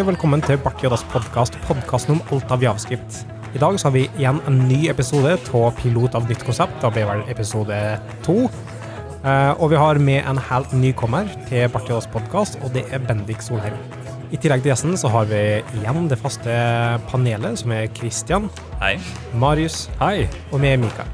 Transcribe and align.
Hei 0.00 0.06
velkommen 0.08 0.40
til 0.40 0.56
Bart 0.56 0.80
Joddas 0.80 1.02
podkast, 1.12 1.58
podkasten 1.66 2.14
om 2.14 2.20
alt 2.32 2.52
av 2.54 2.62
javascript. 2.64 3.18
I 3.52 3.60
dag 3.60 3.74
så 3.76 3.90
har 3.90 3.92
vi 3.92 4.06
igjen 4.16 4.38
en 4.48 4.62
ny 4.64 4.78
episode 4.88 5.34
av 5.36 5.74
Pilot 5.76 6.14
av 6.16 6.24
nytt 6.24 6.40
konsept. 6.46 6.78
Da 6.80 6.88
blir 6.88 7.04
vel 7.04 7.20
episode 7.28 7.76
to. 8.24 8.46
Eh, 8.48 9.50
og 9.60 9.68
vi 9.74 9.76
har 9.76 10.00
med 10.00 10.24
en 10.24 10.40
helt 10.40 10.72
nykommer 10.72 11.28
til 11.50 11.68
Bart 11.68 11.92
Joddas 11.92 12.08
podkast, 12.14 12.56
og 12.64 12.72
det 12.72 12.86
er 12.88 13.04
Bendik 13.04 13.44
Solheim. 13.44 13.76
I 14.32 14.40
tillegg 14.40 14.64
til 14.64 14.72
gjesten 14.72 14.96
så 14.96 15.10
har 15.12 15.28
vi 15.28 15.42
igjen 15.82 16.08
det 16.08 16.16
faste 16.22 16.54
panelet, 17.10 17.60
som 17.60 17.74
er 17.76 17.92
Christian, 17.92 18.48
Hei. 18.80 18.94
Marius 19.36 19.90
Hei. 20.00 20.30
og 20.48 20.64
med 20.64 20.80
Mikael. 20.86 21.12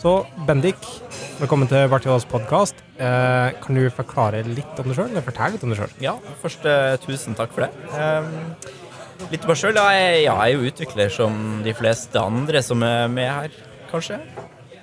Så 0.00 0.22
Bendik, 0.48 0.88
velkommen 1.36 1.68
til 1.68 1.84
Bart 1.92 2.08
Joddas 2.08 2.24
podkast. 2.32 2.80
Eh, 3.00 3.50
kan 3.64 3.78
du 3.78 3.86
forklare 3.94 4.42
litt 4.44 4.80
om 4.80 4.90
deg 4.90 4.98
sjøl, 4.98 5.10
eller 5.10 5.24
fortelle 5.24 5.56
litt 5.56 5.64
om 5.64 5.72
deg 5.72 5.80
sjøl? 5.80 5.94
Ja, 6.04 6.16
først 6.42 6.66
uh, 6.68 6.94
tusen 7.00 7.36
takk 7.38 7.54
for 7.56 7.64
det. 7.64 7.70
Um, 7.96 9.28
litt 9.32 9.46
om 9.46 9.52
meg 9.52 9.60
sjøl. 9.60 9.78
Jeg 9.80 10.24
ja, 10.26 10.34
jeg 10.36 10.36
er 10.36 10.52
jo 10.52 10.68
utvikler 10.68 11.12
som 11.14 11.38
de 11.64 11.74
fleste 11.76 12.20
andre 12.20 12.60
som 12.64 12.84
er 12.84 13.08
med 13.12 13.30
her, 13.30 13.56
kanskje. 13.90 14.20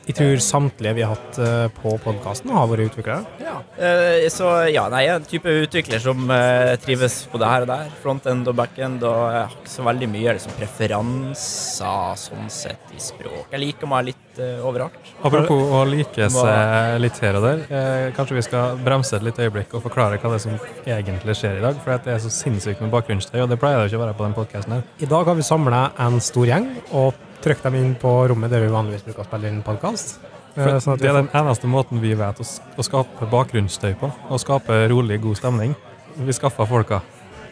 Jeg 0.10 0.18
tror 0.18 0.40
samtlige 0.42 0.96
vi 0.98 1.04
har 1.06 1.12
hatt 1.14 1.38
eh, 1.38 1.68
på 1.70 1.92
podkasten, 2.02 2.50
har 2.50 2.66
vært 2.72 2.88
utviklere. 2.88 3.28
Ja. 3.46 3.60
Eh, 3.78 4.26
så 4.34 4.48
ja, 4.66 4.88
nei, 4.90 5.04
jeg 5.06 5.12
er 5.14 5.20
en 5.20 5.28
type 5.30 5.54
utvikler 5.68 6.02
som 6.02 6.24
eh, 6.34 6.74
trives 6.82 7.20
på 7.30 7.38
det 7.38 7.52
her 7.52 7.66
og 7.68 7.70
der. 7.70 7.92
Frontend 8.02 8.50
og 8.50 8.58
backend, 8.58 9.06
og 9.06 9.20
jeg 9.30 9.44
har 9.44 9.54
ikke 9.54 9.74
så 9.76 9.86
veldig 9.86 10.10
mye 10.10 10.34
liksom, 10.40 10.56
preferanser 10.58 12.18
sånn 12.24 12.50
sett 12.50 12.90
i 12.98 13.04
språk. 13.04 13.54
Jeg 13.54 13.62
liker 13.62 13.92
meg 13.92 14.10
litt 14.10 14.42
uh, 14.42 14.66
overalt. 14.66 15.14
Apropos 15.22 15.78
å 15.78 15.84
like 15.86 16.32
seg 16.34 16.98
litt 17.04 17.22
her 17.22 17.38
og 17.38 17.46
der, 17.46 17.64
eh, 17.70 18.10
kanskje 18.18 18.40
vi 18.40 18.46
skal 18.50 18.82
bremse 18.82 19.14
et 19.14 19.30
litt 19.30 19.38
øyeblikk 19.38 19.78
og 19.78 19.86
forklare 19.86 20.18
hva 20.18 20.34
det 20.34 20.42
er 20.42 20.46
som 20.48 20.60
egentlig 20.90 21.38
skjer 21.38 21.62
i 21.62 21.66
dag. 21.70 21.78
For 21.86 22.02
det 22.10 22.18
er 22.18 22.22
så 22.26 22.34
sinnssykt 22.34 22.82
med 22.82 22.94
bakgrunnsstøy, 22.98 23.44
og 23.44 23.54
det 23.54 23.62
pleier 23.62 23.84
det 23.84 23.92
ikke 23.92 24.02
å 24.02 24.06
være 24.08 24.18
på 24.18 24.26
den 24.26 24.38
podkasten 24.42 24.80
her. 24.80 24.86
I 24.98 25.14
dag 25.14 25.30
har 25.30 25.38
vi 25.38 25.50
samla 25.54 25.90
en 26.02 26.18
stor 26.24 26.50
gjeng 26.50 26.72
og 26.90 27.28
trykt 27.44 27.64
dem 27.64 27.76
inn 27.80 27.94
på 28.00 28.12
rommet 28.32 28.52
der 28.52 28.66
vi 28.66 28.72
vanligvis 28.74 29.06
bruker 29.08 29.24
å 29.24 29.28
spille 29.30 29.52
inn 29.52 29.62
podkast. 29.66 30.18
Sånn 30.60 30.98
det 31.00 31.08
er 31.08 31.20
den 31.22 31.30
eneste 31.38 31.70
måten 31.72 32.02
vi 32.04 32.12
vet 32.20 32.40
å, 32.42 32.44
å 32.44 32.84
skape 32.84 33.28
bakgrunnsstøy 33.32 33.94
på. 34.02 34.10
Å 34.10 34.40
skape 34.42 34.82
rolig, 34.92 35.22
god 35.24 35.38
stemning. 35.40 35.76
Vi 36.20 36.36
skaffa 36.36 36.66
folka. 36.68 37.02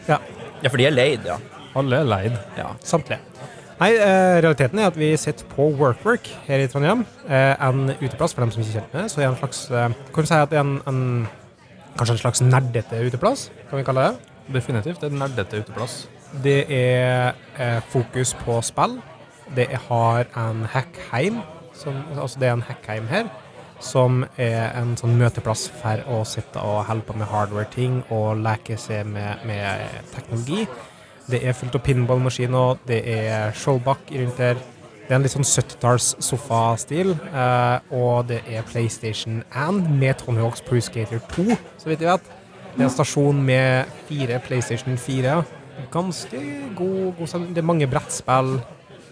Ja, 0.08 0.18
Ja, 0.58 0.68
for 0.72 0.80
de 0.80 0.88
er 0.88 0.90
leid, 0.90 1.22
ja. 1.24 1.36
Alle 1.78 2.00
er 2.02 2.08
leid. 2.08 2.38
ja. 2.58 2.72
samtlige. 2.82 3.20
Nei, 3.78 3.92
eh, 3.94 4.40
realiteten 4.42 4.80
er 4.82 4.88
at 4.90 4.96
vi 4.98 5.12
sitter 5.16 5.46
på 5.52 5.68
WorkWork 5.78 6.26
her 6.48 6.58
i 6.58 6.66
Trondheim. 6.66 7.04
Eh, 7.28 7.54
en 7.62 7.92
uteplass 8.00 8.34
for 8.34 8.42
dem 8.42 8.50
som 8.50 8.64
ikke 8.64 8.72
kjenner 8.74 8.90
det. 8.90 9.02
med. 9.04 9.12
Så 9.12 9.22
er 9.22 9.28
en 9.28 9.36
slags 9.38 9.60
eh, 9.70 9.94
Kan 10.12 10.26
du 10.26 10.28
si 10.28 10.34
at 10.34 10.50
det 10.50 10.58
er 10.58 10.64
en, 10.66 10.80
en 10.90 11.28
Kanskje 11.98 12.16
en 12.16 12.20
slags 12.24 12.42
nerdete 12.42 12.98
uteplass, 13.06 13.48
kan 13.70 13.78
vi 13.78 13.84
kalle 13.86 14.02
det? 14.08 14.34
Definitivt 14.54 15.00
Det 15.00 15.08
er 15.08 15.14
en 15.14 15.22
nerdete 15.22 15.62
uteplass. 15.62 15.94
Det 16.42 16.58
er 16.74 17.38
eh, 17.58 17.78
fokus 17.94 18.34
på 18.42 18.58
spill. 18.66 18.98
Det 19.56 19.68
har 19.88 20.28
en 20.36 20.64
hackheim, 20.72 21.40
som, 21.74 21.96
altså 22.16 22.40
det 22.40 22.48
er 22.48 22.56
en 22.56 22.66
hackheim 22.66 23.06
her, 23.10 23.28
som 23.80 24.24
er 24.36 24.72
en 24.78 24.96
sånn 24.98 25.16
møteplass 25.20 25.68
for 25.80 26.02
å 26.10 26.22
sitte 26.26 26.62
og 26.62 26.86
holde 26.88 27.06
på 27.06 27.16
med 27.18 27.30
hardware-ting 27.30 28.00
og 28.14 28.40
leke 28.42 28.78
seg 28.80 29.06
med, 29.06 29.44
med 29.46 30.10
teknologi. 30.14 30.66
Det 31.28 31.42
er 31.44 31.56
fullt 31.56 31.76
av 31.76 31.84
pinballmaskiner, 31.84 32.80
det 32.88 33.02
er 33.12 33.54
showback 33.56 34.10
rundt 34.14 34.42
her. 34.42 34.58
Det 35.08 35.14
er 35.14 35.20
en 35.20 35.24
litt 35.24 35.32
sånn 35.32 35.46
70-talls 35.46 36.10
sofastil, 36.24 37.14
eh, 37.32 37.92
og 37.96 38.26
det 38.28 38.42
er 38.52 38.66
PlayStation 38.68 39.38
1 39.56 39.86
med 40.00 40.18
Tony 40.20 40.42
Hawks 40.42 40.60
Pro 40.64 40.80
Skater 40.84 41.22
2, 41.32 41.56
så 41.80 41.88
vidt 41.88 42.04
jeg 42.04 42.10
vet. 42.10 42.34
Det 42.74 42.82
er 42.82 42.86
en 42.90 42.92
stasjon 42.92 43.38
med 43.42 43.94
fire 44.08 44.36
PlayStation 44.44 44.98
4. 45.00 45.38
Ganske 45.94 46.42
god, 46.76 47.14
god. 47.16 47.46
Det 47.54 47.62
er 47.62 47.66
mange 47.66 47.88
brettspill. 47.90 48.58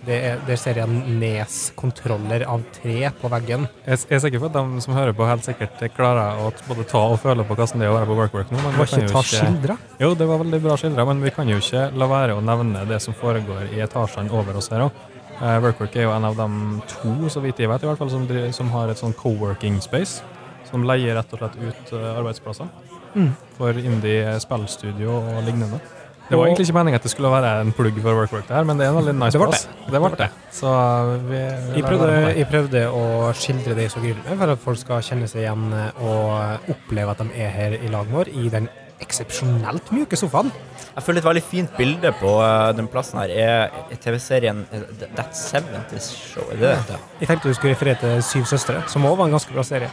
Det 0.06 0.16
er, 0.22 0.36
der 0.46 0.58
ser 0.60 0.78
jeg 0.78 0.86
Nes-kontroller 1.20 2.44
av 2.46 2.62
tre 2.76 3.10
på 3.20 3.30
veggen. 3.32 3.66
Jeg 3.86 3.98
jeg 4.06 4.16
er 4.18 4.22
sikker 4.22 4.42
på 4.44 4.50
at 4.50 4.54
de 4.56 4.82
som 4.84 4.94
hører 4.94 5.16
på, 5.18 5.26
helt 5.26 5.46
sikkert 5.46 5.82
klarer 5.96 6.38
å 6.44 6.52
både 6.68 6.86
ta 6.86 7.02
og 7.10 7.18
føle 7.22 7.42
på 7.46 7.56
hvordan 7.56 7.82
det 7.82 7.88
er 7.88 7.92
å 7.92 7.96
være 7.96 8.08
på 8.10 8.18
workwork 8.20 8.52
nå. 8.54 8.60
Men 8.62 8.76
vi 8.76 8.86
kan 8.86 9.02
ikke 9.02 9.08
jo 9.08 9.16
ta 9.16 9.24
skildra. 9.26 9.76
Jo, 10.00 10.12
det 10.14 10.28
var 10.30 10.42
veldig 10.44 10.62
bra 10.62 10.78
skildra, 10.80 11.06
men 11.10 11.22
vi 11.26 11.34
kan 11.34 11.50
jo 11.50 11.58
ikke 11.58 11.88
la 11.98 12.10
være 12.12 12.38
å 12.38 12.44
nevne 12.44 12.86
det 12.88 13.00
som 13.02 13.16
foregår 13.18 13.72
i 13.74 13.82
etasjene 13.84 14.30
over 14.30 14.56
oss 14.62 14.70
her 14.70 14.86
òg. 14.86 15.04
Workwork 15.36 15.96
er 15.98 16.06
jo 16.06 16.14
en 16.14 16.24
av 16.30 16.38
de 16.38 16.48
to, 16.94 17.16
så 17.28 17.42
vidt 17.44 17.58
jeg 17.60 17.68
vet, 17.68 17.82
i 17.84 17.90
hvert 17.90 18.00
fall, 18.00 18.12
som, 18.12 18.24
som 18.56 18.70
har 18.72 18.88
et 18.88 19.02
sånn 19.02 19.12
co-working 19.18 19.82
space. 19.84 20.22
Som 20.70 20.86
leier 20.88 21.14
rett 21.18 21.34
og 21.34 21.42
slett 21.42 21.58
ut 21.60 21.92
uh, 21.98 22.12
arbeidsplasser 22.18 22.70
Mm. 23.16 23.30
for 23.56 23.72
indie 23.80 24.34
spillstudio 24.42 25.14
og 25.16 25.38
lignende. 25.46 25.78
Det 26.26 26.38
var 26.38 26.48
egentlig 26.48 26.66
ikke 26.66 26.74
meningen 26.74 26.98
at 26.98 27.04
det 27.06 27.12
skulle 27.12 27.30
være 27.30 27.50
en 27.62 27.68
plugg 27.76 27.98
for 28.02 28.18
workwork 28.18 28.48
der, 28.48 28.64
men 28.66 28.80
det 28.80 28.86
er 28.86 28.90
en 28.90 28.98
veldig 28.98 29.14
nice 29.14 29.38
plass. 29.38 29.66
Det 29.86 30.00
ble 30.02 30.10
det. 30.18 30.30
Så 30.56 30.72
vi, 31.28 31.36
vi 31.36 31.76
Jeg 31.78 31.84
prøvde, 31.86 32.08
jeg 32.34 32.48
prøvde 32.50 32.82
å 32.90 33.04
skildre 33.36 33.76
det 33.78 33.90
så 33.92 34.02
gryllende 34.02 34.38
for 34.40 34.54
at 34.56 34.64
folk 34.64 34.80
skal 34.80 35.04
kjenne 35.06 35.28
seg 35.30 35.44
igjen 35.44 35.68
eh, 35.76 36.02
og 36.02 36.72
oppleve 36.74 37.14
at 37.14 37.22
de 37.22 37.44
er 37.46 37.54
her 37.54 37.78
i 37.78 37.92
lag 37.92 38.10
vår, 38.10 38.32
i 38.34 38.50
den 38.50 38.66
eksepsjonelt 39.04 39.92
mjuke 39.94 40.18
sofaen. 40.18 40.50
Jeg 40.96 41.04
føler 41.04 41.20
et 41.20 41.28
veldig 41.28 41.44
fint 41.44 41.74
bilde 41.78 42.12
på 42.18 42.34
eh, 42.42 42.72
den 42.78 42.90
plassen 42.90 43.20
her 43.22 43.30
er 43.30 43.80
er 43.92 44.02
TV-serien 44.02 44.64
That's 45.14 45.46
That 45.52 45.70
70's 45.92 46.10
Show. 46.16 46.46
Er 46.50 46.58
det 46.58 46.62
det 46.66 46.76
heter? 46.80 47.08
Jeg 47.20 47.30
tenkte 47.30 47.52
du 47.52 47.58
skulle 47.58 47.76
referere 47.76 48.02
til 48.02 48.22
Syv 48.26 48.48
søstre, 48.50 48.82
som 48.90 49.06
òg 49.06 49.18
var 49.20 49.30
en 49.30 49.36
ganske 49.38 49.54
bra 49.54 49.62
serie. 49.66 49.92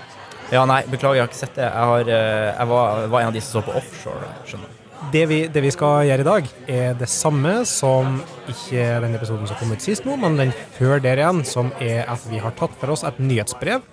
Ja, 0.54 0.66
nei, 0.70 0.84
beklager, 0.90 1.18
jeg 1.18 1.24
har 1.28 1.30
ikke 1.32 1.44
sett 1.46 1.58
det. 1.58 1.68
Jeg, 1.68 1.92
har, 1.92 2.10
eh, 2.16 2.54
jeg 2.54 2.72
var, 2.74 3.06
var 3.14 3.22
en 3.22 3.30
av 3.30 3.36
de 3.38 3.42
som 3.44 3.60
så 3.60 3.68
på 3.68 3.78
offshore. 3.80 4.32
skjønner 4.50 4.72
du. 4.72 4.83
Det 5.12 5.25
vi, 5.30 5.40
det 5.52 5.62
vi 5.62 5.72
skal 5.74 6.06
gjøre 6.08 6.24
i 6.24 6.28
dag, 6.28 6.47
er 6.72 6.96
det 6.97 7.09
samme 7.12 7.64
som 7.69 8.16
ikke 8.50 8.86
den 9.03 9.18
episoden 9.18 9.50
som 9.50 9.58
kom 9.59 9.74
ut 9.75 9.84
sist 9.84 10.08
nå, 10.08 10.16
men 10.18 10.38
den 10.40 10.53
før 10.78 11.02
der 11.03 11.22
igjen, 11.22 11.44
som 11.46 11.69
er 11.84 12.08
at 12.09 12.24
vi 12.31 12.40
har 12.41 12.56
tatt 12.58 12.74
for 12.80 12.94
oss 12.96 13.03
et 13.06 13.19
nyhetsbrev. 13.22 13.84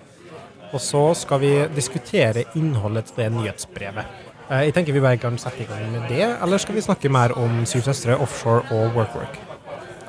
Og 0.71 0.79
så 0.81 1.03
skal 1.19 1.41
vi 1.43 1.51
diskutere 1.75 2.45
innholdet 2.55 3.11
til 3.11 3.25
det 3.25 3.29
nyhetsbrevet. 3.35 4.17
Eh, 4.49 4.65
Jeg 4.67 4.73
tenker 4.73 4.93
vi 4.95 5.03
bare 5.03 5.19
kan 5.19 5.37
sette 5.37 5.61
i 5.65 5.69
gang 5.69 5.83
med 5.91 6.07
det, 6.09 6.23
eller 6.41 6.57
skal 6.57 6.75
vi 6.75 6.81
snakke 6.85 7.11
mer 7.11 7.35
om 7.37 7.65
Syv 7.65 7.85
søstre, 7.89 8.17
offshore 8.17 8.63
og 8.71 8.95
workwork? 8.95 9.37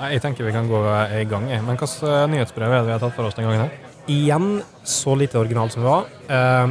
Jeg 0.02 0.22
tenker 0.22 0.44
vi 0.44 0.52
kan 0.54 0.66
gå 0.70 0.80
i 1.20 1.24
gang. 1.30 1.46
Men 1.50 1.76
hvilket 1.76 2.02
eh, 2.02 2.26
nyhetsbrev 2.30 2.70
er 2.72 2.78
det 2.80 2.86
vi 2.88 2.94
har 2.96 3.02
tatt 3.02 3.14
for 3.18 3.28
oss 3.28 3.34
den 3.38 3.44
gangen? 3.50 3.68
her? 3.68 3.91
Igjen 4.10 4.62
så 4.84 5.14
lite 5.14 5.38
original 5.38 5.70
som 5.70 5.82
det 5.82 5.88
var. 5.88 6.06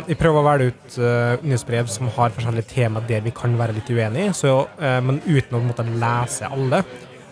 vi 0.04 0.12
jeg 0.12 0.20
prøver 0.20 0.42
å 0.42 0.48
velge 0.50 0.72
ut 0.72 0.96
eh, 1.00 1.44
nyhetsbrev 1.46 1.88
som 1.92 2.10
har 2.12 2.34
forskjellige 2.36 2.68
tema 2.74 3.04
der 3.08 3.24
vi 3.24 3.32
kan 3.36 3.54
være 3.60 3.78
litt 3.78 3.88
uenige, 3.88 4.34
så, 4.36 4.66
eh, 4.82 5.00
men 5.00 5.22
uten 5.24 5.56
å 5.56 5.62
måtte 5.64 5.86
lese 5.88 6.50
alle, 6.52 6.82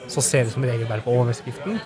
så 0.09 0.23
ser 0.23 0.47
vi 0.47 0.53
som 0.53 0.63
regel 0.63 0.87
bare 0.87 1.03
på 1.03 1.17
overskriften. 1.19 1.81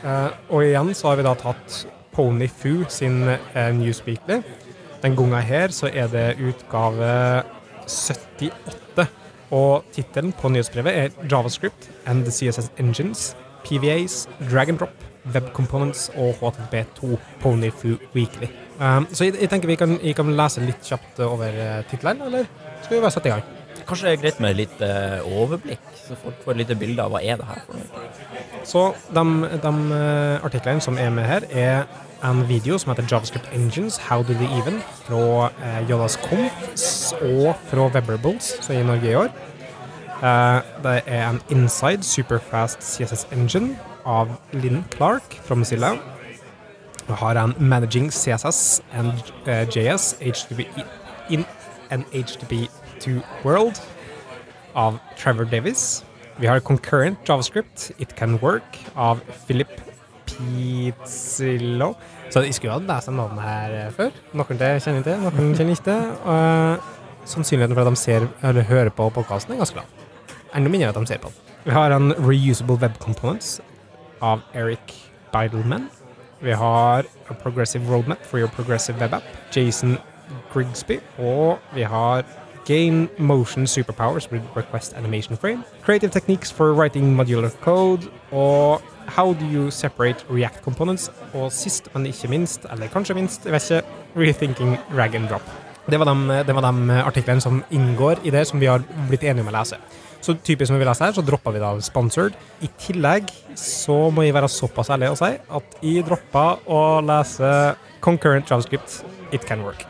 Eh, 0.00 0.30
og 0.48 0.64
igjen 0.64 0.94
så 0.96 1.10
har 1.10 1.20
vi 1.20 1.26
da 1.26 1.34
tatt 1.36 1.82
Pony 2.16 2.48
Foo 2.48 2.86
sin 2.88 3.26
Newsweekly. 3.52 4.40
Den 5.02 5.16
gangen 5.18 5.44
her 5.44 5.74
så 5.76 5.90
er 5.92 6.08
det 6.08 6.38
utgave 6.40 7.10
78. 7.84 9.04
Og 9.52 9.84
tittelen 9.92 10.32
på 10.32 10.48
nyhetsbrevet 10.50 11.02
er 11.02 11.28
Javascript 11.28 11.90
and 12.08 12.24
the 12.24 12.32
CSS 12.32 12.72
Engines, 12.80 13.34
PVAs, 13.68 14.24
drag 14.48 14.72
and 14.72 14.80
drop, 14.80 15.05
Web 15.34 15.50
Components 15.56 16.08
og 16.14 16.38
HTTP2 16.40 17.18
Ponyfoo 17.42 17.98
Weekly. 18.14 18.48
Um, 18.76 19.06
så 19.12 19.28
jeg, 19.28 19.38
jeg 19.40 19.50
tenker 19.50 19.70
vi 19.70 19.78
kan, 19.80 19.96
jeg 20.02 20.16
kan 20.18 20.32
lese 20.36 20.64
litt 20.64 20.84
kjapt 20.84 21.20
over 21.24 21.60
titlene, 21.90 22.28
eller 22.28 22.48
skal 22.82 22.96
vi 22.96 23.02
bare 23.02 23.14
sette 23.14 23.30
i 23.30 23.34
gang? 23.34 23.46
Kanskje 23.86 24.08
det 24.08 24.12
er 24.16 24.22
greit 24.22 24.40
med 24.42 24.56
litt 24.58 24.80
uh, 24.82 25.22
overblikk, 25.40 25.84
så 26.00 26.16
folk 26.18 26.42
får 26.44 26.56
et 26.56 26.62
lite 26.64 26.78
bilde 26.78 27.04
av 27.04 27.14
hva 27.14 27.22
er 27.22 27.38
det 27.40 27.46
her 27.48 27.62
for 27.66 27.78
noe. 27.78 28.08
Så 28.66 28.82
de, 29.14 29.22
de 29.62 29.72
eh, 29.94 30.44
artiklene 30.44 30.82
som 30.82 30.96
er 30.98 31.12
med 31.14 31.28
her, 31.28 31.44
er 31.54 31.84
en 32.26 32.40
video 32.48 32.78
som 32.82 32.90
heter 32.90 33.06
JavaScript 33.06 33.46
Engines, 33.54 34.00
How 34.08 34.24
Do 34.26 34.34
They 34.34 34.48
Even, 34.58 34.80
fra 35.06 35.50
uh, 35.52 35.90
Jodas 35.90 36.16
Conf 36.24 36.56
og 37.20 37.52
fra 37.70 37.86
Webberables, 37.94 38.56
som 38.60 38.74
er 38.74 38.82
i 38.82 38.88
Norge 38.88 39.12
i 39.12 39.14
år. 39.14 39.30
Eh, 40.16 40.60
det 40.82 40.96
er 41.06 41.28
en 41.28 41.40
Inside 41.50 42.02
Superfast 42.02 42.82
CSS 42.82 43.28
Engine 43.32 43.76
av 44.06 44.30
Lynn 44.54 44.84
Clark 44.94 45.40
fra 45.44 45.58
Mozilla. 45.58 45.96
Vi 47.06 47.18
har 47.20 47.38
en 47.38 47.54
Managing 47.58 48.08
CSS 48.10 48.82
and 48.94 49.12
uh, 49.46 49.66
JS 49.70 50.14
HTTP 50.20 50.66
in 51.30 51.44
an 51.90 52.04
HTTP2 52.12 53.20
World 53.44 53.80
av 54.74 54.98
Trevor 55.18 55.44
Davis. 55.44 56.04
Vi 56.36 56.46
har 56.46 56.60
Concurrent 56.60 57.18
JavaScript, 57.28 57.90
It 57.98 58.16
Can 58.16 58.38
Work 58.38 58.78
av 58.94 59.20
Philip 59.46 59.70
Pizzillo. 60.26 61.94
Så 62.30 62.42
jeg 62.44 62.54
skulle 62.54 62.74
ha 62.74 62.82
lest 62.82 63.08
de 63.08 63.14
navnene 63.14 63.44
her 63.46 63.76
eh, 63.78 63.92
før. 63.94 64.10
Noen 64.36 64.58
til 64.60 64.82
kjenner 64.84 65.06
til, 65.06 65.22
noen 65.22 65.54
kjenner 65.56 65.76
ikke 65.78 65.86
til. 65.86 66.10
Og 66.26 67.30
sannsynligheten 67.30 67.78
for 67.78 67.86
at 67.86 67.94
de 67.94 68.02
ser 68.02 68.26
eller 68.42 68.66
hører 68.66 68.90
på 68.94 69.08
podkasten, 69.14 69.54
er 69.54 69.62
ganske 69.62 69.78
lav. 69.78 69.88
Enda 70.54 70.72
mindre 70.72 70.90
at 70.90 70.98
de 70.98 71.08
ser 71.08 71.22
på 71.22 71.30
den. 71.30 71.54
Vi 71.66 71.74
har 71.74 71.94
en 71.94 72.12
Reusable 72.18 72.76
Web 72.82 72.98
Components 73.02 73.56
av 74.20 74.40
Eric 74.54 74.94
Bidelman. 75.32 75.90
Vi 76.40 76.52
har 76.52 77.04
A 77.30 77.34
Progressive 77.34 77.88
Roadmap 77.90 78.24
for 78.24 78.38
Your 78.38 78.48
Progressive 78.48 79.00
Web 79.00 79.22
Jason 79.56 79.98
Grigsby. 80.52 81.00
Og 81.18 81.58
vi 81.74 81.82
har 81.82 82.24
gain 82.66 83.08
motion 83.18 83.66
superpowers 83.66 84.30
with 84.32 84.42
request 84.56 84.92
animation 84.96 85.36
frame, 85.36 85.64
creative 85.84 86.10
techniques 86.10 86.52
for 86.52 86.74
writing 86.74 87.14
modular 87.16 87.50
code, 87.60 88.10
og 88.32 88.82
how 89.06 89.32
do 89.32 89.44
you 89.44 89.70
separate 89.70 90.24
React 90.30 90.62
components, 90.62 91.10
og 91.34 91.52
sist, 91.52 91.88
men 91.94 92.06
ikke 92.06 92.28
minst, 92.28 92.66
eller 92.72 92.86
kanskje 92.86 93.14
minst, 93.14 93.44
jeg 93.44 93.52
vet 93.52 93.70
ikke, 93.70 93.82
rethinking 94.16 94.76
Rag 94.98 95.14
and 95.14 95.28
drop. 95.28 95.42
Det 95.90 95.98
var, 95.98 96.04
de, 96.04 96.44
de 96.46 96.92
artiklene 96.92 97.40
som 97.40 97.64
inngår 97.70 98.18
i 98.24 98.30
det 98.30 98.46
som 98.46 98.60
vi 98.60 98.66
har 98.66 98.82
blitt 99.08 99.22
enige 99.22 99.46
om 99.46 99.52
å 99.52 99.54
lese. 99.54 99.78
Så 100.26 100.34
typisk 100.42 100.72
som 100.72 100.80
vi 100.80 100.86
leser 100.86 101.06
her, 101.06 101.14
så 101.14 101.22
droppa 101.22 101.52
vi 101.54 101.60
da 101.62 101.68
sponsored. 101.86 102.34
I 102.58 102.70
tillegg 102.82 103.28
så 103.56 104.08
må 104.10 104.24
jeg 104.26 104.34
være 104.34 104.50
såpass 104.50 104.90
ærlig 104.90 105.12
å 105.12 105.18
si 105.20 105.28
at 105.38 105.76
jeg 105.86 106.02
droppa 106.08 106.46
å 106.66 106.80
lese 107.06 107.50
concurrent 108.02 108.50
javascript. 108.50 109.04
It 109.30 109.46
can 109.46 109.62
work. 109.62 109.84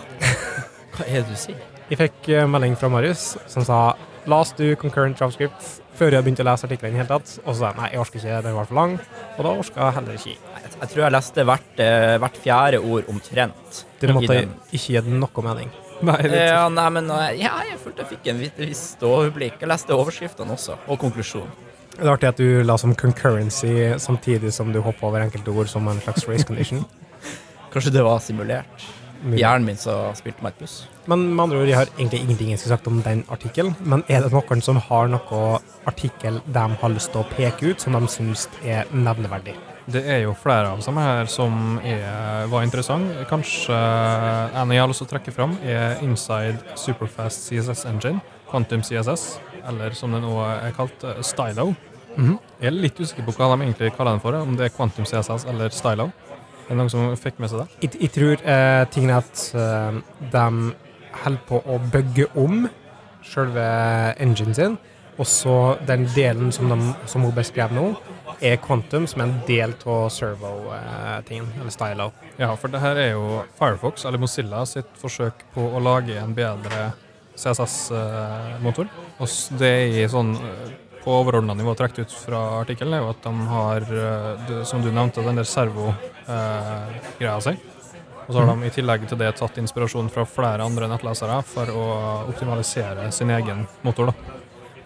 Hva 0.96 1.04
er 1.04 1.20
det 1.20 1.28
du 1.28 1.36
sier? 1.36 1.60
Jeg 1.90 2.00
fikk 2.00 2.30
eh, 2.32 2.48
melding 2.48 2.72
fra 2.80 2.88
Marius 2.90 3.34
som 3.52 3.68
sa 3.68 3.80
las 4.26 4.56
du 4.56 4.70
concurrent 4.80 5.20
javascript 5.20 5.76
før 5.96 6.16
jeg 6.16 6.24
begynte 6.24 6.44
å 6.44 6.48
lese 6.48 6.66
artikkelen 6.66 6.94
i 6.94 6.96
det 6.96 7.04
hele 7.04 7.12
tatt. 7.12 7.36
Og 7.44 7.52
så 7.52 7.58
sa 7.60 7.70
jeg 7.70 7.80
nei, 7.82 7.92
jeg 7.92 8.02
orker 8.02 8.22
ikke, 8.22 8.42
den 8.48 8.56
var 8.56 8.68
for 8.70 8.80
lang. 8.80 9.00
Og 9.36 9.42
da 9.44 9.56
orka 9.60 9.82
jeg 9.82 9.98
heller 10.00 10.20
ikke. 10.22 10.36
Jeg, 10.36 10.76
jeg 10.80 10.92
tror 10.94 11.04
jeg 11.04 11.16
leste 11.20 11.50
hvert, 11.52 11.82
eh, 11.84 12.18
hvert 12.24 12.44
fjerde 12.46 12.80
ord 12.80 13.12
omtrent. 13.12 13.82
Du 14.00 14.08
måtte 14.16 14.46
ikke 14.72 14.86
gi 14.86 15.02
det 15.04 15.20
noe 15.20 15.50
mening. 15.52 15.76
Nei, 16.04 16.16
det, 16.28 16.42
Ja, 16.50 16.66
nei, 16.68 16.88
men 16.92 17.08
eh, 17.10 17.30
ja, 17.40 17.54
jeg 17.70 17.78
følte 17.80 18.04
jeg 18.04 18.10
fikk 18.16 18.26
en 18.32 18.40
viss- 18.42 18.82
ståblikk. 18.96 19.60
Jeg 19.62 19.68
leste 19.70 19.96
overskriftene 19.96 20.52
også, 20.52 20.76
og 20.88 20.98
konklusjonen. 21.00 21.50
det 21.96 22.04
er 22.04 22.12
artig 22.12 22.28
at 22.28 22.36
du 22.36 22.62
la 22.62 22.76
som 22.76 22.94
concurrency 22.94 23.94
samtidig 23.98 24.52
som 24.52 24.72
du 24.72 24.80
hoppa 24.84 25.06
over 25.08 25.20
enkelte 25.24 25.48
ord 25.54 25.68
som 25.72 25.88
en 25.88 26.00
slags 26.00 26.28
race 26.28 26.44
condition. 26.44 26.84
Kanskje 27.72 27.92
det 27.92 28.04
var 28.04 28.20
simulert. 28.20 28.84
I 29.26 29.38
Hjernen 29.40 29.64
min 29.64 29.78
så 29.80 30.12
spilte 30.14 30.44
meg 30.44 30.52
et 30.52 30.58
puss. 30.60 30.74
Men 31.08 31.22
med 31.34 31.46
andre 31.46 31.62
ord, 31.62 31.68
jeg 31.70 31.78
har 31.78 31.88
egentlig 31.96 32.20
ingenting 32.20 32.50
jeg 32.52 32.58
skulle 32.60 32.76
sagt 32.76 32.86
om 32.90 32.98
den 33.02 33.24
artikkelen. 33.32 33.72
Men 33.80 34.04
er 34.12 34.20
det 34.26 34.30
noen 34.34 34.60
som 34.62 34.76
har 34.76 35.08
noe 35.08 35.58
artikkel 35.88 36.42
de 36.44 36.66
har 36.82 36.92
lyst 36.92 37.10
til 37.14 37.22
å 37.24 37.30
peke 37.32 37.72
ut, 37.72 37.80
som 37.80 37.96
de 37.96 38.10
syns 38.12 38.44
er 38.62 38.84
nevneverdig? 38.92 39.56
Det 39.86 40.02
er 40.02 40.24
jo 40.24 40.32
flere 40.34 40.72
av 40.74 40.80
dem 40.82 40.96
her 40.98 41.28
som 41.30 41.76
er, 41.78 42.46
var 42.50 42.64
interessant. 42.66 43.12
Kanskje 43.30 43.76
en 43.76 44.72
jeg 44.74 44.82
har 44.82 44.90
lyst 44.90 45.04
til 45.04 45.06
å 45.06 45.12
trekke 45.14 45.34
fram, 45.34 45.54
er 45.62 46.02
Inside 46.02 46.78
Superfast 46.78 47.46
CSS 47.46 47.86
Engine, 47.86 48.18
Quantum 48.50 48.82
CSS, 48.82 49.36
eller 49.66 49.94
som 49.94 50.14
det 50.14 50.24
nå 50.24 50.40
er 50.42 50.74
kalt, 50.74 51.06
Stylo. 51.22 51.22
Stylo. 51.22 51.74
-hmm. 52.16 52.38
Jeg 52.60 52.70
er 52.70 52.76
litt 52.76 53.00
usikker 53.00 53.26
på 53.26 53.34
hva 53.36 53.50
de 53.52 53.66
egentlig 53.66 53.92
kaller 53.96 54.16
den 54.16 54.22
for, 54.24 54.38
om 54.38 54.56
det 54.58 54.68
er 54.68 54.74
Quantum 54.74 55.06
CSS 55.08 55.46
eller 55.50 55.74
Stylo. 55.74 56.08
Er 56.66 56.72
det 56.72 56.78
noen 56.80 56.90
som 56.90 57.12
fikk 57.20 57.38
med 57.42 57.52
seg 57.52 57.62
det? 57.62 57.68
Jeg, 57.84 58.00
jeg 58.06 58.12
tror 58.16 58.42
eh, 58.42 58.82
tingen 58.94 59.12
er 59.14 59.22
at 59.22 59.44
eh, 59.54 60.00
de 60.32 60.46
holder 61.22 61.44
på 61.48 61.60
å 61.62 61.78
bygge 61.92 62.28
om 62.42 62.66
selve 63.26 63.66
enginen 64.22 64.56
sin, 64.56 64.78
og 65.16 65.26
så 65.26 65.56
den 65.88 66.04
delen 66.14 66.52
som, 66.52 66.68
de, 66.68 66.92
som 67.08 67.24
hun 67.24 67.34
beskrev 67.36 67.72
nå, 67.72 67.88
er 68.44 68.58
Quantum, 68.60 69.06
som 69.08 69.22
er 69.22 69.30
en 69.30 69.38
del 69.48 69.72
av 69.88 70.08
servo-tingen, 70.12 71.48
eller 71.60 71.72
stylo. 71.72 72.10
Ja, 72.36 72.50
for 72.60 72.72
det 72.72 72.82
her 72.82 73.00
er 73.00 73.12
jo 73.14 73.42
Firefox, 73.56 74.04
eller 74.04 74.20
Mozilla, 74.20 74.64
sitt 74.68 74.90
forsøk 75.00 75.46
på 75.54 75.70
å 75.72 75.80
lage 75.80 76.18
en 76.20 76.34
bedre 76.36 76.90
CSS-motor. 77.36 78.90
Og 79.16 79.38
det 79.60 79.70
er 79.70 80.02
i 80.02 80.10
sånn 80.12 80.34
eh, 80.36 80.74
på 81.04 81.14
overordna 81.14 81.54
nivå 81.56 81.72
trukket 81.78 82.10
ut 82.10 82.18
fra 82.26 82.42
artikkelen, 82.60 82.98
er 82.98 83.04
jo 83.04 83.12
at 83.14 83.24
de 83.24 83.48
har, 83.52 83.88
eh, 84.02 84.62
som 84.68 84.84
du 84.84 84.90
nevnte, 84.90 85.24
den 85.24 85.40
der 85.40 85.48
servo-greia 85.48 87.40
si. 87.44 87.56
Og 88.26 88.34
så 88.34 88.42
har 88.42 88.48
de 88.50 88.66
i 88.66 88.74
tillegg 88.74 89.04
til 89.06 89.20
det 89.20 89.36
tatt 89.38 89.60
inspirasjon 89.62 90.08
fra 90.10 90.24
flere 90.26 90.64
andre 90.66 90.88
nettlesere 90.90 91.38
for 91.46 91.70
å 91.70 91.84
optimalisere 92.32 93.06
sin 93.14 93.30
egen 93.30 93.68
motor. 93.86 94.10
da. 94.10 94.35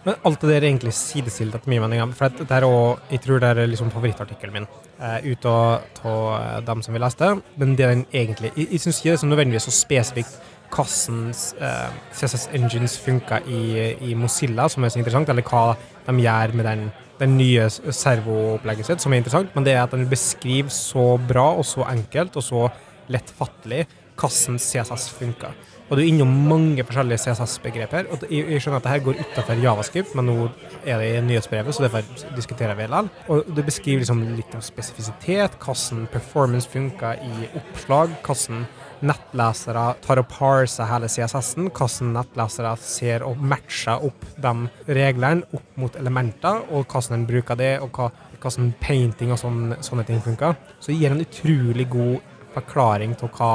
Men 0.05 0.17
alt 0.25 0.41
det 0.41 0.49
der 0.49 0.63
er 0.63 0.69
egentlig 0.71 0.95
sidestilt 0.97 1.55
etter 1.55 1.69
min 1.69 1.83
mening. 1.85 2.15
For 2.17 2.33
det 2.33 2.47
er 2.51 2.65
også, 2.65 3.03
jeg 3.11 3.21
tror 3.25 3.43
det 3.43 3.51
er 3.51 3.69
liksom 3.69 3.91
favorittartikkelen 3.93 4.55
min 4.55 4.69
eh, 4.99 5.33
ut 5.33 5.45
av 5.45 6.07
av 6.09 6.65
dem 6.65 6.83
som 6.83 6.95
vi 6.97 7.03
leste. 7.03 7.35
Men 7.61 7.77
det 7.77 7.89
den 7.89 8.07
egentlig 8.13 8.53
Jeg, 8.57 8.69
jeg 8.73 8.81
syns 8.81 9.01
ikke 9.01 9.11
det 9.11 9.19
er 9.19 9.23
så 9.25 9.27
nødvendigvis 9.27 9.69
så 9.69 9.77
spesifikt 9.77 10.41
hvordan 10.71 11.35
eh, 11.61 11.93
CSS 12.15 12.49
Engines 12.55 12.99
funker 12.99 13.47
i, 13.47 13.63
i 14.11 14.15
Mozilla, 14.15 14.69
som 14.69 14.85
er 14.85 14.93
så 14.93 15.01
interessant, 15.01 15.29
eller 15.29 15.43
hva 15.43 15.75
de 16.07 16.15
gjør 16.23 16.55
med 16.55 16.69
den, 16.69 16.85
den 17.21 17.37
nye 17.37 17.67
servoopplegget 17.69 18.87
sitt, 18.87 19.03
som 19.03 19.13
er 19.13 19.21
interessant. 19.21 19.51
Men 19.55 19.67
det 19.67 19.75
er 19.75 19.83
at 19.83 19.97
den 19.97 20.09
beskriver 20.09 20.71
så 20.73 21.17
bra 21.29 21.51
og 21.59 21.67
så 21.67 21.85
enkelt 21.91 22.39
og 22.39 22.47
så 22.47 22.69
lettfattelig 23.11 23.85
hvordan 24.21 24.59
CSS 24.61 25.11
funker. 25.17 25.57
Og 25.91 25.99
du 25.99 26.05
er 26.05 26.07
innom 26.07 26.31
mange 26.47 26.85
forskjellige 26.87 27.19
CSS-begreper. 27.25 28.07
Og 28.15 28.23
jeg, 28.31 28.61
skjønner 28.63 28.79
at 28.79 28.85
det 28.87 28.93
her 28.93 29.01
går 29.09 29.23
utenfor 29.25 29.63
javascript, 29.65 30.13
men 30.15 30.29
nå 30.31 30.37
er 30.85 31.01
det 31.03 31.09
i 31.17 31.23
nyhetsbrevet, 31.27 31.75
så 31.75 31.83
derfor 31.83 32.05
diskuterer 32.37 32.79
vi 32.79 32.87
det. 32.93 33.01
Og 33.27 33.49
det 33.57 33.65
beskriver 33.67 34.05
liksom 34.05 34.23
litt 34.37 34.55
av 34.55 34.63
spesifisitet, 34.63 35.57
hvordan 35.59 36.07
performance 36.13 36.71
funker 36.71 37.19
i 37.27 37.51
oppslag, 37.59 38.15
hvordan 38.23 38.69
nettlesere 39.01 39.85
tar 40.05 40.21
og 40.23 40.29
parser 40.31 40.87
hele 40.93 41.09
CSS-en, 41.11 41.73
hvordan 41.75 42.15
nettlesere 42.21 42.77
ser 42.85 43.27
og 43.27 43.43
matcher 43.43 44.07
opp 44.07 44.29
de 44.39 44.55
reglene 44.95 45.49
opp 45.57 45.81
mot 45.81 45.99
elementer, 45.99 46.63
og 46.71 46.87
hvordan 46.87 47.19
en 47.19 47.27
bruker 47.33 47.59
det, 47.59 47.73
og 47.83 47.99
hva, 47.99 48.13
hvordan 48.39 48.71
painting 48.79 49.35
og 49.35 49.43
sånne, 49.43 49.81
sånne 49.83 50.07
ting 50.07 50.23
funker. 50.23 50.55
Så 50.79 50.93
det 50.93 51.01
gir 51.01 51.17
en 51.17 51.27
utrolig 51.27 51.91
god 51.91 52.21
forklaring 52.55 53.19
til 53.19 53.35
hva 53.35 53.53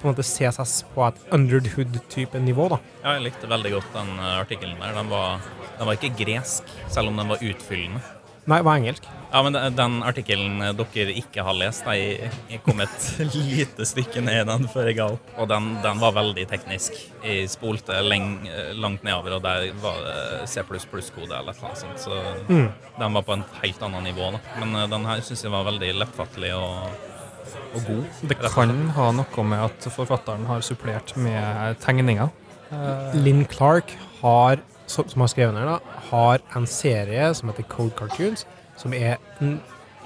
på 0.00 0.08
en 0.08 0.14
måte 0.14 0.26
CSS 0.26 0.84
på 0.94 1.04
et 1.06 1.20
under 1.36 1.60
the 1.60 1.72
hood-type 1.74 2.40
nivå. 2.40 2.68
da. 2.72 2.80
Ja, 3.02 3.16
jeg 3.18 3.28
likte 3.28 3.50
veldig 3.50 3.74
godt 3.76 3.92
den 3.98 4.14
eh, 4.18 4.38
artikkelen 4.40 4.80
der. 4.80 4.96
Den 4.96 5.12
var, 5.12 5.44
den 5.76 5.90
var 5.90 5.98
ikke 5.98 6.14
gresk, 6.24 6.72
selv 6.88 7.12
om 7.12 7.20
den 7.20 7.30
var 7.30 7.44
utfyllende. 7.44 8.02
Nei, 8.48 8.56
det 8.58 8.64
var 8.66 8.78
engelsk. 8.80 9.04
Ja, 9.30 9.42
men 9.46 9.54
den, 9.54 9.74
den 9.78 9.98
artikkelen 10.02 10.62
eh, 10.64 10.72
dere 10.74 11.12
ikke 11.20 11.44
har 11.46 11.54
lest, 11.54 11.86
jeg, 11.86 12.30
jeg 12.50 12.62
kom 12.64 12.80
et 12.82 13.04
lite 13.36 13.86
stykke 13.86 14.24
ned 14.24 14.40
i 14.40 14.48
den 14.48 14.66
før 14.72 14.88
jeg 14.90 14.98
ga 14.98 15.10
opp. 15.14 15.28
Og 15.38 15.50
den, 15.52 15.68
den 15.84 16.00
var 16.02 16.16
veldig 16.16 16.46
teknisk. 16.50 16.96
Jeg 17.22 17.50
spolte 17.52 18.00
leng, 18.02 18.32
langt 18.80 19.04
nedover, 19.06 19.36
og 19.36 19.44
der 19.44 19.68
var 19.84 20.00
det 20.08 20.48
C++-kode 20.50 21.30
eller 21.36 21.54
noe 21.60 21.76
sånt. 21.78 22.00
Så 22.00 22.16
den 22.48 23.20
var 23.20 23.22
på 23.28 23.36
et 23.36 23.60
helt 23.62 23.86
annet 23.86 24.08
nivå. 24.10 24.32
Da. 24.34 24.42
Men 24.64 24.74
eh, 24.80 24.90
den 24.96 25.06
her 25.12 25.22
syns 25.28 25.44
jeg 25.46 25.54
var 25.54 25.68
veldig 25.68 25.92
lettfattelig 26.00 26.56
og, 26.56 27.06
og 27.74 27.86
god. 27.86 28.04
Det 28.30 28.38
kan 28.42 28.74
ha 28.96 29.10
noe 29.14 29.44
med 29.46 29.64
at 29.66 29.88
forfatteren 29.94 30.46
har 30.48 30.64
supplert 30.66 31.14
med 31.16 31.78
tegninger. 31.84 32.30
Linn 32.70 33.24
Lynn 33.24 33.44
Clark 33.50 33.96
har, 34.20 34.60
som 34.86 35.24
har 35.24 35.30
skrevet 35.32 35.56
den 35.58 35.90
har 36.10 36.42
en 36.56 36.66
serie 36.70 37.32
som 37.34 37.50
heter 37.50 37.66
Code 37.70 37.94
Cartoons, 37.98 38.46
som 38.78 38.94
er 38.94 39.18
en 39.40 39.58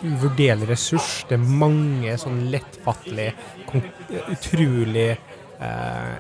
uvurderlig 0.05 0.69
ressurs. 0.73 1.25
Det 1.29 1.37
er 1.39 1.45
mange 1.65 2.17
sånn 2.21 2.47
lettfattelige, 2.53 3.35
utrolig 4.33 5.11
eh, 5.13 6.15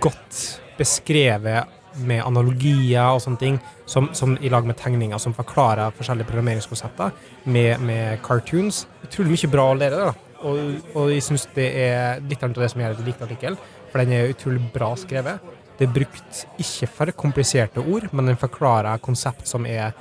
godt 0.00 0.42
beskrevet 0.76 1.72
med 2.04 2.20
analogier 2.26 3.14
og 3.14 3.22
sånne 3.24 3.40
ting, 3.40 3.58
som, 3.88 4.10
som 4.16 4.34
i 4.44 4.50
lag 4.52 4.66
med 4.68 4.76
tegninger 4.80 5.20
som 5.22 5.34
forklarer 5.36 5.94
forskjellige 5.96 6.28
programmeringskonsepter 6.28 7.14
med, 7.48 7.80
med 7.80 8.20
cartoons. 8.26 8.84
Utrolig 9.06 9.36
mye 9.36 9.52
bra 9.52 9.70
å 9.70 9.78
lære 9.80 9.96
det. 9.96 10.10
da. 10.10 10.25
Og, 10.44 10.58
og 10.94 11.12
jeg 11.12 11.24
syns 11.24 11.46
det 11.56 11.68
er 11.86 12.24
litt 12.26 12.42
av 12.44 12.52
det 12.56 12.68
som 12.72 12.82
gjør 12.82 12.96
at 12.96 13.00
jeg 13.00 13.08
liker 13.08 13.28
artikkelen, 13.28 13.60
for 13.92 14.02
den 14.02 14.12
er 14.16 14.32
utrolig 14.32 14.60
bra 14.74 14.90
skrevet. 14.98 15.54
Det 15.76 15.86
er 15.86 15.92
brukt 15.92 16.42
ikke 16.60 16.88
for 16.88 17.12
kompliserte 17.24 17.84
ord, 17.84 18.08
men 18.12 18.30
den 18.30 18.38
forklarer 18.40 19.00
konsept 19.04 19.48
som 19.48 19.66
er 19.68 19.96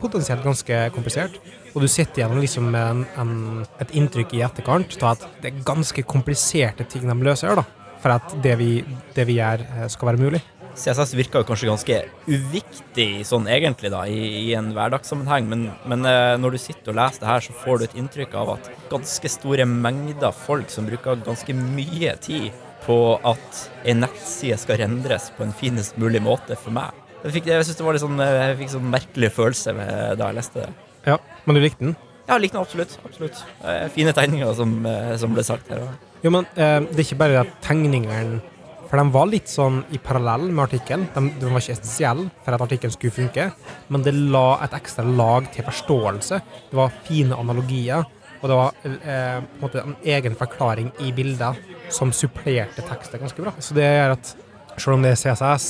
potensielt 0.00 0.44
ganske 0.44 0.82
komplisert. 0.94 1.38
Og 1.74 1.82
du 1.84 1.88
sitter 1.90 2.22
igjen 2.22 2.40
liksom 2.40 2.70
med 2.72 2.84
en, 2.92 3.02
en, 3.20 3.66
et 3.82 3.92
inntrykk 3.96 4.36
i 4.36 4.44
etterkant 4.46 4.96
av 5.02 5.16
at 5.16 5.26
det 5.42 5.52
er 5.52 5.66
ganske 5.66 6.04
kompliserte 6.08 6.86
ting 6.88 7.08
de 7.08 7.16
løser, 7.24 7.58
da, 7.58 7.64
for 8.02 8.16
at 8.16 8.38
det 8.44 8.56
vi, 8.60 8.70
det 9.16 9.26
vi 9.28 9.38
gjør, 9.38 9.64
eh, 9.68 9.90
skal 9.92 10.12
være 10.12 10.24
mulig. 10.24 10.42
CSS 10.78 11.12
virker 11.18 11.42
jo 11.42 11.48
kanskje 11.48 11.68
ganske 11.68 11.96
uviktig 12.30 13.08
sånn 13.26 13.48
egentlig 13.50 13.90
da, 13.92 14.04
i, 14.06 14.20
i 14.48 14.54
en 14.58 14.70
hverdagssammenheng, 14.76 15.48
men, 15.50 15.64
men 15.90 16.06
eh, 16.08 16.36
når 16.40 16.54
du 16.54 16.60
sitter 16.62 16.92
og 16.92 16.98
leser 17.00 17.24
det 17.24 17.30
her, 17.32 17.44
så 17.48 17.56
får 17.64 17.78
du 17.82 17.84
et 17.88 17.96
inntrykk 17.98 18.36
av 18.38 18.52
at 18.54 18.70
ganske 18.92 19.30
store 19.32 19.66
mengder 19.68 20.34
folk 20.46 20.70
som 20.72 20.86
bruker 20.88 21.18
ganske 21.26 21.56
mye 21.58 22.14
tid 22.24 22.50
på 22.86 22.98
at 23.26 23.62
en 23.90 24.04
nettside 24.06 24.56
skal 24.62 24.78
rendres 24.80 25.28
på 25.36 25.44
en 25.44 25.54
finest 25.56 25.98
mulig 26.00 26.22
måte 26.24 26.56
for 26.56 26.72
meg. 26.76 26.94
Jeg, 27.24 27.34
fikk, 27.34 27.48
jeg 27.50 27.66
synes 27.66 27.80
det 27.80 27.86
var 27.88 27.96
litt 27.98 28.04
sånn, 28.06 28.20
eh, 28.22 28.34
jeg 28.52 28.58
fikk 28.62 28.74
sånn 28.76 28.92
merkelig 28.94 29.32
følelse 29.34 29.74
med, 29.76 29.96
da 30.20 30.30
jeg 30.30 30.38
leste 30.38 30.62
det. 30.62 30.68
Ja, 31.08 31.18
Men 31.46 31.58
du 31.58 31.62
likte 31.64 31.84
den? 31.88 31.96
Ja, 32.28 32.36
jeg 32.36 32.44
likte 32.46 32.58
den 32.58 32.66
absolutt. 32.66 32.94
absolutt. 33.08 33.42
Eh, 33.64 33.88
Fine 33.94 34.12
tegninger 34.14 34.54
som, 34.54 34.78
som 35.18 35.34
ble 35.34 35.42
sagt 35.46 35.70
her. 35.72 35.88
Jo, 36.22 36.32
men 36.34 36.46
eh, 36.54 36.78
det 36.86 37.00
er 37.00 37.04
ikke 37.06 37.20
bare 37.20 37.42
at 37.44 37.52
tegningene 37.64 38.40
For 38.88 38.96
de 38.96 39.12
var 39.12 39.28
litt 39.28 39.50
sånn 39.52 39.82
i 39.92 40.00
parallell 40.00 40.46
med 40.48 40.64
artikkelen. 40.64 41.08
De, 41.12 41.24
de 41.36 41.50
var 41.50 41.60
ikke 41.60 41.74
essensielle 41.76 42.28
for 42.44 42.56
at 42.56 42.64
artikkelen 42.64 42.94
skulle 42.94 43.16
funke, 43.18 43.50
men 43.92 44.04
det 44.06 44.14
la 44.16 44.46
et 44.64 44.76
ekstra 44.78 45.04
lag 45.04 45.50
til 45.52 45.66
forståelse. 45.66 46.40
Det 46.70 46.78
var 46.78 46.94
fine 47.08 47.36
analogier, 47.36 48.06
og 48.38 48.46
det 48.48 48.58
var 48.58 48.88
eh, 48.88 49.42
på 49.42 49.58
en 49.58 49.64
måte 49.66 49.84
en 49.84 49.96
egen 50.16 50.38
forklaring 50.38 50.92
i 51.04 51.12
bilder 51.12 51.58
som 51.92 52.14
supplerte 52.16 52.84
tekstet 52.86 53.20
ganske 53.20 53.44
bra. 53.44 53.52
Så 53.60 53.76
det 53.76 53.84
gjør 53.84 54.16
at 54.16 54.34
selv 54.78 54.96
om 54.96 55.04
det 55.04 55.12
er 55.12 55.20
CSS 55.20 55.68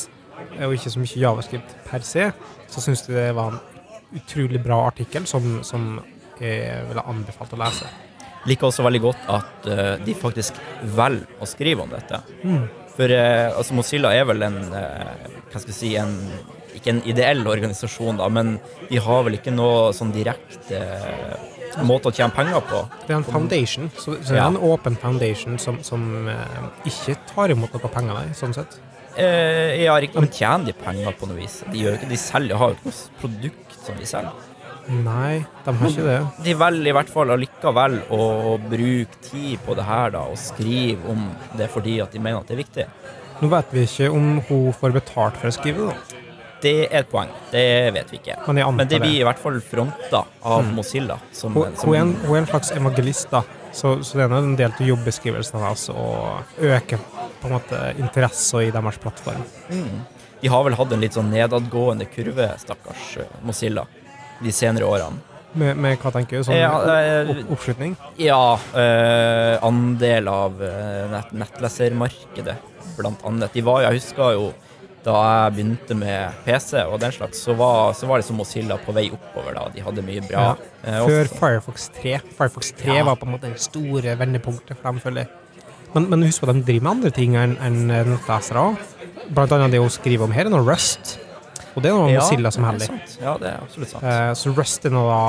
og 0.65 0.75
ikke 0.75 0.93
så 0.93 1.03
mye 1.03 1.23
javascript 1.23 1.77
per 1.89 2.05
se, 2.07 2.31
så 2.71 2.83
syns 2.83 3.07
jeg 3.07 3.17
det 3.17 3.31
var 3.37 3.55
en 3.55 4.19
utrolig 4.19 4.61
bra 4.63 4.83
artikkel 4.89 5.27
som, 5.29 5.59
som 5.67 5.97
jeg 6.39 6.85
ville 6.89 7.05
anbefalt 7.11 7.55
å 7.57 7.61
lese. 7.61 7.89
Liker 8.49 8.71
også 8.71 8.85
veldig 8.87 9.01
godt 9.03 9.31
at 9.35 9.67
uh, 9.67 9.95
de 10.05 10.15
faktisk 10.17 10.59
velger 10.97 11.43
å 11.43 11.49
skrive 11.49 11.85
om 11.85 11.91
dette. 11.93 12.21
For 12.99 13.15
eh, 13.15 13.49
altså 13.55 13.77
Mozilla 13.79 14.11
er 14.17 14.27
vel 14.27 14.43
en 14.43 14.59
eh, 14.75 15.29
Hva 15.53 15.61
skal 15.63 15.71
jeg 15.71 15.77
si 15.77 15.93
en, 16.01 16.17
Ikke 16.75 16.97
en 16.97 17.05
ideell 17.07 17.45
organisasjon, 17.47 18.19
da, 18.19 18.27
men 18.33 18.57
de 18.89 18.99
har 19.05 19.23
vel 19.27 19.39
ikke 19.39 19.55
noe 19.55 19.93
sånn 19.97 20.11
direkte 20.15 20.83
eh, 20.83 21.55
måte 21.87 22.11
å 22.11 22.15
tjene 22.15 22.35
penger 22.35 22.65
på. 22.67 22.81
Det 23.07 23.13
er 23.13 23.21
en 23.21 23.27
foundation, 23.29 23.91
så, 23.95 24.17
så 24.19 24.35
det 24.35 24.41
er 24.41 24.49
en 24.49 24.57
åpen 24.67 24.97
foundation 24.99 25.59
som, 25.63 25.77
som 25.87 26.03
ikke 26.89 27.15
tar 27.29 27.53
imot 27.55 27.77
noe 27.77 27.91
penger, 27.93 28.17
nei, 28.17 28.33
sånn 28.35 28.57
sett. 28.57 28.81
Eh, 29.19 29.85
ja, 29.85 29.95
riktig, 30.01 30.19
men 30.19 30.31
tjener 30.31 30.71
de 30.71 30.75
penger 30.79 31.15
på 31.19 31.27
noe 31.27 31.39
vis? 31.41 31.61
De, 31.67 31.81
gjør 31.83 31.97
ikke, 31.99 32.11
de 32.11 32.19
selger, 32.23 32.59
har 32.61 32.71
jo 32.73 32.79
ikke 32.79 32.91
noe 32.91 33.23
produkt 33.23 33.79
som 33.85 33.99
de 33.99 34.07
selger. 34.07 34.48
Nei, 34.89 35.45
de 35.65 35.75
har 35.77 35.91
ikke 35.93 36.05
det. 36.07 36.19
De 36.47 36.55
velger 36.57 36.91
i 36.91 36.95
hvert 36.97 37.11
fall 37.13 37.33
allikevel 37.35 37.99
å 38.15 38.23
bruke 38.63 39.21
tid 39.27 39.59
på 39.67 39.77
det 39.77 39.85
her 39.85 40.15
da, 40.15 40.23
og 40.33 40.41
skrive 40.41 41.13
om 41.13 41.27
det 41.59 41.69
fordi 41.73 41.99
at 42.05 42.15
de 42.15 42.23
mener 42.25 42.41
at 42.41 42.49
det 42.49 42.57
er 42.57 42.63
viktig. 42.63 42.87
Nå 43.43 43.51
vet 43.53 43.75
vi 43.77 43.85
ikke 43.87 44.09
om 44.11 44.39
hun 44.49 44.73
får 44.75 44.97
betalt 44.97 45.37
for 45.39 45.51
å 45.51 45.55
skrive 45.55 45.91
da. 45.91 46.25
Det 46.59 46.73
er 46.89 47.05
et 47.05 47.11
poeng, 47.13 47.31
det 47.53 47.93
vet 47.95 48.09
vi 48.11 48.19
ikke. 48.19 48.35
Men 48.49 48.75
Men 48.81 48.89
det 48.91 48.99
blir 48.99 49.21
i 49.21 49.27
hvert 49.29 49.39
fall 49.39 49.61
fronta 49.63 50.25
av 50.43 50.73
Mozilla. 50.75 51.21
Som, 51.31 51.55
Hun, 51.55 51.77
som, 51.77 51.93
hun, 51.93 51.95
er 51.95 52.01
en, 52.01 52.15
hun 52.25 52.35
er 52.35 52.41
en 52.41 52.49
slags 52.51 52.73
evangelist, 52.75 53.29
da. 53.31 53.45
Så, 53.73 54.03
så 54.03 54.19
det 54.19 54.25
er 54.25 54.35
en 54.41 54.57
del 54.59 54.73
av 54.73 54.81
jobbeskrivelsen 54.89 55.61
hans 55.63 55.85
å 55.93 56.07
øke 56.59 56.99
på 57.39 57.47
en 57.47 57.55
måte 57.55 57.83
interessen 58.01 58.65
i 58.65 58.73
deres 58.75 58.99
plattform. 58.99 59.45
mm, 59.69 60.01
de 60.41 60.49
har 60.49 60.65
vel 60.65 60.75
hatt 60.79 60.93
en 60.95 61.01
litt 61.03 61.15
sånn 61.15 61.31
nedadgående 61.31 62.07
kurve, 62.11 62.49
stakkars 62.59 63.17
eh, 63.23 63.31
Mozilla, 63.47 63.87
de 64.43 64.53
senere 64.53 64.85
årene. 64.89 65.19
Med, 65.59 65.77
med 65.81 65.97
hva 66.03 66.11
tenker 66.13 66.39
du? 66.39 66.45
Sånn 66.45 66.59
Ja, 66.59 66.75
opp, 66.77 67.53
oppslutning? 67.57 67.95
Ja, 68.21 68.59
eh, 68.77 69.57
andel 69.65 70.29
av 70.29 70.61
eh, 70.63 71.07
nett, 71.11 71.31
nettlesermarkedet, 71.33 72.57
blant 72.99 73.25
annet. 73.27 73.53
De 73.57 73.63
var, 73.67 73.83
jeg 73.87 73.99
husker 74.01 74.35
jo 74.37 74.51
da 75.07 75.15
jeg 75.25 75.55
begynte 75.57 75.97
med 75.97 76.35
PC 76.45 76.83
og 76.85 76.99
den 77.01 77.13
slags, 77.15 77.41
så 77.47 77.55
var, 77.57 77.95
så 77.97 78.07
var 78.11 78.21
liksom 78.21 78.37
Mozilla 78.37 78.77
på 78.83 78.93
vei 78.93 79.07
oppover 79.15 79.55
da. 79.57 79.69
De 79.73 79.81
hadde 79.87 80.05
mye 80.05 80.25
bra. 80.27 80.51
Ja, 80.51 80.57
Eh, 80.85 81.01
Før 81.05 81.25
også- 81.25 81.39
Firefox 81.41 81.89
3. 81.97 82.19
Firefox 82.37 82.73
3 82.79 82.95
Ja. 82.99 83.05
var 83.05 83.17
på 83.17 83.27
en 83.27 83.33
måte 83.33 83.49
det 83.51 83.59
store 83.61 84.15
vendepunktet 84.17 84.77
for 84.77 84.93
dem, 84.93 85.01
føler 85.01 85.25
jeg. 85.25 85.29
Men, 85.95 86.11
men 86.11 86.23
husk 86.23 86.43
at 86.45 86.53
de 86.55 86.63
driver 86.63 86.83
med 86.85 86.91
andre 86.93 87.11
ting 87.11 87.35
enn 87.37 87.57
en 87.61 87.79
nettlesere. 87.89 88.77
Blant 89.35 89.51
annet 89.53 89.73
det 89.73 89.81
hun 89.81 89.91
skriver 89.91 90.25
om 90.25 90.31
her, 90.37 90.47
er 90.47 90.51
noe 90.51 90.63
Rust. 90.63 91.19
Og 91.79 91.85
det 91.85 91.93
er 91.93 91.99
noe 91.99 92.11
Ja, 92.11 92.25
Silda 92.27 92.51
som 92.55 92.67
heller. 92.67 92.95
Ja, 93.23 93.37
det 93.39 93.53
er 93.53 93.61
absolutt 93.63 93.93
sant. 93.93 94.07
Eh, 94.11 94.33
så 94.41 94.55
Rust 94.57 94.89
er 94.89 94.95
nå 94.95 95.05
da 95.07 95.21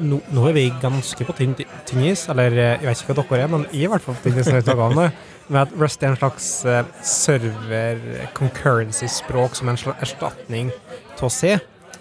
nå, 0.00 0.20
nå 0.32 0.46
er 0.48 0.56
vi 0.56 0.68
ganske 0.80 1.26
på 1.28 1.36
tynn 1.36 2.06
is, 2.08 2.24
eller 2.32 2.56
eh, 2.56 2.78
jeg 2.78 2.88
vet 2.88 3.02
ikke 3.04 3.18
hva 3.18 3.26
dere 3.34 3.44
er, 3.44 3.52
men 3.52 3.66
jeg 3.68 3.82
er 3.82 3.90
i 3.90 3.92
hvert 3.92 4.06
fall 4.06 4.16
på 4.16 4.30
tynn 4.30 4.40
is 4.40 4.48
med 4.48 5.12
jeg 5.50 5.58
at 5.58 5.72
Rust 5.74 6.04
er 6.04 6.12
en 6.12 6.18
slags 6.18 6.48
eh, 6.64 6.90
server 7.02 8.00
concurrency-språk 8.38 9.56
som 9.58 9.70
en 9.70 9.78
slags 9.80 10.04
erstatning 10.06 10.70
til 11.18 11.26
å 11.26 11.32
se, 11.34 11.56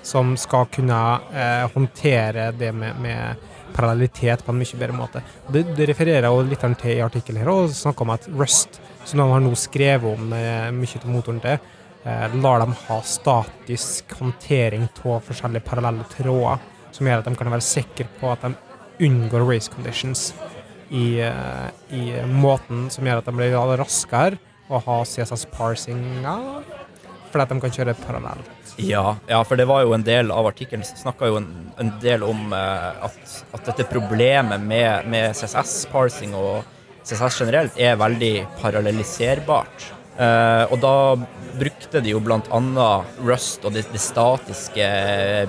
som 0.06 0.36
skal 0.40 0.70
kunne 0.74 1.00
eh, 1.34 1.66
håndtere 1.74 2.52
det 2.58 2.70
med, 2.78 3.00
med 3.02 3.48
parallellitet 3.74 4.46
på 4.46 4.54
en 4.54 4.62
mye 4.62 4.80
bedre 4.80 4.96
måte. 4.96 5.24
Det, 5.50 5.66
det 5.78 5.90
refererer 5.90 6.30
jo 6.30 6.46
litt 6.46 6.62
til 6.82 6.94
i 6.94 7.02
artikkelen 7.02 7.42
her, 7.42 7.52
og 7.52 7.74
snakker 7.74 8.06
om 8.06 8.14
at 8.14 8.30
Rust, 8.38 8.80
som 9.04 9.22
de 9.22 9.28
har 9.34 9.44
nå 9.44 9.56
skrevet 9.58 10.14
om 10.14 10.34
eh, 10.38 10.70
mye 10.76 11.02
av 11.02 11.10
motoren 11.10 11.42
til, 11.44 11.58
lar 12.04 12.62
dem 12.64 12.74
ha 12.88 13.02
statisk 13.04 14.14
håndtering 14.20 14.86
av 15.04 15.20
forskjellige 15.28 15.66
parallelle 15.68 16.06
tråder, 16.14 16.62
som 16.96 17.08
gjør 17.08 17.22
at 17.22 17.28
de 17.28 17.36
kan 17.38 17.52
være 17.52 17.66
sikre 17.66 18.08
på 18.22 18.32
at 18.32 18.46
de 18.46 18.54
unngår 19.06 19.44
race 19.48 19.72
conditions 19.72 20.30
i, 20.90 21.22
eh, 21.22 21.68
i 21.90 22.22
måten 22.26 22.88
som 22.90 23.06
gjør 23.06 23.22
at 23.22 23.30
de 23.30 23.36
blir 23.36 23.58
raskere 23.80 24.40
og 24.70 24.84
ha 24.86 25.02
CSS-parsinga, 25.06 26.36
fordi 27.30 27.44
at 27.44 27.54
de 27.54 27.60
kan 27.64 27.76
kjøre 27.78 27.96
parallelt. 28.06 28.74
Ja, 28.80 29.18
ja, 29.28 29.42
for 29.44 29.60
det 29.60 29.68
var 29.68 29.84
jo 29.84 29.94
en 29.94 30.06
del 30.06 30.32
av 30.32 30.48
artikkelen 30.48 30.86
snakka 30.88 31.28
jo 31.28 31.40
en, 31.42 31.50
en 31.82 31.92
del 32.02 32.24
om 32.24 32.54
eh, 32.56 33.06
at, 33.10 33.38
at 33.54 33.72
dette 33.72 33.90
problemet 33.92 34.62
med, 34.62 35.10
med 35.10 35.36
CSS-parsing 35.38 36.36
og 36.38 36.64
CSS 37.04 37.42
generelt 37.42 37.80
er 37.80 37.98
veldig 38.00 38.34
parallelliserbart. 38.62 39.90
Eh, 40.20 40.64
og 40.68 40.82
da 40.84 40.96
brukte 41.60 42.02
de 42.04 42.12
jo 42.12 42.20
annet 42.20 43.20
Rust 43.24 43.64
og 43.68 43.76
det 43.76 43.86
statiske 44.00 44.88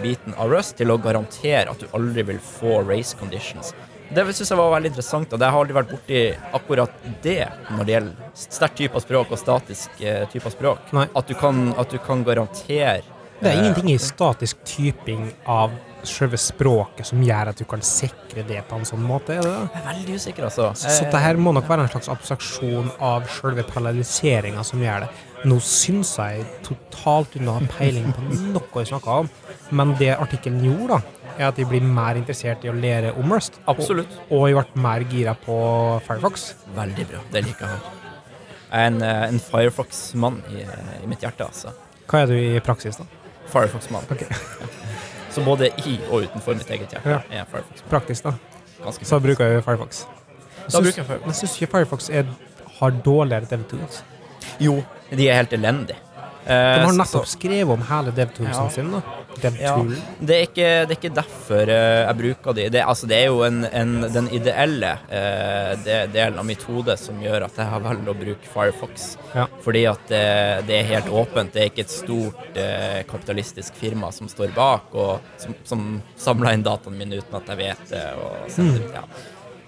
biten 0.03 0.37
av 0.39 0.51
Rust 0.53 0.77
til 0.79 0.93
å 0.95 0.99
garantere 1.03 1.71
at 1.71 1.83
du 1.83 1.91
aldri 1.97 2.23
vil 2.31 2.39
få 2.39 2.81
race 2.87 3.17
conditions. 3.19 3.75
Det 4.11 4.25
syns 4.35 4.51
jeg 4.51 4.59
var 4.59 4.73
veldig 4.73 4.91
interessant, 4.91 5.33
og 5.33 5.39
jeg 5.39 5.55
har 5.55 5.61
aldri 5.61 5.75
vært 5.77 5.91
borti 5.93 6.23
akkurat 6.59 7.05
det 7.23 7.45
når 7.71 7.85
det 7.85 7.95
gjelder 7.95 8.33
sterk 8.35 8.75
type 8.79 8.99
av 8.99 9.05
språk 9.05 9.35
og 9.35 9.39
statisk 9.39 10.03
eh, 10.03 10.25
type 10.33 10.51
av 10.51 10.55
språk. 10.55 10.91
At 11.15 11.31
du 11.31 11.37
kan, 11.39 11.69
at 11.79 11.95
du 11.95 11.99
kan 12.03 12.25
garantere 12.27 13.03
Det 13.41 13.49
er 13.49 13.55
eh, 13.55 13.61
ingenting 13.63 13.93
i 13.95 13.99
statisk 14.03 14.59
typing 14.67 15.31
av 15.47 15.75
selve 16.09 16.39
språket 16.41 17.09
som 17.09 17.23
gjør 17.25 17.51
at 17.53 17.61
du 17.61 17.65
kan 17.69 17.83
sikre 17.85 18.45
det 18.49 18.63
på 18.69 18.79
en 18.79 18.87
sånn 18.89 19.03
måte, 19.05 19.37
er 19.37 19.45
det 19.45 19.51
da? 19.53 19.63
Jeg 19.75 19.81
er 19.81 19.89
veldig 19.91 20.19
usikker, 20.21 20.47
altså. 20.49 20.69
Så, 20.79 20.93
så 20.97 21.09
det 21.13 21.23
her 21.23 21.41
må 21.41 21.53
nok 21.57 21.69
være 21.71 21.87
en 21.87 21.93
slags 21.93 22.11
abstraksjon 22.13 22.91
av 23.05 23.29
selve 23.37 23.65
paralleliseringa 23.69 24.65
som 24.67 24.83
gjør 24.85 25.07
det. 25.07 25.11
Nå 25.51 25.57
syns 25.65 26.13
jeg 26.19 26.45
totalt 26.67 27.39
unna 27.41 27.57
peiling 27.73 28.11
på 28.13 28.27
noe 28.29 28.83
jeg 28.83 28.91
snakker 28.91 29.25
om, 29.25 29.31
men 29.77 29.95
det 30.01 30.13
artikkelen 30.17 30.61
gjorde, 30.67 30.99
da, 30.99 31.31
er 31.39 31.47
at 31.49 31.57
de 31.57 31.65
blir 31.69 31.85
mer 31.85 32.19
interessert 32.21 32.67
i 32.67 32.73
å 32.73 32.77
lære 32.77 33.15
om 33.21 33.33
Rust. 33.33 33.57
Absolutt. 33.71 34.13
Og, 34.29 34.37
og 34.43 34.51
jeg 34.51 34.59
ble 34.61 34.85
mer 34.85 35.07
gira 35.09 35.37
på 35.47 35.57
Firefox. 36.07 36.51
Veldig 36.77 37.09
bra. 37.13 37.25
Det 37.33 37.45
liker 37.47 37.73
jeg. 37.73 37.97
Jeg 38.71 38.85
er 38.85 38.93
en, 38.93 39.01
eh, 39.03 39.23
en 39.31 39.41
Firefox-mann 39.43 40.43
i, 40.53 40.67
i 41.01 41.09
mitt 41.11 41.25
hjerte, 41.25 41.49
altså. 41.49 41.73
Hva 42.11 42.25
er 42.25 42.31
du 42.31 42.37
i 42.37 42.61
praksis, 42.63 43.01
da? 43.01 43.09
Firefox-mann. 43.51 44.07
Ok. 44.13 44.27
Så 45.31 45.45
både 45.45 45.69
i 45.87 45.99
og 46.11 46.23
utenfor 46.27 46.55
mitt 46.59 46.71
eget 46.71 46.91
hjerte 46.95 47.09
Ja. 47.11 47.21
er 47.31 47.45
Firefox-mann. 47.51 47.91
Praktisk, 47.91 48.25
da. 48.25 48.33
Ganske 48.85 49.05
Så 49.05 49.19
bruker 49.21 49.45
jeg 49.47 49.65
Firefox. 49.65 50.05
Da 50.73 50.81
bruker 50.81 50.97
jeg 50.97 51.07
Firefox. 51.07 51.27
Men 51.27 51.35
syns 51.35 51.57
ikke 51.61 51.71
Firefox 51.71 52.11
er, 52.11 52.25
har 52.81 52.91
dårligere 52.91 53.45
DevTools. 53.51 54.03
Jo, 54.61 54.83
de 55.11 55.29
er 55.29 55.35
helt 55.37 55.53
elendige. 55.53 55.97
De 56.47 56.53
har 56.53 56.87
Eh, 56.89 56.97
nettopp 56.97 57.27
skrevet 57.29 57.73
om 57.75 57.83
hele 57.89 58.13
DevToolsen 58.17 58.71
sin. 58.71 58.93
da. 58.93 59.03
Ja, 59.61 59.75
det 60.19 60.35
er 60.37 60.43
ikke, 60.49 60.69
det 60.89 60.95
er 60.95 60.99
ikke 60.99 61.13
derfor 61.15 61.71
eh, 61.71 62.01
jeg 62.01 62.17
bruker 62.19 62.57
de. 62.57 62.67
Det, 62.73 62.83
altså, 62.83 63.07
det 63.11 63.19
er 63.21 63.29
jo 63.31 63.43
en, 63.47 63.63
en, 63.65 63.93
den 64.13 64.29
ideelle 64.35 64.93
eh, 65.09 65.73
det, 65.85 65.99
delen 66.15 66.41
av 66.41 66.47
mitt 66.49 66.63
hode 66.69 66.97
som 67.01 67.21
gjør 67.23 67.47
at 67.47 67.61
jeg 67.61 67.71
har 67.73 67.85
valgt 67.85 68.11
å 68.11 68.17
bruke 68.19 68.53
Firefox. 68.53 69.11
Ja. 69.37 69.47
Fordi 69.65 69.85
at 69.91 70.07
det, 70.11 70.25
det 70.69 70.81
er 70.81 70.89
helt 70.95 71.11
åpent. 71.23 71.55
Det 71.55 71.65
er 71.65 71.73
ikke 71.73 71.87
et 71.87 71.95
stort 71.95 72.61
eh, 72.61 73.03
kapitalistisk 73.11 73.77
firma 73.81 74.11
som 74.13 74.29
står 74.31 74.55
bak, 74.57 74.91
og 74.93 75.37
som, 75.41 75.57
som 75.65 75.91
samler 76.21 76.57
inn 76.59 76.67
dataene 76.67 76.99
mine 77.01 77.21
uten 77.21 77.39
at 77.41 77.53
jeg 77.53 77.63
vet 77.63 77.93
det. 77.95 78.07
Og 78.21 78.51
sender 78.57 78.89
ut, 78.89 78.99
ja. 78.99 79.05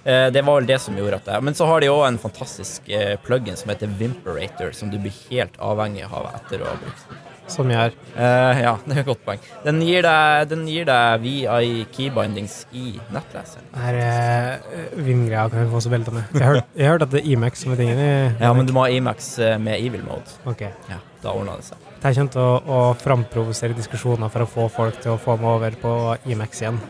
Eh, 0.05 0.31
Det 0.35 0.43
var 0.45 0.61
vel 0.61 0.67
det 0.67 0.81
som 0.83 0.97
gjorde 0.99 1.21
at 1.21 1.25
det 1.29 1.43
Men 1.43 1.55
så 1.55 1.67
har 1.67 1.81
de 1.81 1.91
òg 1.93 2.07
en 2.09 2.19
fantastisk 2.19 2.89
eh, 2.91 3.17
plugin 3.23 3.57
som 3.57 3.71
heter 3.71 3.87
Vimperator, 3.99 4.73
som 4.75 4.91
du 4.91 4.99
blir 4.99 5.15
helt 5.31 5.57
avhengig 5.63 6.05
av 6.11 6.31
etter 6.35 6.63
å 6.65 6.73
ha 6.73 6.79
brukt 6.81 7.05
den. 7.11 7.21
Som 7.53 7.71
gjør 7.73 7.93
Uh, 8.13 8.53
ja, 8.61 8.73
det 8.85 8.93
er 8.95 9.01
et 9.01 9.07
godt 9.09 9.23
poeng. 9.25 9.41
Den 9.65 9.79
gir 9.83 10.05
deg, 10.05 10.49
den 10.51 10.67
gir 10.69 10.85
deg 10.85 11.23
VI 11.25 11.87
keybindings 11.97 12.59
i 12.77 12.99
nettleseren. 13.13 13.65
Her 13.73 13.99
uh, 13.99 14.99
Vingreia 15.01 15.47
kan 15.51 15.65
vi 15.65 15.71
få 15.73 15.81
så 15.81 15.93
velta 15.93 16.13
med. 16.13 16.29
Jeg 16.37 16.45
har 16.45 16.55
hørt- 16.59 16.77
jeg 16.77 17.03
at 17.03 17.11
det 17.11 17.23
er 17.23 17.31
Emacs 17.33 17.65
som 17.65 17.73
er 17.73 17.81
tingen 17.81 17.99
i 18.05 18.13
Ja, 18.41 18.53
men 18.53 18.67
du 18.69 18.73
må 18.77 18.85
ha 18.85 18.91
eh, 18.93 19.59
med 19.59 19.81
evil 19.81 20.05
mode. 20.05 20.37
Ok. 20.47 20.61
Ja, 20.93 21.01
da 21.25 21.33
ordner 21.33 21.57
det 21.57 21.65
seg. 21.71 21.79
Jeg 22.03 22.17
kommer 22.21 22.33
til 22.37 22.43
å, 22.43 22.55
å 22.69 22.95
framprovosere 23.01 23.75
diskusjoner 23.75 24.29
for 24.31 24.45
å 24.45 24.51
få 24.53 24.69
folk 24.69 25.01
til 25.01 25.13
å 25.17 25.19
få 25.21 25.37
meg 25.41 25.49
over 25.57 25.71
på 25.83 25.95
Emacs 26.29 26.61
igjen. 26.63 26.81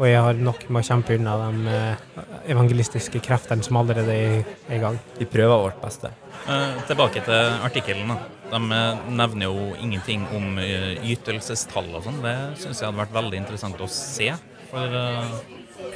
Og 0.00 0.06
jeg 0.08 0.18
har 0.24 0.34
nok 0.40 0.64
med 0.72 0.80
å 0.82 0.86
kjempe 0.88 1.14
unna 1.18 1.34
de 1.42 1.68
eh, 1.70 2.22
evangelistiske 2.54 3.20
kreftene 3.22 3.62
som 3.62 3.76
allerede 3.78 4.14
er 4.16 4.44
i 4.72 4.78
gang. 4.82 4.96
Vi 5.18 5.26
prøver 5.30 5.60
vårt 5.66 5.80
beste. 5.82 6.10
Eh, 6.48 6.78
tilbake 6.88 7.22
til 7.26 7.52
artikkelen. 7.62 8.14
De 8.50 8.60
eh, 8.78 9.02
nevner 9.12 9.46
jo 9.50 9.66
ingenting 9.78 10.24
om 10.34 10.56
eh, 10.58 10.96
ytelsestall 11.12 11.92
og 11.94 12.06
sånn. 12.08 12.22
Det 12.24 12.34
syns 12.62 12.80
jeg 12.82 12.88
hadde 12.88 13.02
vært 13.04 13.14
veldig 13.18 13.42
interessant 13.44 13.84
å 13.84 13.90
se. 13.92 14.32
For 14.72 14.96
eh, 15.02 15.36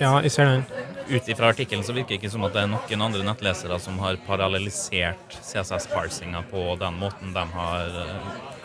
Ja, 0.03 0.13
jeg 0.21 0.33
ser 0.35 0.49
den. 0.51 0.65
ut 1.09 1.29
ifra 1.31 1.49
artikkelen 1.55 1.85
så 1.87 1.95
virker 1.97 2.15
det 2.17 2.21
ikke 2.21 2.31
som 2.33 2.45
at 2.45 2.53
det 2.57 2.65
er 2.67 2.71
noen 2.73 3.03
andre 3.09 3.23
nettlesere 3.25 3.79
som 3.81 3.97
har 4.03 4.19
parallellisert 4.27 5.37
CSS-parsinga 5.47 6.43
på 6.51 6.65
den 6.81 6.99
måten 7.01 7.33
de 7.33 7.45
har 7.55 7.93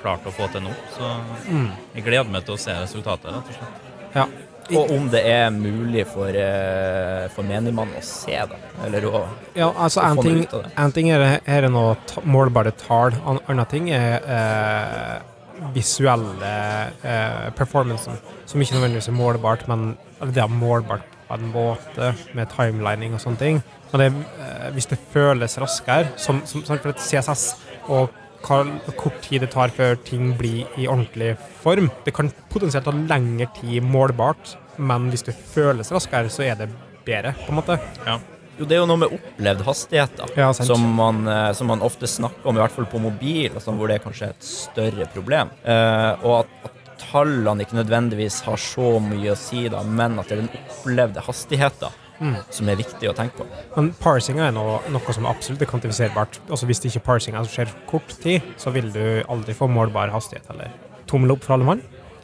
klart 0.02 0.26
å 0.28 0.34
få 0.34 0.50
til 0.52 0.66
nå. 0.68 0.74
Så 0.98 1.12
Mm. 1.48 1.70
jeg 1.96 2.04
gleder 2.04 2.30
meg 2.34 2.44
til 2.46 2.56
å 2.58 2.60
se 2.60 2.74
resultatet, 2.74 3.32
rett 3.32 3.48
og 3.54 3.60
slett. 3.60 3.92
Ja. 4.18 4.26
Og 4.78 4.92
om 4.96 5.08
det 5.12 5.22
er 5.28 5.50
mulig 5.54 6.06
for, 6.10 6.28
eh, 6.28 7.28
for 7.34 7.48
menigmann 7.48 7.92
å 7.98 8.04
se 8.06 8.38
det, 8.52 8.60
eller 8.86 9.08
å 9.10 9.24
Ja, 9.56 9.72
altså 9.72 10.02
å 10.02 10.16
få 10.16 10.24
ting, 10.24 10.44
ut 10.44 10.54
av 10.54 10.64
det. 10.64 10.72
en 10.78 10.92
ting 10.92 11.10
er, 11.12 11.42
er 11.46 11.62
det 11.62 11.72
noe 11.72 11.96
målbare 12.24 12.72
tall, 12.78 13.12
en 13.26 13.42
annen 13.48 13.66
ting 13.72 13.90
er 13.90 14.22
eh, 14.24 15.20
visuelle 15.74 16.54
eh, 17.04 17.50
performancen, 17.58 18.18
som 18.46 18.62
ikke 18.62 18.78
nødvendigvis 18.78 19.12
er 19.12 19.18
målbart, 19.18 19.68
men 19.68 19.98
eller 20.22 20.34
det 20.34 20.44
er 20.44 20.54
målbart 20.54 21.06
på 21.28 21.38
en 21.38 21.52
måte, 21.54 22.14
med 22.36 22.50
timelining 22.52 23.14
og 23.16 23.22
sånne 23.24 23.40
ting. 23.40 23.62
Men 23.92 24.02
det, 24.02 24.10
eh, 24.40 24.72
hvis 24.76 24.90
det 24.92 25.00
føles 25.14 25.58
raskere, 25.62 26.12
som, 26.18 26.42
som, 26.46 26.64
som 26.64 26.80
for 26.80 26.94
et 26.94 27.04
CSS, 27.04 27.56
og 27.90 28.10
hva 28.42 28.64
hvor 28.66 28.96
kort 28.98 29.20
tid 29.22 29.44
det 29.44 29.52
tar 29.54 29.70
før 29.74 30.00
ting 30.06 30.34
blir 30.38 30.66
i 30.80 30.88
ordentlig 30.90 31.36
form. 31.62 31.92
Det 32.06 32.14
kan 32.18 32.32
potensielt 32.50 32.88
ta 32.88 32.94
lengre 32.94 33.48
tid 33.60 33.86
målbart, 33.86 34.56
men 34.82 35.10
hvis 35.14 35.26
det 35.28 35.36
føles 35.38 35.92
raskere, 35.94 36.32
så 36.34 36.46
er 36.50 36.60
det 36.64 36.70
bedre, 37.06 37.36
på 37.46 37.54
en 37.54 37.60
måte. 37.62 37.78
Jo, 38.60 38.68
det 38.68 38.76
er 38.76 38.82
jo 38.82 38.90
noe 38.90 39.00
med 39.02 39.14
opplevd 39.16 39.64
hastigheter 39.66 40.34
Ja, 40.38 40.52
som, 40.54 40.84
man, 40.98 41.24
eh, 41.30 41.48
som 41.58 41.70
man 41.72 41.82
ofte 41.86 42.10
snakker 42.10 42.52
om, 42.52 42.58
i 42.60 42.62
hvert 42.62 42.76
fall 42.76 42.90
på 42.92 43.00
mobil, 43.02 43.48
altså 43.56 43.74
hvor 43.74 43.90
det 43.90 43.98
er 43.98 44.04
kanskje 44.04 44.30
et 44.34 44.46
større 44.46 45.08
problem. 45.16 45.54
Eh, 45.64 46.26
og 46.28 46.44
at, 46.44 46.54
at 46.68 46.92
tallene 47.08 47.66
ikke 47.66 47.80
nødvendigvis 47.80 48.42
har 48.46 48.60
så 48.62 48.92
mye 49.02 49.34
å 49.34 49.40
si, 49.40 49.66
da, 49.72 49.82
men 49.88 50.20
at 50.22 50.30
det 50.30 50.38
er 50.38 50.44
den 50.46 50.56
opplevde 50.62 51.24
hastigheten 51.30 51.98
Mm. 52.22 52.36
som 52.54 52.68
er 52.70 52.78
viktig 52.78 53.08
å 53.10 53.16
tenke 53.18 53.40
på. 53.40 53.46
Men 53.74 53.88
parsing 53.98 54.38
er 54.46 54.52
noe, 54.54 54.76
noe 54.94 55.14
som 55.16 55.26
absolutt 55.26 55.64
er 55.66 55.70
kvantifiserbart. 55.72 56.36
Altså 56.54 56.68
Hvis 56.70 56.84
det 56.84 56.92
ikke 56.92 57.08
parsing 57.08 57.34
er 57.34 57.48
som 57.48 57.56
skjer 57.56 57.72
kort 57.90 58.14
tid, 58.22 58.46
så 58.62 58.70
vil 58.76 58.92
du 58.94 59.02
aldri 59.26 59.56
få 59.58 59.66
målbar 59.66 60.14
hastighet. 60.14 60.46
Eller 60.54 60.70
tommel 61.10 61.34
opp 61.34 61.48
for 61.48 61.56
alle 61.56 61.66
mann. 61.66 61.82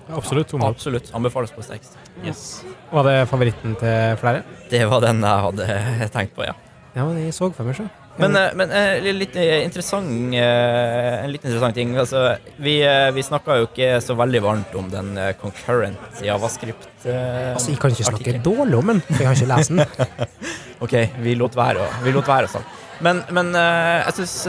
Absolutt. 0.10 0.54
opp. 0.54 0.64
Absolutt. 0.64 1.12
Anbefales 1.18 1.52
på 1.52 1.64
sterkest. 1.66 1.98
Yes. 2.26 2.64
Var 2.92 3.04
det 3.04 3.18
favoritten 3.30 3.76
til 3.80 4.18
flere? 4.22 4.44
Det 4.72 4.86
var 4.90 5.02
den 5.04 5.22
jeg 5.22 5.46
hadde 5.48 6.10
tenkt 6.16 6.36
på, 6.38 6.46
ja. 6.48 6.54
Ja, 6.96 7.04
men 7.06 7.18
jeg 7.26 7.34
så 7.36 7.52
for 7.54 7.64
meg, 7.68 7.76
så. 7.78 7.86
Men, 8.18 8.34
eh, 8.36 8.54
men 8.58 8.72
eh, 8.74 9.12
litt 9.14 9.36
eh, 9.38 9.60
interessant, 9.62 10.08
en 10.34 11.30
litt 11.30 11.44
interessant 11.46 11.76
ting. 11.78 11.92
Altså, 12.02 12.24
vi 12.58 12.80
vi 13.14 13.22
snakka 13.28 13.60
jo 13.60 13.68
ikke 13.68 13.92
så 14.02 14.16
veldig 14.18 14.42
varmt 14.42 14.74
om 14.80 14.88
den 14.90 15.12
concurrent 15.42 16.24
javascript. 16.26 16.88
eh, 17.06 17.54
Altså, 17.54 17.70
Jeg 17.76 17.80
kan 17.84 17.92
ikke 17.94 18.08
snakke 18.10 18.24
artikken. 18.32 18.44
dårlig 18.48 18.80
om 18.80 18.88
den, 18.88 19.02
for 19.02 19.22
jeg 19.22 19.28
har 19.28 19.36
ikke 19.36 19.52
lest 19.54 19.70
den. 19.70 19.86
OK, 20.88 20.96
vi 21.22 21.36
lot 21.38 21.54
være 21.58 21.84
å, 21.86 21.92
vi 22.04 22.12
lot 22.16 22.26
være 22.28 22.50
å 22.50 22.54
snakke. 22.56 22.84
Men, 23.06 23.22
men 23.30 23.52
jeg 23.54 24.14
syns 24.18 24.48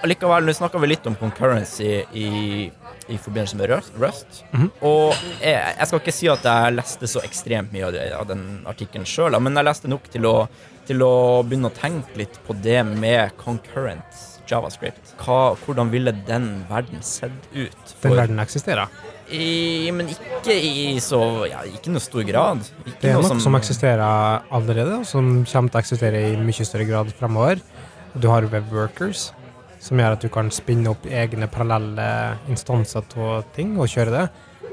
allikevel 0.00 0.46
Nå 0.48 0.52
snakka 0.56 0.80
vi 0.80 0.88
litt 0.88 1.04
om 1.10 1.18
concurrency 1.20 1.98
i, 2.16 2.70
i 3.10 3.18
forbindelse 3.18 3.56
med 3.58 3.70
Rust. 3.70 4.44
Mm 4.52 4.62
-hmm. 4.62 4.70
Og 4.80 5.14
jeg, 5.42 5.74
jeg 5.78 5.86
skal 5.86 6.00
ikke 6.00 6.12
si 6.12 6.28
at 6.28 6.44
jeg 6.44 6.74
leste 6.74 7.06
så 7.06 7.20
ekstremt 7.20 7.72
mye 7.72 7.86
av, 7.86 7.92
det, 7.92 8.12
av 8.12 8.26
den 8.26 8.64
artikkelen 8.66 9.06
sjøl, 9.06 9.40
men 9.40 9.56
jeg 9.56 9.64
leste 9.64 9.88
nok 9.88 10.10
til 10.10 10.26
å, 10.26 10.48
til 10.86 11.02
å 11.02 11.42
begynne 11.42 11.70
å 11.70 11.74
tenke 11.74 12.16
litt 12.16 12.40
på 12.46 12.52
det 12.62 12.84
med 12.86 13.30
concurrent 13.36 14.30
javascript. 14.50 15.14
Hva, 15.20 15.54
hvordan 15.64 15.90
ville 15.92 16.12
den 16.26 16.64
verden 16.70 17.02
sett 17.02 17.50
ut? 17.54 17.94
Den 18.02 18.16
verden 18.16 18.42
eksisterer. 18.42 18.88
I, 19.30 19.90
men 19.94 20.08
ikke 20.10 20.56
i 20.56 20.98
så 20.98 21.46
ja, 21.46 21.60
Ikke 21.62 21.92
noe 21.94 22.02
stor 22.02 22.24
grad. 22.26 22.64
Ikke 22.82 22.96
Det 22.98 23.10
er 23.12 23.20
noe 23.20 23.38
som, 23.38 23.54
eksisterer 23.54 24.42
allerede, 24.50 24.96
og 25.04 25.06
som 25.06 25.44
kommer 25.46 25.70
til 25.70 25.78
å 25.78 25.84
eksistere 25.84 26.24
i 26.32 26.36
mye 26.40 26.66
større 26.66 26.88
grad 26.88 27.12
fremover. 27.18 27.62
Du 28.18 28.26
har 28.26 28.48
webworkers, 28.50 29.28
som 29.80 30.00
gjør 30.00 30.16
at 30.16 30.22
du 30.24 30.28
kan 30.32 30.50
spinne 30.52 30.92
opp 30.92 31.06
egne 31.08 31.48
parallelle 31.50 32.06
instanser 32.52 33.04
av 33.16 33.48
ting 33.56 33.76
og 33.80 33.90
kjøre 33.90 34.14
det. 34.14 34.28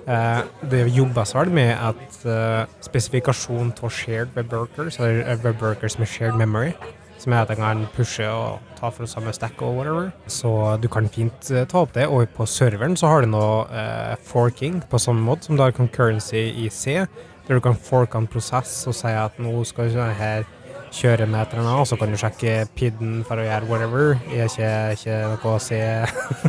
Eh, 0.08 0.42
det 0.72 0.86
jobbes 0.96 1.34
vel 1.36 1.52
med 1.52 1.74
at 1.76 2.22
eh, 2.28 2.78
spesifikasjon 2.86 3.74
av 3.82 3.92
shared 3.92 4.36
webworkers, 4.36 5.00
eller 5.00 5.24
eh, 5.24 5.40
webworkers 5.44 5.98
med 6.00 6.12
shared 6.12 6.36
memory, 6.40 6.74
som 7.18 7.34
gjør 7.34 7.48
at 7.48 7.54
en 7.56 7.64
kan 7.64 7.86
pushe 7.96 8.28
og 8.28 8.60
ta 8.78 8.92
fra 8.94 9.08
samme 9.10 9.34
stack 9.36 9.62
og 9.66 9.80
whatever. 9.80 10.12
Så 10.28 10.52
du 10.84 10.88
kan 10.92 11.10
fint 11.12 11.52
eh, 11.52 11.66
ta 11.68 11.86
opp 11.86 11.96
det. 11.96 12.08
Og 12.08 12.28
på 12.36 12.48
serveren 12.48 13.00
så 13.00 13.12
har 13.12 13.24
du 13.24 13.32
noe 13.32 13.66
eh, 13.72 14.14
forking 14.28 14.82
på 14.92 15.02
samme 15.02 15.24
måte, 15.24 15.48
som 15.48 15.58
du 15.58 15.64
har 15.66 15.76
concurrency 15.76 16.50
i 16.52 16.70
C, 16.70 17.00
der 17.48 17.60
du 17.60 17.64
kan 17.64 17.80
forke 17.80 18.20
en 18.20 18.28
prosess 18.28 18.82
og 18.88 18.96
si 18.96 19.12
at 19.12 19.40
nå 19.40 19.56
skal 19.68 19.92
sånn 19.94 20.16
her 20.20 20.48
kjøre 20.94 21.28
med 21.28 21.40
et 21.42 21.54
eller 21.56 21.82
og 21.82 21.88
så 21.90 21.98
kan 22.00 22.12
du 22.12 22.18
sjekke 22.20 22.54
PID-en 22.78 23.24
for 23.28 23.42
å 23.42 23.46
gjøre 23.46 23.70
whatever. 23.70 24.14
Det 24.28 24.40
er 24.44 24.52
ikke, 24.52 24.72
ikke 24.96 25.18
noe 25.34 25.54
å 25.54 25.62
se 25.62 25.80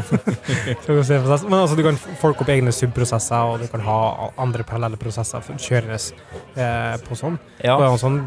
noe 0.89 0.99
å 1.03 1.07
se. 1.07 1.21
Men 1.49 1.59
altså, 1.61 1.79
du 1.79 1.85
kan 1.87 1.99
folke 2.21 2.45
opp 2.45 2.53
egne 2.55 2.75
subprosesser, 2.75 3.53
og 3.53 3.65
du 3.65 3.71
kan 3.73 3.85
ha 3.87 3.99
andre 4.41 4.67
parallelle 4.69 5.01
prosesser 5.01 5.45
kjørende 5.57 5.99
eh, 5.99 6.95
på 7.05 7.19
sånn. 7.19 7.41
Ja. 7.65 7.77
Og 7.77 7.83
det 7.83 7.89
er 7.89 7.97
en 7.97 8.05
sånn 8.05 8.21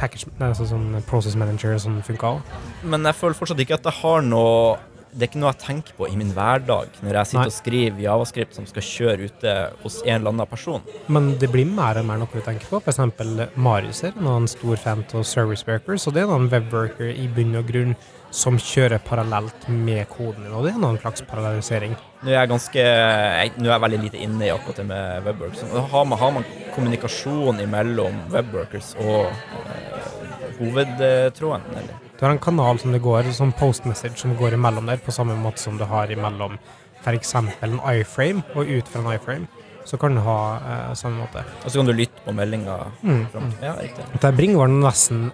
package, 0.00 0.30
altså 0.42 0.66
sånn 0.68 0.98
process 1.08 1.36
manager 1.38 1.76
som 1.82 2.00
funker 2.06 2.38
òg. 2.38 2.56
Men 2.82 3.06
jeg 3.08 3.18
føler 3.20 3.38
fortsatt 3.38 3.62
ikke 3.62 3.78
at 3.78 3.88
jeg 3.90 4.00
har 4.00 4.26
noe 4.26 4.74
Det 5.14 5.22
er 5.22 5.30
ikke 5.30 5.40
noe 5.44 5.52
jeg 5.52 5.62
tenker 5.62 5.94
på 5.94 6.08
i 6.10 6.16
min 6.18 6.32
hverdag 6.34 6.96
når 7.04 7.18
jeg 7.20 7.30
sitter 7.30 7.44
Nei. 7.44 7.50
og 7.50 7.54
skriver 7.54 8.00
javascript 8.02 8.56
som 8.58 8.64
skal 8.66 8.86
kjøre 8.88 9.28
ute 9.30 9.52
hos 9.84 10.00
en 10.02 10.16
eller 10.16 10.32
annen 10.32 10.50
person. 10.50 10.82
Men 11.06 11.36
det 11.38 11.52
blir 11.52 11.68
mer 11.70 12.00
og 12.00 12.08
mer 12.08 12.18
noe 12.18 12.32
du 12.32 12.42
tenker 12.42 12.66
på. 12.66 12.80
Eksempel 12.82 13.44
Marius 13.54 14.02
er 14.08 14.18
en 14.18 14.50
stor 14.50 14.80
fan 14.82 15.04
av 15.14 15.22
service 15.28 15.62
workers, 15.68 16.08
og 16.08 16.16
det 16.16 16.24
er 16.24 16.34
en 16.34 16.50
webworker 16.50 17.14
i 17.14 17.28
bunn 17.30 17.54
og 17.60 17.70
grunn 17.70 17.94
som 18.34 18.58
kjører 18.58 18.98
parallelt 19.06 19.68
med 19.70 20.08
koden 20.10 20.42
din, 20.42 20.54
og 20.58 20.66
det 20.66 20.72
er 20.72 20.80
noen 20.82 20.98
slags 20.98 21.22
parallellisering. 21.28 21.94
Nå 22.24 22.32
er 22.32 22.40
jeg 22.40 22.50
ganske 22.50 22.82
jeg, 22.82 23.52
Nå 23.60 23.68
er 23.68 23.74
jeg 23.76 23.84
veldig 23.84 24.00
lite 24.08 24.22
inne 24.26 24.48
i 24.48 24.50
akkurat 24.50 24.80
det 24.80 24.86
med 24.88 25.28
webworkers. 25.28 25.62
Har 25.92 26.08
man, 26.10 26.18
har 26.18 26.32
man 26.40 26.48
kommunikasjon 26.74 27.62
mellom 27.70 28.18
webworkers 28.34 28.96
og 28.98 29.30
øh, 29.30 30.48
hovedtråden, 30.58 31.70
eller? 31.78 32.00
Du 32.18 32.24
har 32.24 32.30
en 32.30 32.38
kanal 32.38 32.78
som 32.78 32.92
det 32.94 33.02
går, 33.02 33.32
som 33.34 33.52
postmessage 33.52 34.20
som 34.22 34.36
går 34.38 34.54
imellom 34.54 34.86
der, 34.86 35.00
på 35.02 35.12
samme 35.12 35.34
måte 35.40 35.62
som 35.62 35.78
du 35.78 35.84
har 35.84 36.10
imellom 36.14 36.58
f.eks. 37.02 37.34
en 37.34 37.80
iframe, 37.90 38.42
og 38.54 38.70
ut 38.70 38.88
fra 38.88 39.02
en 39.02 39.14
iframe. 39.16 39.64
Så 39.84 39.98
kan 40.00 40.14
du 40.16 40.22
ha 40.24 40.38
eh, 40.56 40.92
samme 40.96 41.20
måte. 41.24 41.42
Og 41.64 41.70
så 41.70 41.80
kan 41.80 41.90
du 41.90 41.92
lytte 41.92 42.22
på 42.24 42.32
meldinga 42.32 42.78
Mm. 43.02 43.26
Ja, 43.60 43.74
riktig. 43.80 44.06
Dette 44.14 44.32
bringer 44.32 44.62
vel 44.62 44.78
nesten 44.80 45.26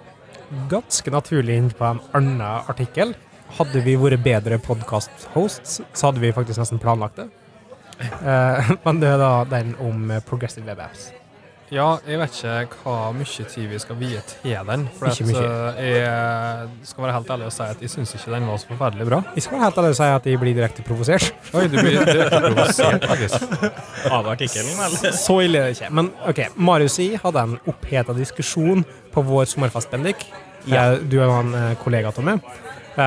ganske 0.71 1.13
naturlig 1.15 1.57
inn 1.61 1.71
på 1.71 1.85
en 1.87 2.01
annen 2.17 2.43
artikkel. 2.43 3.15
Hadde 3.59 3.83
vi 3.85 3.95
vært 3.99 4.25
bedre 4.25 4.59
podkast-hosts, 4.63 5.81
så 5.93 6.11
hadde 6.11 6.23
vi 6.23 6.33
faktisk 6.35 6.59
nesten 6.59 6.83
planlagt 6.83 7.21
det. 7.23 7.29
Eh, 8.01 8.73
men 8.85 9.01
det 9.03 9.13
er 9.15 9.19
da 9.23 9.33
den 9.45 9.77
om 9.79 10.11
eh, 10.11 10.23
progressive 10.27 10.67
web 10.67 10.81
apps. 10.89 11.11
Ja, 11.71 11.85
jeg 12.03 12.19
vet 12.19 12.35
ikke 12.35 12.81
hva 12.83 12.95
mye 13.15 13.45
tid 13.47 13.69
vi 13.71 13.79
skal 13.79 13.99
vie 14.01 14.19
til 14.27 14.57
den. 14.67 14.89
For 14.99 15.07
Ikke 15.07 15.23
at, 15.23 15.29
mye. 15.31 15.51
eh, 15.79 15.91
jeg 16.01 16.89
skal 16.91 17.05
være 17.05 17.13
helt 17.15 17.31
ærlig 17.31 17.47
og 17.47 17.53
si 17.55 17.63
at 17.63 17.85
jeg 17.85 17.93
syns 17.93 18.15
ikke 18.17 18.33
den 18.35 18.49
var 18.51 18.57
så 18.59 18.67
forferdelig 18.73 19.07
bra. 19.07 19.21
Jeg 19.37 19.45
skal 19.45 19.55
være 19.57 19.65
helt 19.69 19.79
ærlig 19.79 19.93
og 19.95 19.99
si 20.01 20.09
at 20.17 20.27
jeg 20.33 20.41
blir 20.43 20.57
direkte 20.59 20.83
provosert. 20.89 21.29
Oi, 21.55 21.63
du 21.71 21.77
blir 21.79 22.01
direkte 22.09 22.41
provosert, 22.49 23.07
faktisk. 23.13 23.47
Av 24.11 24.27
artikkelen, 24.35 24.73
eller? 24.89 25.15
Så 25.23 25.39
ille 25.47 25.63
er 25.63 25.71
det 25.71 25.77
ikke. 25.79 25.93
Men 26.01 26.11
OK, 26.33 26.43
Marius 26.59 26.99
og 26.99 27.07
jeg 27.07 27.23
hadde 27.23 27.47
en 27.47 27.55
oppheta 27.71 28.17
diskusjon 28.19 28.83
på 29.15 29.25
vår 29.31 29.47
sommerfest, 29.55 29.93
Bendik. 29.95 30.27
Ja. 30.67 30.89
Eh, 30.91 30.99
Du 31.07 31.21
er 31.23 31.31
en 31.39 31.55
eh, 31.55 31.71
kollega 31.85 32.11
av 32.11 32.27
meg. 32.27 32.43
Uh, 32.99 33.05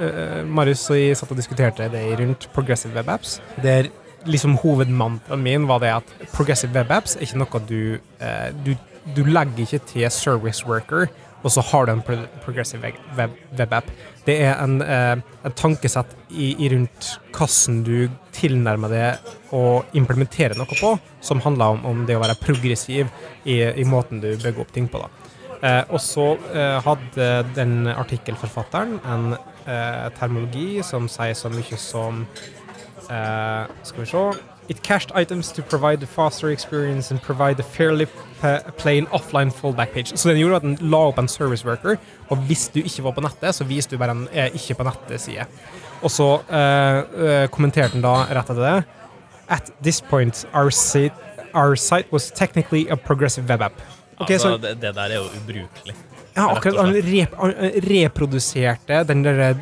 uh, 0.00 0.40
Marius 0.48 0.88
og 0.90 0.96
jeg 0.96 1.14
satt 1.20 1.30
og 1.30 1.36
diskuterte 1.38 1.84
det 1.92 2.00
rundt 2.18 2.48
progressive 2.56 2.96
web 2.96 3.12
apps. 3.12 3.36
Der 3.62 3.90
liksom 4.26 4.58
hovedmantraen 4.62 5.42
min 5.42 5.68
var 5.68 5.82
det 5.82 5.92
at 5.94 6.12
progressive 6.34 6.74
web 6.76 6.90
apps 6.94 7.16
er 7.16 7.26
ikke 7.26 7.40
noe 7.42 7.62
du 7.68 7.80
eh, 8.20 8.50
Du, 8.64 8.74
du 9.16 9.24
legger 9.24 9.64
ikke 9.64 9.84
til 9.86 10.10
service 10.10 10.66
worker, 10.66 11.06
og 11.42 11.52
så 11.52 11.62
har 11.62 11.86
du 11.86 11.92
en 11.92 12.02
pro 12.02 12.16
progressive 12.42 12.82
web, 12.82 12.96
web, 13.16 13.70
web. 13.70 13.90
Det 14.26 14.40
er 14.42 14.56
en, 14.62 14.80
eh, 14.82 15.14
en 15.46 15.54
tankesett 15.54 16.16
i, 16.30 16.54
i 16.58 16.70
rundt 16.72 17.12
hvordan 17.36 17.82
du 17.86 18.08
tilnærmer 18.34 18.90
deg 18.90 19.54
å 19.54 19.84
implementere 19.94 20.58
noe 20.58 20.66
på, 20.66 20.96
som 21.20 21.40
handler 21.44 21.76
om, 21.76 21.86
om 21.86 22.02
det 22.08 22.16
å 22.16 22.24
være 22.24 22.38
progressiv 22.42 23.12
i, 23.44 23.62
i 23.62 23.86
måten 23.86 24.20
du 24.24 24.32
bygger 24.34 24.64
opp 24.64 24.74
ting 24.74 24.90
på. 24.90 25.04
Eh, 25.62 25.82
og 25.88 26.00
så 26.02 26.32
eh, 26.52 26.78
hadde 26.84 27.28
den 27.56 27.86
artikkelforfatteren 27.88 28.98
en 29.08 29.30
eh, 29.36 30.08
termologi 30.18 30.82
som 30.84 31.08
sier 31.10 31.36
så 31.38 31.50
mye 31.52 31.78
som 31.80 32.26
eh, 33.10 33.66
Skal 33.82 34.00
vi 34.00 34.06
se 34.06 34.32
It 34.68 34.82
cached 34.82 35.12
items 35.14 35.52
to 35.52 35.62
provide 35.62 36.02
a 36.02 36.06
faster 36.06 36.50
experience 36.50 37.12
and 37.12 37.22
provide 37.22 37.60
a 37.60 37.62
fairly 37.62 38.06
plain 38.76 39.06
offline 39.06 39.50
fallback 39.50 39.92
page. 39.92 40.18
Så 40.18 40.28
den 40.28 40.38
gjorde 40.38 40.56
at 40.56 40.62
den 40.62 40.78
la 40.90 40.96
opp 41.06 41.18
en 41.18 41.28
service 41.28 41.66
worker, 41.66 41.96
og 42.28 42.36
hvis 42.48 42.68
du 42.74 42.78
ikke 42.82 43.04
var 43.04 43.10
på 43.14 43.20
nettet, 43.20 43.54
så 43.54 43.64
viste 43.64 43.90
du 43.94 43.98
bare 43.98 44.10
en 44.10 44.28
eh, 44.32 44.50
ikke 44.54 44.74
på 44.74 44.82
nettet-side. 44.88 45.46
Og 46.02 46.10
så 46.10 46.40
eh, 46.50 46.98
eh, 47.26 47.48
kommenterte 47.54 47.92
den 47.94 48.02
da 48.04 48.14
rett 48.26 48.50
etter 48.50 48.62
det 48.62 48.84
At 49.48 49.70
this 49.82 50.00
point, 50.00 50.46
our 50.52 50.70
site, 50.70 51.14
our 51.54 51.76
site 51.76 52.06
was 52.10 52.32
technically 52.32 52.88
a 52.90 52.96
progressive 52.96 53.48
web 53.48 53.62
app. 53.62 53.80
Okay, 54.20 54.34
altså, 54.34 54.48
så 54.48 54.56
det, 54.58 54.80
det 54.82 54.94
der 54.96 55.02
er 55.02 55.14
jo 55.14 55.22
ubrukelig. 55.22 55.94
ja, 56.36 56.56
akkurat. 56.56 56.80
Han, 56.80 56.94
rep, 56.94 57.32
eh, 57.38 57.72
reproduserte 57.86 59.04
den 59.08 59.24
derre 59.24 59.56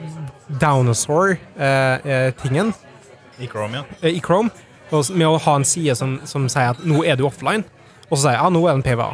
dinosaur-tingen 0.49 2.75
I 3.43 3.49
Chrome, 3.51 3.81
ja. 3.81 3.85
eh, 4.01 4.17
i 4.17 4.23
Chrome 4.23 4.51
og 4.95 5.11
med 5.17 5.27
å 5.27 5.39
ha 5.41 5.57
en 5.59 5.65
side 5.67 5.95
som, 5.99 6.19
som 6.29 6.45
sier 6.53 6.75
at 6.75 6.83
nå 6.87 7.03
er 7.09 7.17
du 7.19 7.25
offline. 7.27 7.65
og 8.11 8.17
så 8.17 8.27
sier 8.27 8.37
jeg 8.37 8.43
ja, 8.43 8.51
nå 8.53 8.61
er 8.67 8.75
det 8.75 8.77
en 8.79 8.85
PVA. 8.87 9.09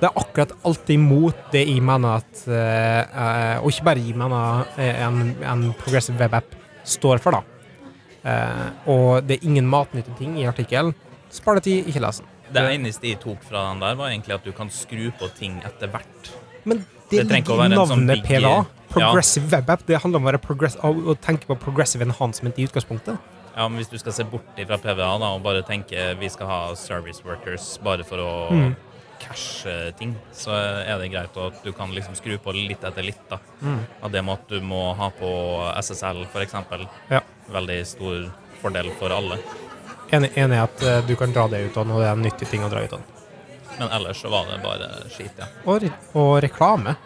Det 0.00 0.08
er 0.08 0.18
akkurat 0.18 0.52
alltid 0.66 0.94
imot 0.96 1.44
det 1.52 1.62
jeg 1.68 1.82
mener 1.84 2.18
at 2.18 2.40
eh, 2.50 3.02
eh, 3.06 3.58
Og 3.62 3.70
ikke 3.70 3.84
bare 3.86 4.02
jeg 4.02 4.16
mener 4.18 4.64
eh, 4.74 4.98
en, 5.04 5.20
en 5.46 5.62
progressive 5.78 6.18
webapp 6.18 6.56
står 6.82 7.22
for, 7.22 7.38
da. 7.38 7.42
Eh, 8.26 8.64
og 8.90 9.22
det 9.28 9.36
er 9.38 9.46
ingen 9.46 9.68
matnyttige 9.70 10.18
ting 10.18 10.34
i 10.40 10.48
artikkelen. 10.50 10.90
Spar 11.30 11.60
det 11.60 11.68
tid, 11.68 11.86
ikke 11.92 12.02
les 12.02 12.18
den. 12.18 12.32
Det 12.52 12.64
eneste 12.74 13.08
jeg 13.08 13.20
tok 13.22 13.44
fra 13.46 13.68
den 13.70 13.84
der, 13.84 13.94
var 14.00 14.10
egentlig 14.10 14.34
at 14.40 14.48
du 14.48 14.50
kan 14.56 14.72
skru 14.74 15.06
på 15.20 15.30
ting 15.38 15.60
etter 15.64 15.92
hvert. 15.92 16.32
Men 16.66 16.82
Det 17.12 17.22
det, 17.22 17.28
ligger 17.30 17.62
i 17.62 17.70
sånn 17.70 17.76
navnet 17.78 18.26
PVA. 18.26 18.56
Progressive 18.92 19.48
web 19.54 19.70
app. 19.72 19.86
Det 19.86 20.02
handler 20.02 20.18
om 20.18 20.26
å, 20.28 20.90
å 21.12 21.16
tenke 21.22 21.46
på 21.48 21.56
progressive 21.62 22.04
enhancement 22.04 22.58
i 22.58 22.66
utgangspunktet. 22.66 23.31
Ja, 23.56 23.68
men 23.68 23.78
Hvis 23.78 23.90
du 23.92 23.98
skal 24.00 24.12
se 24.16 24.24
bort 24.24 24.46
fra 24.56 24.78
PVA 24.80 25.10
da, 25.20 25.28
og 25.34 25.42
bare 25.44 25.62
tenke 25.62 26.14
vi 26.18 26.28
skal 26.32 26.46
ha 26.48 26.60
service 26.78 27.22
workers 27.24 27.78
bare 27.84 28.04
for 28.04 28.18
å 28.18 28.50
Mm. 28.52 28.74
cashe 29.22 29.92
ting, 29.98 30.16
så 30.34 30.50
er 30.50 30.98
det 30.98 31.10
greit 31.12 31.36
at 31.36 31.62
du 31.62 31.72
kan 31.72 31.92
liksom 31.94 32.14
skru 32.16 32.38
på 32.38 32.52
litt 32.52 32.80
etter 32.82 33.02
litt. 33.04 33.20
da. 33.30 33.38
Mm. 33.62 33.78
Av 34.02 34.10
det 34.10 34.22
med 34.24 34.32
at 34.32 34.48
du 34.48 34.60
må 34.60 34.94
ha 34.96 35.10
på 35.10 35.30
SSL, 35.78 36.24
f.eks. 36.32 36.54
Ja. 37.10 37.20
Veldig 37.52 37.86
stor 37.86 38.32
fordel 38.62 38.90
for 38.98 39.10
alle. 39.10 39.38
Enig, 40.10 40.32
i 40.36 40.40
at 40.58 40.82
eh, 40.82 41.00
du 41.06 41.14
kan 41.16 41.32
dra 41.32 41.46
det 41.48 41.60
ut 41.70 41.76
av 41.76 41.86
når 41.86 42.00
det 42.00 42.06
er 42.08 42.12
en 42.12 42.22
nyttig 42.22 42.48
ting 42.50 42.64
å 42.64 42.68
dra 42.70 42.82
ut 42.84 42.92
av. 42.92 43.00
Men 43.78 43.88
ellers 43.88 44.20
så 44.20 44.28
var 44.28 44.44
det 44.50 44.58
bare 44.62 44.88
skit, 45.08 45.32
ja. 45.38 45.46
Og, 45.64 45.86
og 46.14 46.42
reklame. 46.42 46.96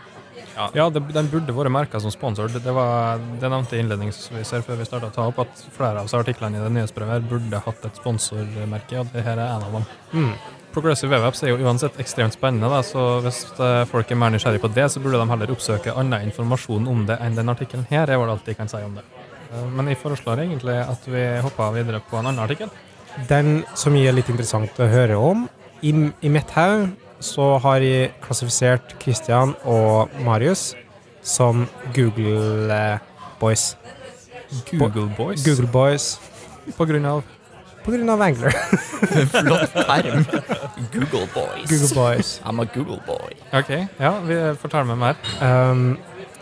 Ja, 0.57 0.88
det, 0.90 1.03
den 1.12 1.29
burde 1.33 1.55
vært 1.55 1.73
merka 1.75 2.01
som 2.01 2.12
sponsor. 2.14 2.49
Det, 2.53 2.62
det, 2.64 2.73
var, 2.75 3.21
det 3.40 3.51
nevnte 3.53 3.79
innledningsvis 3.81 4.53
her 4.57 4.64
før 4.64 4.81
vi 4.81 4.88
starta 4.88 5.11
å 5.11 5.14
ta 5.14 5.27
opp, 5.31 5.42
at 5.45 5.64
flere 5.77 6.03
av 6.03 6.12
artiklene 6.21 6.59
i 6.59 6.62
det 6.64 6.73
nyhetsbrevet 6.73 7.29
burde 7.31 7.61
hatt 7.66 7.88
et 7.88 8.01
sponsormerke, 8.01 9.03
og 9.03 9.12
det 9.12 9.25
her 9.27 9.37
er 9.37 9.51
en 9.51 9.66
av 9.66 9.77
dem. 9.77 9.88
Mm. 10.14 10.33
Progressive 10.77 11.12
Web 11.12 11.25
Apps 11.25 11.40
er 11.45 11.55
jo 11.55 11.61
uansett 11.64 11.97
ekstremt 12.03 12.37
spennende, 12.37 12.69
da, 12.69 12.83
så 12.85 13.05
hvis 13.25 13.45
eh, 13.64 13.85
folk 13.88 14.11
er 14.12 14.19
mer 14.21 14.35
nysgjerrig 14.35 14.61
på 14.61 14.73
det, 14.77 14.88
så 14.92 15.01
burde 15.01 15.21
de 15.23 15.29
heller 15.31 15.53
oppsøke 15.55 15.95
annen 15.97 16.27
informasjon 16.29 16.88
om 16.92 17.07
det 17.09 17.16
enn 17.25 17.38
den 17.38 17.53
artikkelen 17.53 17.87
her, 17.88 18.11
er 18.12 18.21
vel 18.21 18.33
alt 18.35 18.45
de 18.45 18.57
kan 18.59 18.69
si 18.69 18.83
om 18.85 18.99
det. 18.99 19.05
Eh, 19.53 19.64
Men 19.73 19.88
jeg 19.92 20.01
foreslår 20.03 20.45
egentlig 20.45 20.77
at 20.83 21.09
vi 21.09 21.25
hopper 21.45 21.73
videre 21.79 22.03
på 22.05 22.21
en 22.21 22.29
annen 22.29 22.45
artikkel. 22.45 22.73
Den 23.31 23.62
som 23.73 23.97
er 23.97 24.12
litt 24.12 24.29
interessant 24.29 24.77
å 24.77 24.90
høre 24.92 25.16
om, 25.16 25.47
i, 25.81 25.92
i 26.25 26.33
mitt 26.33 26.53
haug 26.57 26.90
så 27.27 27.57
har 27.62 27.85
jeg 27.85 28.12
klassifisert 28.25 28.97
Christian 29.03 29.55
og 29.65 30.12
Marius 30.25 30.71
som 31.27 31.67
Google 31.95 32.71
eh, 32.75 32.99
Boys. 33.41 33.75
Google 34.71 35.11
Boys. 35.17 35.43
Google 35.45 35.67
Boys 35.67 36.21
På 36.77 36.87
grunn 36.87 37.05
av 37.05 37.25
på 37.87 37.93
grunn 37.95 38.11
av 38.11 38.23
Angler. 38.23 38.51
Flott 39.31 39.75
term. 39.77 40.25
Google 40.91 41.29
boys. 41.31 41.69
Google 41.71 41.95
Boys. 41.95 42.41
I'm 42.43 42.59
a 42.59 42.67
Google 42.75 42.99
boy. 43.07 43.37
OK, 43.55 43.71
ja, 44.01 44.11
vi 44.27 44.39
forteller 44.59 44.89
meg 44.91 44.99
mer. 44.99 45.21
Um, 45.39 45.85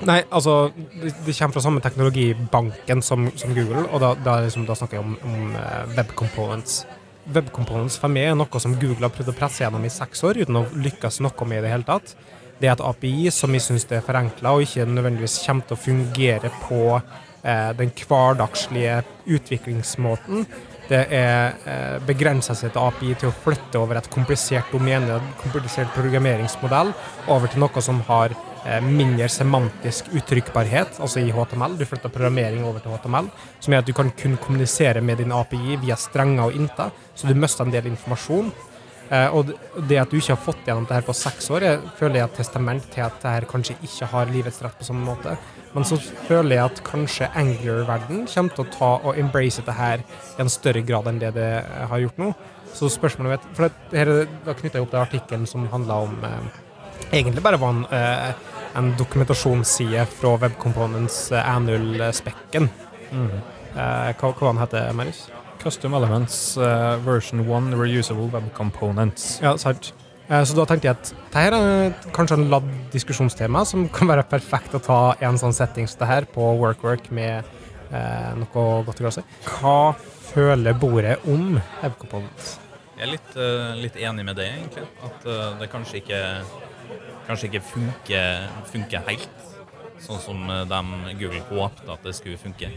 nei, 0.09 0.23
altså 0.33 0.71
det, 0.73 1.13
det 1.27 1.37
kommer 1.37 1.59
fra 1.59 1.65
samme 1.67 1.85
teknologibanken 1.85 3.05
som, 3.05 3.29
som 3.37 3.53
Google, 3.53 3.85
og 3.91 4.01
da, 4.01 4.15
da, 4.25 4.39
liksom, 4.47 4.65
da 4.65 4.79
snakker 4.79 5.03
jeg 5.03 5.05
om, 5.05 5.19
om 5.29 5.53
eh, 5.61 5.83
web 5.99 6.17
components. 6.17 6.87
Web 7.33 7.49
components 7.57 7.97
for 8.01 8.13
meg 8.13 8.29
er 8.29 8.35
noe 8.37 8.61
som 8.61 8.75
Google 8.77 9.07
har 9.07 9.13
prøvd 9.15 9.33
å 9.33 9.37
presse 9.39 9.63
gjennom 9.65 9.85
i 9.87 9.93
seks 9.93 10.21
år 10.29 10.43
uten 10.45 10.59
å 10.61 10.67
lykkes 10.77 11.23
noe 11.25 11.47
med 11.49 11.63
i 11.63 11.65
det 11.65 11.73
hele 11.73 11.89
tatt. 11.89 12.13
Det 12.61 12.69
er 12.69 12.75
et 12.75 12.85
API 12.85 13.31
som 13.35 13.53
vi 13.55 13.63
syns 13.63 13.87
er 13.91 14.05
forenkla 14.05 14.53
og 14.55 14.67
ikke 14.67 14.85
nødvendigvis 14.91 15.41
kommer 15.47 15.67
til 15.67 15.77
å 15.77 15.81
fungere 15.81 16.53
på 16.67 16.83
eh, 16.95 17.71
den 17.81 17.91
hverdagslige 17.97 19.01
utviklingsmåten. 19.25 20.45
Det 20.85 21.01
er 21.17 21.57
eh, 21.65 21.97
begrensa 22.05 22.55
seg 22.59 22.75
til 22.75 22.85
API 22.85 23.17
til 23.17 23.33
å 23.33 23.37
flytte 23.47 23.81
over 23.81 23.99
et 23.99 24.11
komplisert 24.13 24.69
domene, 24.75 25.17
komplisert 25.41 25.97
programmeringsmodell, 25.97 26.93
over 27.33 27.49
til 27.49 27.65
noe 27.65 27.85
som 27.85 28.05
har 28.11 28.37
mindre 28.83 29.29
semantisk 29.29 30.07
uttrykkbarhet, 30.17 31.01
altså 31.01 31.21
i 31.21 31.31
HTML. 31.35 31.75
Du 31.79 31.85
flytter 31.85 32.09
programmering 32.13 32.65
over 32.65 32.81
til 32.81 32.95
HTML, 32.97 33.29
som 33.61 33.75
gjør 33.75 33.83
at 33.85 33.91
du 33.91 33.93
kan 33.93 34.11
kun 34.23 34.37
kommunisere 34.41 35.03
med 35.05 35.19
din 35.21 35.33
API 35.37 35.77
via 35.83 35.97
strenger 36.01 36.47
og 36.47 36.57
inter, 36.57 36.91
så 37.15 37.29
du 37.29 37.35
mister 37.35 37.65
en 37.67 37.75
del 37.75 37.91
informasjon. 37.93 38.53
Eh, 39.11 39.29
og 39.37 39.53
det- 39.87 39.99
at 40.01 40.09
du 40.11 40.17
ikke 40.17 40.35
har 40.35 40.41
fått 40.45 40.65
gjennom 40.65 40.87
det 40.89 40.95
her 40.95 41.03
på 41.03 41.15
seks 41.15 41.51
år, 41.51 41.61
jeg 41.61 41.81
føler 41.99 42.15
jeg 42.15 42.25
et 42.25 42.37
testament 42.37 42.91
til 42.91 43.03
at 43.03 43.21
det 43.21 43.31
her 43.31 43.41
kanskje 43.43 43.77
ikke 43.85 44.07
har 44.07 44.27
livets 44.27 44.63
rett 44.63 44.79
på 44.79 44.85
samme 44.85 45.05
måte. 45.05 45.37
Men 45.75 45.85
så 45.85 45.99
føler 46.27 46.57
jeg 46.57 46.65
at 46.65 46.85
kanskje 46.85 47.29
Angular-verden 47.35 48.27
kommer 48.27 48.55
til 48.55 48.65
å 48.65 48.71
ta 48.79 49.01
og 49.05 49.19
embrace 49.19 49.57
dette 49.61 49.75
her 49.77 49.99
i 49.99 50.41
en 50.41 50.49
større 50.49 50.81
grad 50.87 51.05
enn 51.07 51.19
det 51.19 51.35
det 51.35 51.65
har 51.89 51.99
gjort 51.99 52.17
nå. 52.19 52.35
Så 52.73 52.89
spørsmålet 52.89 53.31
mitt 53.31 53.57
for 53.57 53.63
her, 53.93 54.09
er- 54.09 54.27
Da 54.47 54.55
knytta 54.55 54.73
jeg 54.73 54.83
opp 54.83 54.91
til 54.91 55.01
artikkelen 55.21 55.47
som 55.47 55.69
handla 55.69 55.95
om 56.03 56.25
eh, 56.25 56.61
Egentlig 57.13 57.43
bare 57.43 57.59
var 57.59 57.69
en, 57.71 57.85
eh, 57.93 58.33
en 58.79 58.93
dokumentasjonsside 58.99 60.07
fra 60.19 60.37
Web 60.43 60.59
Components 60.63 61.33
eh, 61.33 61.51
annual-spekken. 61.55 62.71
Eh, 63.15 63.75
hva, 63.75 64.31
hva 64.31 64.51
den 64.51 64.63
heter 64.63 64.93
Marius? 64.97 65.27
Custom 65.65 65.95
Elements 65.97 66.59
uh, 66.61 66.99
version 67.07 67.41
1 67.41 67.73
reusable 67.81 68.29
web 68.33 68.51
components. 68.53 69.39
Ja, 69.43 69.57
sant. 69.57 69.95
Eh, 70.29 70.45
Så 70.45 70.57
da 70.57 70.65
tenkte 70.69 70.89
jeg 70.89 70.97
at 70.97 71.13
dette 71.13 71.45
er 71.49 71.95
kanskje 72.17 72.39
en 72.39 72.51
ladd 72.53 72.69
diskusjonstema 72.93 73.65
som 73.69 73.87
kan 73.97 74.11
være 74.11 74.27
perfekt 74.29 74.77
å 74.77 74.83
ta 74.83 74.99
i 75.21 75.29
en 75.29 75.41
sånn 75.41 75.57
setting 75.57 75.89
som 75.89 76.01
dette 76.01 76.11
her, 76.11 76.29
på 76.29 76.51
WorkWork 76.61 77.09
-work 77.09 77.15
med 77.17 77.45
eh, 77.93 78.31
noe 78.41 78.67
godt 78.85 79.01
i 79.01 79.07
glasset. 79.07 79.25
Hva 79.49 79.95
føler 80.33 80.77
bordet 80.77 81.19
om 81.29 81.61
Web 81.83 81.99
Components? 82.01 82.59
Jeg 82.95 83.09
er 83.09 83.11
litt, 83.11 83.33
uh, 83.35 83.75
litt 83.75 83.97
enig 83.99 84.25
med 84.25 84.37
det, 84.39 84.45
egentlig. 84.55 84.85
At 85.03 85.25
uh, 85.27 85.59
det 85.59 85.67
kanskje 85.73 85.97
ikke, 85.99 86.21
kanskje 87.29 87.51
ikke 87.51 87.65
funker, 87.73 88.49
funker 88.73 89.05
helt 89.09 89.43
sånn 90.05 90.21
som 90.21 90.41
de 90.69 91.15
Google 91.21 91.45
håpte 91.49 91.89
at 91.95 92.05
det 92.05 92.13
skulle 92.19 92.41
funke. 92.41 92.69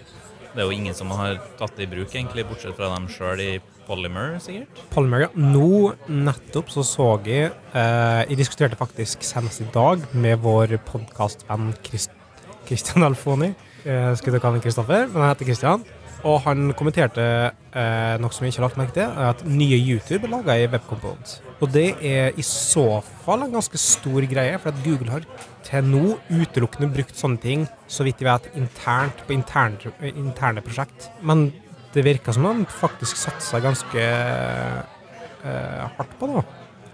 Det 0.54 0.64
er 0.64 0.70
jo 0.70 0.74
ingen 0.74 0.96
som 0.96 1.12
har 1.14 1.42
tatt 1.60 1.76
det 1.78 1.86
i 1.86 1.90
bruk, 1.92 2.14
egentlig, 2.16 2.46
bortsett 2.48 2.78
fra 2.78 2.88
dem 2.94 3.10
sjøl 3.12 3.42
i 3.44 3.50
Polymer, 3.88 4.36
sikkert. 4.44 4.80
Polymer, 4.92 5.28
ja. 5.28 5.30
Nå 5.38 5.94
nettopp 6.12 6.72
så 6.74 6.84
så 6.84 7.06
jeg 7.24 7.52
eh, 7.72 8.24
Jeg 8.28 8.40
diskuterte 8.42 8.80
faktisk 8.80 9.24
senest 9.24 9.62
i 9.64 9.70
dag 9.74 10.04
med 10.12 10.42
vår 10.44 10.76
podkastvenn 10.90 11.72
Christian 11.86 13.08
Alfoni. 13.08 13.54
Eh, 13.86 14.12
skulle 14.20 14.42
kalle 14.44 14.60
ham 14.60 14.66
Kristoffer, 14.66 15.08
men 15.08 15.22
han 15.22 15.32
heter 15.32 15.48
Christian. 15.48 15.86
Og 16.28 16.42
han 16.44 16.74
kommenterte 16.76 17.28
eh, 17.48 18.16
noe 18.20 18.34
som 18.34 18.44
jeg 18.44 18.56
ikke 18.56 18.64
har 18.64 18.68
lagt 18.68 18.82
merke 18.82 18.98
til, 18.98 19.22
at 19.30 19.46
nye 19.48 19.78
YouTube 19.78 20.26
er 20.26 20.36
laga 20.36 20.58
i 20.58 20.68
Web 20.68 20.90
Components. 20.90 21.40
Og 21.58 21.72
det 21.74 21.88
er 22.06 22.36
i 22.38 22.46
så 22.46 23.00
fall 23.24 23.46
en 23.46 23.56
ganske 23.56 23.80
stor 23.82 24.26
greie, 24.30 24.58
for 24.62 24.70
at 24.70 24.84
Google 24.86 25.14
har 25.16 25.26
til 25.68 25.88
nå 25.90 26.04
utelukkende 26.30 26.90
brukt 26.94 27.18
sånne 27.18 27.42
ting, 27.44 27.66
så 27.92 28.06
vidt 28.08 28.22
jeg 28.22 28.30
vet, 28.30 28.52
internt 28.60 29.24
på 29.28 29.36
interne, 29.36 29.94
interne 30.14 30.64
prosjekt. 30.66 31.10
Men 31.26 31.50
det 31.96 32.06
virker 32.06 32.36
som 32.36 32.46
de 32.46 32.68
faktisk 32.70 33.18
satsa 33.20 33.62
ganske 33.64 34.06
eh, 34.06 35.84
hardt 35.98 36.16
på 36.20 36.30
det. 36.32 36.46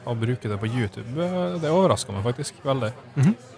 Å 0.03 0.13
bruke 0.19 0.49
det 0.51 0.57
på 0.59 0.67
YouTube, 0.67 1.11
eh, 1.23 1.57
det 1.63 1.71
overraska 1.71 2.15
meg 2.15 2.25
faktisk 2.25 2.63
veldig. 2.65 2.91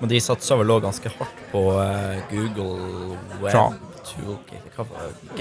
Men 0.01 0.11
de 0.11 0.21
satsa 0.21 0.57
vel 0.59 0.73
òg 0.73 0.83
ganske 0.87 1.13
hardt 1.19 1.45
på 1.53 1.67
eh, 1.83 2.25
Google 2.33 3.19
Web 3.43 3.79
Toolkit 4.05 4.67
Hva 4.75 4.85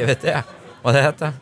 vet 0.08 0.24
jeg 0.24 0.40
Hva 0.80 0.94
det 0.96 1.02
heter 1.04 1.34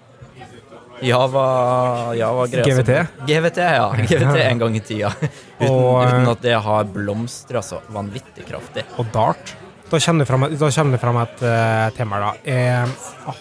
Java 1.02 2.46
som- 2.46 2.62
GVT? 2.66 2.98
GVT, 3.26 3.56
ja. 3.56 3.88
GVT 3.96 4.36
en 4.44 4.58
gang 4.58 4.76
i 4.76 4.80
tida. 4.80 5.10
Uten, 5.58 5.68
Og, 5.70 6.02
eh, 6.02 6.08
uten 6.14 6.30
at 6.32 6.42
det 6.42 6.54
har 6.64 6.84
blomstra 6.84 7.62
så 7.62 7.80
vanvittig 7.92 8.46
kraftig. 8.48 8.84
og 8.98 9.10
Dart. 9.12 9.54
Da 9.92 9.98
kommer 10.00 10.24
det 10.24 10.28
fram, 10.30 10.46
da 10.48 10.70
kommer 10.70 10.96
det 10.96 11.00
fram 11.02 11.16
et 11.20 11.42
uh, 11.44 11.90
tema. 11.96 12.18
da. 12.18 12.30
Jeg 12.48 12.88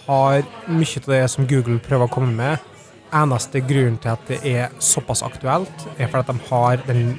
har 0.07 0.43
mye 0.67 0.99
av 0.99 1.07
det 1.13 1.21
som 1.31 1.47
Google 1.47 1.79
prøver 1.79 2.09
å 2.09 2.11
komme 2.11 2.33
med. 2.35 2.59
Eneste 3.15 3.61
grunnen 3.63 3.97
til 4.03 4.11
at 4.11 4.27
det 4.27 4.39
er 4.47 4.69
såpass 4.79 5.23
aktuelt, 5.23 5.85
er 5.97 6.11
fordi 6.11 6.25
at 6.25 6.27
de 6.27 6.49
har 6.49 6.83
den 6.87 7.13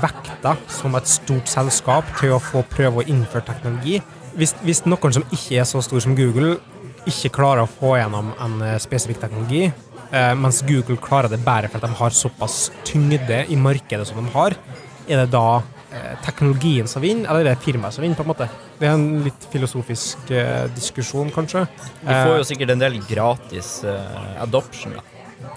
vekta 0.00 0.54
som 0.68 0.94
et 0.96 1.08
stort 1.08 1.48
selskap 1.50 2.08
til 2.20 2.36
å 2.36 2.40
få 2.40 2.62
prøve 2.72 3.02
å 3.02 3.06
innføre 3.08 3.44
teknologi. 3.48 4.00
Hvis, 4.38 4.54
hvis 4.64 4.84
noen 4.86 5.12
som 5.16 5.24
ikke 5.28 5.58
er 5.60 5.66
så 5.68 5.80
stor 5.84 6.00
som 6.04 6.14
Google, 6.16 6.58
ikke 7.08 7.32
klarer 7.40 7.64
å 7.64 7.70
få 7.70 7.94
gjennom 7.98 8.32
en 8.42 8.60
eh, 8.66 8.78
spesifikk 8.82 9.20
teknologi, 9.22 9.66
eh, 10.10 10.32
mens 10.38 10.62
Google 10.68 10.98
klarer 11.00 11.32
det 11.32 11.42
bare 11.44 11.70
fordi 11.70 11.88
de 11.88 12.00
har 12.00 12.16
såpass 12.16 12.62
tyngde 12.88 13.44
i 13.48 13.58
markedet 13.58 14.08
som 14.08 14.20
de 14.20 14.32
har, 14.34 14.56
er 15.08 15.22
det 15.22 15.30
da 15.32 15.60
eh, 15.90 16.16
teknologien 16.26 16.90
som 16.90 17.04
vinner, 17.04 17.30
eller 17.30 17.44
er 17.46 17.54
det 17.54 17.64
firmaet 17.64 17.96
som 17.96 18.04
vinner, 18.04 18.18
på 18.18 18.26
en 18.26 18.32
måte? 18.32 18.50
Det 18.80 18.88
er 18.88 18.96
en 18.96 19.22
litt 19.26 19.46
filosofisk 19.52 20.30
diskusjon, 20.76 21.32
kanskje. 21.34 21.66
De 22.00 22.12
får 22.14 22.36
jo 22.38 22.50
sikkert 22.52 22.74
en 22.76 22.84
del 22.84 23.00
gratis 23.08 23.80
adoption, 24.40 24.96
da. 24.96 25.06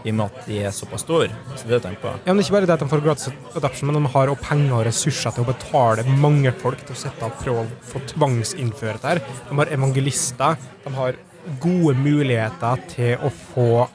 I 0.04 0.12
og 0.12 0.18
med 0.18 0.26
at 0.26 0.48
de 0.48 0.58
er 0.68 0.74
såpass 0.76 1.04
store. 1.06 1.30
Så 1.56 1.68
det 1.68 1.80
tenker 1.84 1.96
jeg 1.96 2.02
på. 2.02 2.12
Ja, 2.26 2.34
men 2.34 2.40
det 2.40 2.44
er 2.44 2.48
ikke 2.50 2.56
bare 2.58 2.68
det 2.68 2.76
at 2.76 2.84
de 2.84 2.88
får 2.92 3.04
gratis 3.04 3.56
adoption, 3.56 3.88
men 3.88 4.00
de 4.00 4.12
har 4.12 4.32
også 4.32 4.48
penger 4.50 4.74
og 4.76 4.86
ressurser 4.88 5.36
til 5.36 5.44
å 5.44 5.48
betale 5.48 6.06
mange 6.24 6.52
folk 6.60 6.84
til 6.84 6.96
å 6.96 7.00
sitte 7.04 7.28
og 7.28 7.38
prøve 7.40 7.64
å 7.64 7.92
få 7.92 8.02
tvangsinnføre 8.12 9.00
dette. 9.04 9.38
De 9.48 9.60
har 9.60 9.72
evangelister. 9.76 10.60
De 10.84 10.94
har 10.98 11.20
gode 11.64 11.96
muligheter 12.00 12.84
til 12.92 13.24
å 13.24 13.32
få 13.34 13.88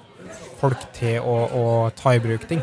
folk 0.58 0.88
til 0.96 1.22
å, 1.22 1.36
å 1.54 1.64
ta 1.96 2.16
i 2.16 2.22
bruk 2.22 2.48
ting. 2.50 2.62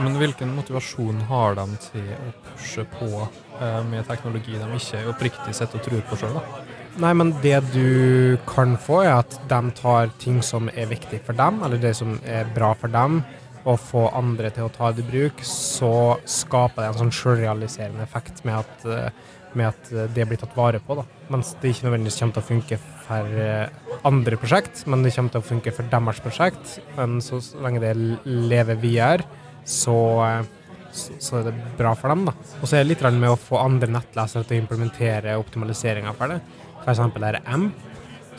Men 0.00 0.16
hvilken 0.20 0.52
motivasjon 0.54 1.24
har 1.28 1.56
de 1.58 1.66
til 1.84 2.10
å 2.14 2.32
pushe 2.46 2.84
på 2.94 3.10
eh, 3.20 3.80
med 3.88 4.06
teknologi 4.08 4.56
de 4.56 4.68
ikke 4.76 5.06
oppriktig 5.10 5.54
sett 5.56 5.74
og 5.76 5.84
tror 5.84 6.04
på 6.08 6.20
sjøl, 6.20 6.38
da? 6.38 6.66
Nei, 7.00 7.12
men 7.14 7.30
det 7.42 7.58
du 7.70 8.36
kan 8.50 8.74
få, 8.80 9.02
er 9.04 9.20
at 9.20 9.36
de 9.50 9.60
tar 9.78 10.10
ting 10.22 10.40
som 10.44 10.70
er 10.74 10.90
viktig 10.90 11.20
for 11.26 11.38
dem, 11.38 11.60
eller 11.64 11.80
det 11.80 11.94
som 11.98 12.16
er 12.26 12.50
bra 12.54 12.72
for 12.78 12.92
dem, 12.92 13.20
og 13.68 13.80
få 13.82 14.06
andre 14.16 14.50
til 14.54 14.66
å 14.66 14.72
ta 14.72 14.90
det 14.94 15.04
i 15.04 15.10
bruk, 15.10 15.42
så 15.46 16.18
skaper 16.28 16.82
det 16.82 16.88
en 16.90 17.00
sånn 17.02 17.14
sjølrealiserende 17.14 18.02
effekt 18.06 18.42
med 18.48 18.62
at, 18.62 18.86
eh, 18.88 19.10
med 19.58 19.70
at 19.70 19.90
det 20.14 20.26
blir 20.28 20.40
tatt 20.40 20.56
vare 20.56 20.80
på. 20.82 20.96
da. 21.00 21.04
Mens 21.32 21.52
det 21.60 21.72
ikke 21.72 21.88
nødvendigvis 21.88 22.20
kommer 22.20 22.36
til 22.36 22.42
å 22.42 22.50
funke 22.50 22.78
for 23.06 23.42
eh, 23.44 23.96
andre 24.08 24.38
prosjekt, 24.40 24.84
men 24.90 25.04
det 25.04 25.14
kommer 25.16 25.34
til 25.34 25.42
å 25.42 25.48
funke 25.50 25.74
for 25.74 25.90
deres 25.92 26.22
prosjekt. 26.24 26.78
Men 26.96 27.18
så, 27.24 27.40
så 27.44 27.60
lenge 27.64 27.82
det 27.82 27.94
lever 28.24 28.80
videre, 28.80 29.26
så, 29.66 29.98
eh, 30.26 30.88
så, 30.92 31.40
er 31.40 31.50
det 31.50 31.56
bra 31.78 31.94
for 31.98 32.12
dem. 32.12 32.26
da. 32.30 32.36
Og 32.60 32.66
så 32.66 32.78
er 32.78 32.84
det 32.84 32.94
litt 32.94 33.06
med 33.18 33.32
å 33.32 33.38
få 33.40 33.60
andre 33.62 33.90
nettlesere 33.98 34.46
til 34.46 34.58
å 34.58 34.64
implementere 34.64 35.38
optimaliseringa 35.40 36.14
for 36.18 36.34
det. 36.34 36.40
Eksempel 36.88 37.26
er 37.26 37.38
det 37.38 37.46
AMP, 37.50 37.89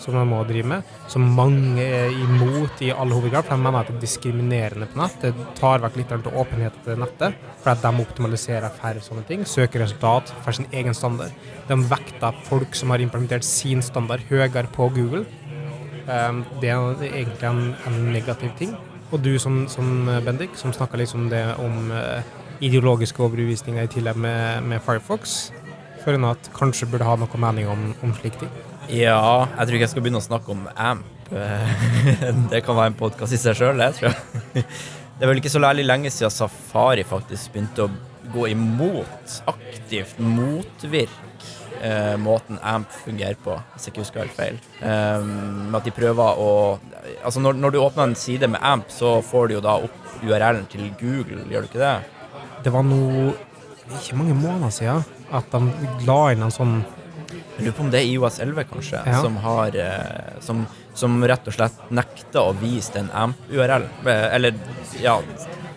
som 0.02 0.18
de 0.18 0.24
må 0.28 0.42
drive 0.50 0.68
med, 0.72 0.92
som 1.12 1.26
mange 1.38 1.84
er 1.84 2.14
imot 2.26 2.82
i 2.84 2.92
all 2.92 3.14
hovedgrad. 3.14 3.46
For 3.48 3.56
de 3.56 3.66
mener 3.66 3.82
at 3.82 3.92
det 3.92 4.00
er 4.00 4.04
diskriminerende 4.06 4.90
på 4.90 5.02
nett. 5.02 5.18
Det 5.22 5.48
tar 5.60 5.84
vekk 5.86 6.00
litt 6.02 6.14
av 6.16 6.30
åpenheten 6.44 6.86
til 6.86 7.02
nettet, 7.02 7.38
for 7.62 7.74
at 7.74 7.86
de 7.86 8.06
optimaliserer 8.06 8.78
færre 8.82 9.04
sånne 9.06 9.26
ting. 9.30 9.46
Søker 9.48 9.86
resultat 9.86 10.34
for 10.42 10.58
sin 10.58 10.70
egen 10.72 10.98
standard. 10.98 11.36
De 11.70 11.78
vekter 11.94 12.44
folk 12.48 12.78
som 12.78 12.94
har 12.94 13.04
implementert 13.04 13.48
sin 13.48 13.84
standard 13.86 14.26
høyere 14.30 14.68
på 14.76 14.90
Google. 14.96 15.26
Um, 16.08 16.44
det 16.60 16.72
er 16.74 17.04
egentlig 17.12 17.48
en, 17.48 17.76
en 17.88 18.00
negativ 18.12 18.56
ting. 18.60 18.76
Og 19.12 19.20
du 19.22 19.36
som, 19.40 19.66
som 19.70 20.08
Bendik, 20.26 20.56
som 20.56 20.74
snakka 20.74 20.98
liksom 20.98 21.30
det 21.30 21.44
om 21.62 21.92
uh, 21.92 22.24
ideologiske 22.64 23.22
overbevisninger 23.24 23.84
i 23.84 23.92
tillegg 23.92 24.18
med, 24.18 24.64
med 24.64 24.82
Firefox, 24.86 25.52
føler 26.02 26.32
at 26.32 26.52
kanskje 26.58 26.90
burde 26.90 27.06
ha 27.06 27.18
noe 27.20 27.42
mening 27.46 27.70
om, 27.70 27.92
om 28.02 28.14
slike 28.18 28.42
ting. 28.44 28.71
Ja, 28.90 29.46
jeg 29.46 29.68
tror 29.68 29.76
ikke 29.76 29.86
jeg 29.86 29.92
skal 29.92 30.04
begynne 30.06 30.22
å 30.22 30.26
snakke 30.26 30.54
om 30.54 30.64
AMP. 30.74 31.18
Det 32.52 32.60
kan 32.66 32.76
være 32.76 32.92
en 32.92 32.98
podkast 33.00 33.36
i 33.36 33.40
seg 33.40 33.56
sjøl, 33.56 33.78
det, 33.80 33.94
tror 34.00 34.10
jeg. 34.10 34.64
Det 35.22 35.28
er 35.28 35.30
vel 35.30 35.40
ikke 35.40 35.52
så 35.54 35.62
lærlig 35.62 35.86
lenge 35.86 36.10
siden 36.10 36.34
Safari 36.34 37.04
faktisk 37.06 37.54
begynte 37.54 37.86
å 37.86 37.92
gå 38.34 38.48
imot, 38.50 39.36
aktivt 39.52 40.18
motvirke 40.18 41.12
eh, 41.82 42.16
måten 42.18 42.58
AMP 42.58 42.90
fungerer 43.04 43.38
på, 43.44 43.54
hvis 43.74 43.86
jeg 43.86 43.94
ikke 43.94 44.02
husker 44.02 44.24
helt 44.24 44.34
feil. 44.34 44.58
Um, 44.82 45.76
at 45.78 45.86
de 45.86 45.94
prøver 45.96 46.42
å 46.42 46.52
Altså, 47.22 47.42
når, 47.42 47.58
når, 47.58 47.74
du 47.74 47.80
åpner 47.82 48.10
en 48.10 48.18
side 48.18 48.50
med 48.50 48.62
AMP, 48.66 48.90
så 48.94 49.20
får 49.26 49.48
du 49.50 49.56
jo 49.56 49.62
da 49.66 49.76
opp 49.86 50.26
URL-en 50.26 50.66
til 50.70 50.90
Google, 51.00 51.46
gjør 51.50 51.66
du 51.66 51.70
ikke 51.70 51.82
det? 51.82 51.96
Det 52.66 52.74
var 52.74 52.86
nå 52.86 53.32
ikke 54.00 54.18
mange 54.18 54.38
måneder 54.38 54.74
siden 54.74 55.06
at 55.34 55.54
de 55.54 55.90
la 56.08 56.20
inn 56.34 56.46
en 56.46 56.54
sånn 56.54 56.76
jeg 57.62 57.68
lurer 57.70 57.78
på 57.78 57.84
om 57.86 57.92
det 57.94 58.00
er 58.02 58.10
IOS 58.10 58.40
11, 58.44 58.64
kanskje, 58.72 59.02
Ja. 59.06 59.22
som 59.22 59.36
har 59.44 59.76
eh, 59.78 60.40
som, 60.42 60.64
som 60.98 61.20
rett 61.30 61.48
og 61.48 61.54
slett 61.56 61.78
nekter 61.94 62.42
å 62.42 62.56
vise 62.58 62.94
den 62.98 63.10
AMP-URL, 63.14 63.86
eh, 64.10 64.28
eller 64.36 64.58
ja, 65.02 65.20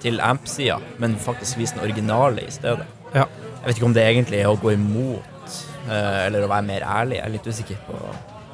til 0.01 0.21
AMP-sida, 0.21 0.79
men 0.99 1.17
faktisk 1.21 1.59
vise 1.61 1.77
den 1.77 1.85
originale 1.85 2.47
i 2.49 2.51
stedet. 2.53 2.87
Ja. 3.15 3.27
Jeg 3.61 3.67
vet 3.69 3.77
ikke 3.79 3.87
om 3.91 3.97
det 3.97 4.05
egentlig 4.09 4.41
er 4.43 4.49
å 4.51 4.57
gå 4.61 4.73
imot, 4.75 5.59
eh, 5.89 6.27
eller 6.27 6.45
å 6.45 6.51
være 6.51 6.67
mer 6.73 6.85
ærlig. 6.89 7.21
Jeg 7.21 7.27
er 7.29 7.35
litt 7.37 7.47
usikker 7.53 7.85
på 7.87 8.01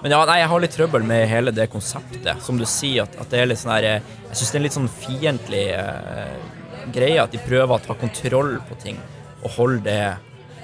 Men 0.02 0.12
ja, 0.14 0.24
nei, 0.24 0.38
jeg 0.40 0.48
har 0.48 0.60
litt 0.62 0.72
trøbbel 0.72 1.02
med 1.04 1.26
hele 1.28 1.50
det 1.52 1.66
konseptet. 1.70 2.40
Som 2.42 2.56
du 2.56 2.64
sier, 2.64 3.02
at, 3.04 3.18
at 3.20 3.28
det 3.30 3.40
er 3.42 3.50
litt 3.50 3.58
sånn 3.60 3.74
her 3.74 3.82
Jeg 3.84 4.02
syns 4.32 4.50
det 4.50 4.54
er 4.56 4.60
en 4.60 4.64
litt 4.64 4.76
sånn 4.78 4.88
fiendtlig 4.88 5.64
greie 6.94 7.20
at 7.20 7.34
de 7.34 7.40
prøver 7.44 7.74
å 7.76 7.82
ta 7.84 7.94
kontroll 8.00 8.54
på 8.68 8.78
ting 8.80 8.96
og 9.42 9.50
holde 9.58 9.82
det 9.84 10.00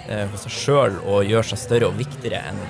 eh, 0.09 0.27
hos 0.33 0.47
seg 0.47 0.57
sjøl 0.57 0.99
og 1.05 1.25
gjør 1.29 1.53
seg 1.53 1.62
større 1.62 1.90
og 1.90 1.99
viktigere 1.99 2.42
enn 2.51 2.61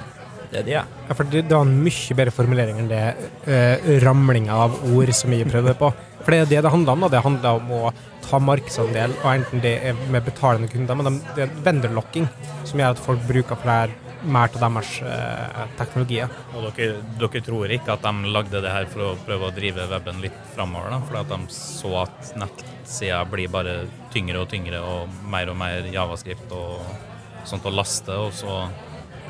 det 0.53 0.63
de 0.67 0.77
er. 0.79 0.91
Ja, 1.09 1.15
for 1.15 1.29
det, 1.29 1.47
det 1.49 1.57
var 1.57 1.67
en 1.67 1.79
mye 1.83 2.19
bedre 2.19 2.35
formulering 2.35 2.79
enn 2.83 2.91
det 2.91 3.03
uh, 3.49 3.89
ramlinga 4.05 4.55
av 4.67 4.77
ord 4.95 5.11
som 5.17 5.33
vi 5.35 5.41
prøvde 5.47 5.75
på. 5.79 5.91
For 6.23 6.35
det 6.35 6.39
er 6.43 6.51
det 6.51 6.63
det 6.67 6.73
handler 6.73 6.95
om. 6.95 7.05
da. 7.05 7.11
Det 7.17 7.25
handler 7.25 7.61
om 7.61 7.73
å 7.75 7.93
ta 8.27 8.41
markedsandel, 8.43 9.15
og 9.23 9.29
enten 9.31 9.63
det 9.63 9.77
er 9.91 10.01
med 10.11 10.25
betalende 10.27 10.71
kunder, 10.71 10.99
men 10.99 11.09
de, 11.09 11.15
det 11.37 11.45
er 11.45 11.55
vendorlocking 11.67 12.27
som 12.67 12.83
gjør 12.83 12.97
at 12.97 13.03
folk 13.05 13.23
bruker 13.29 13.61
flere, 13.63 13.95
mer 14.27 14.51
av 14.51 14.63
deres 14.65 14.93
eh, 15.07 15.59
teknologier. 15.79 16.33
Og 16.57 16.65
dere, 16.75 16.97
dere 17.21 17.43
tror 17.47 17.75
ikke 17.77 17.95
at 17.95 18.03
de 18.03 18.33
lagde 18.35 18.63
det 18.65 18.73
her 18.73 18.89
for 18.91 19.13
å 19.13 19.17
prøve 19.27 19.51
å 19.51 19.55
drive 19.55 19.87
weben 19.93 20.23
litt 20.25 20.41
framover? 20.57 20.91
da? 20.97 20.99
Fordi 21.07 21.21
at 21.23 21.35
de 21.35 21.55
så 21.55 21.93
at 22.03 22.33
nettsida 22.43 23.21
blir 23.31 23.53
bare 23.53 23.77
tyngre 24.15 24.43
og 24.43 24.51
tyngre 24.51 24.83
og 24.83 25.21
mer 25.31 25.53
og 25.53 25.61
mer 25.61 25.87
javascript 25.93 26.57
og 26.57 27.06
sånt 27.47 27.67
å 27.67 27.73
laste, 27.75 28.13
og 28.17 28.33
så 28.37 28.67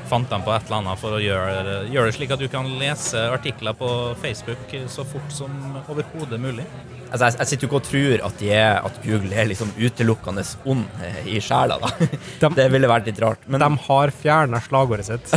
fant 0.07 0.29
de 0.31 0.37
på 0.39 0.53
et 0.55 0.69
eller 0.69 0.77
annet 0.77 0.99
for 1.01 1.17
å 1.17 1.19
gjøre, 1.19 1.73
gjøre 1.91 2.07
det 2.07 2.13
slik 2.15 2.31
at 2.31 2.39
du 2.39 2.45
kan 2.51 2.67
lese 2.79 3.19
artikler 3.35 3.75
på 3.75 3.89
Facebook 4.21 4.71
så 4.87 5.03
fort 5.03 5.33
som 5.35 5.51
overhodet 5.91 6.39
mulig. 6.39 6.63
Altså, 7.11 7.25
jeg, 7.27 7.35
jeg 7.41 7.49
sitter 7.49 7.65
jo 7.65 7.69
ikke 7.69 7.79
og 7.81 7.87
tror 7.89 8.23
at, 8.29 8.37
de 8.39 8.49
er, 8.55 8.79
at 8.87 9.01
Google 9.03 9.35
er 9.35 9.49
liksom 9.51 9.73
utelukkende 9.75 10.45
ond 10.67 10.85
eh, 11.03 11.19
i 11.35 11.41
sjela, 11.43 11.75
da. 11.83 11.91
De- 12.41 12.53
det 12.61 12.69
ville 12.71 12.87
vært 12.91 13.07
litt 13.11 13.19
rart. 13.23 13.43
Men 13.51 13.63
De 13.63 13.69
har 13.89 14.13
fjerna 14.15 14.61
slagordet 14.63 15.07
sitt, 15.09 15.35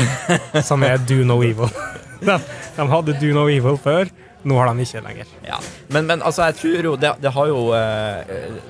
som 0.67 0.83
er 0.87 0.99
'do 1.03 1.25
no 1.27 1.41
evil'. 1.47 1.71
De, 2.23 2.39
de 2.77 2.89
hadde 2.95 3.19
'do 3.19 3.31
no 3.35 3.49
evil' 3.51 3.79
før, 3.81 4.11
nå 4.47 4.59
har 4.59 4.71
de 4.71 4.87
ikke 4.87 5.03
lenger. 5.03 5.27
Ja, 5.47 5.59
men, 5.91 6.07
men 6.07 6.23
altså, 6.23 6.47
jeg 6.51 6.55
tror 6.63 6.85
jo 6.93 6.97
Det, 6.97 7.11
det 7.27 7.35
har 7.35 7.47
jo 7.51 7.61
eh, 7.75 8.61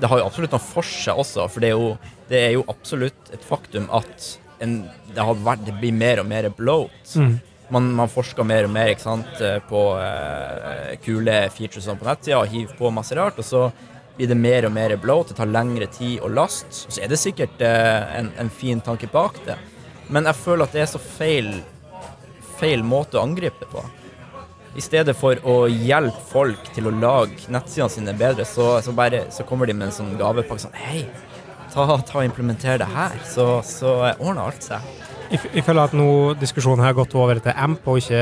Det 0.00 0.08
har 0.10 0.20
jo 0.20 0.26
absolutt 0.28 0.52
noe 0.52 0.62
for 0.62 0.86
seg 0.86 1.18
også, 1.22 1.46
for 1.48 1.64
det 1.64 1.70
er 1.72 1.76
jo, 1.76 1.92
det 2.28 2.40
er 2.42 2.54
jo 2.56 2.64
absolutt 2.68 3.30
et 3.32 3.44
faktum 3.46 3.88
at 3.94 4.32
en, 4.64 4.78
det, 5.12 5.20
har 5.20 5.36
vært, 5.44 5.66
det 5.66 5.76
blir 5.80 5.94
mer 5.96 6.22
og 6.22 6.28
mer 6.28 6.48
bloat. 6.56 7.14
Mm. 7.16 7.36
Man, 7.74 7.90
man 7.98 8.10
forsker 8.10 8.46
mer 8.46 8.68
og 8.68 8.72
mer 8.74 8.92
sant, 9.02 9.40
eh, 9.42 9.58
på 9.68 9.82
eh, 9.98 10.96
kule 11.02 11.36
features 11.54 11.88
på 11.88 12.06
nettsida 12.06 12.38
og 12.38 12.52
hiver 12.52 12.76
på 12.78 12.92
masse 12.94 13.16
rart, 13.18 13.40
og 13.42 13.46
så 13.46 13.66
blir 14.16 14.30
det 14.30 14.38
mer 14.38 14.68
og 14.68 14.72
mer 14.76 14.94
bloat. 15.00 15.32
Det 15.32 15.38
tar 15.40 15.50
lengre 15.50 15.88
tid 15.92 16.22
å 16.24 16.30
laste. 16.32 16.70
Så 16.86 17.02
er 17.02 17.10
det 17.10 17.20
sikkert 17.20 17.60
eh, 17.64 18.18
en, 18.20 18.30
en 18.38 18.52
fin 18.52 18.80
tanke 18.84 19.10
bak 19.12 19.40
det, 19.48 19.58
men 20.12 20.28
jeg 20.30 20.38
føler 20.38 20.68
at 20.68 20.76
det 20.76 20.84
er 20.84 20.92
så 20.92 21.02
feil, 21.02 21.50
feil 22.60 22.84
måte 22.86 23.18
å 23.18 23.26
angripe 23.26 23.64
det 23.64 23.72
på. 23.72 23.82
I 24.76 24.84
stedet 24.84 25.14
for 25.16 25.40
å 25.48 25.54
hjelpe 25.70 26.20
folk 26.28 26.68
til 26.76 26.90
å 26.90 26.92
lage 26.92 27.48
nettsidene 27.52 27.92
sine 27.92 28.12
bedre, 28.16 28.44
så, 28.44 28.74
så, 28.84 28.92
bare, 28.96 29.24
så 29.32 29.46
kommer 29.48 29.68
de 29.68 29.76
med 29.76 29.88
en 29.88 29.96
sånn 29.96 30.12
gavepakke 30.20 30.66
sånn 30.66 30.76
Hei, 30.76 31.06
ta, 31.72 31.86
ta 31.88 32.20
og 32.20 32.26
implementer 32.26 32.82
det 32.82 32.88
her, 32.92 33.16
så, 33.24 33.46
så 33.64 33.96
ordner 34.18 34.44
alt 34.44 34.66
seg. 34.66 34.84
Jeg, 35.32 35.64
føler 35.66 35.88
at 35.88 35.94
nå 35.96 36.08
diskusjonen 36.38 36.84
har 36.84 36.94
gått 36.94 37.16
over 37.18 37.40
til 37.42 37.56
AMP 37.56 37.88
og 37.90 37.98
ikke 37.98 38.20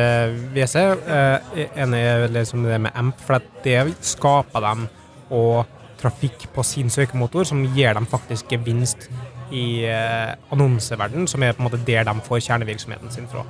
WC. 0.55 0.77
Eh, 0.81 1.51
jeg 1.59 1.67
er 1.67 1.83
enig 1.85 2.01
i 2.01 2.31
det 2.33 2.45
det 2.49 2.81
med 2.87 2.97
AMP, 2.97 3.21
for 3.27 3.51
det 3.67 3.81
skaper 4.15 4.65
dem 4.65 4.87
og 5.35 5.81
trafikk 6.01 6.47
på 6.55 6.65
sin 6.65 6.91
søkemotor 6.93 7.49
som 7.49 7.65
gir 7.77 7.93
dem 7.97 8.07
faktisk 8.09 8.53
gevinst 8.53 9.09
i 9.53 9.85
eh, 9.89 10.33
annonseverden, 10.55 11.29
som 11.29 11.45
er 11.45 11.53
på 11.53 11.65
en 11.65 11.69
måte 11.69 11.83
der 11.85 12.07
de 12.09 12.15
får 12.25 12.47
kjernevirksomheten 12.47 13.13
sin 13.13 13.29
fra. 13.29 13.45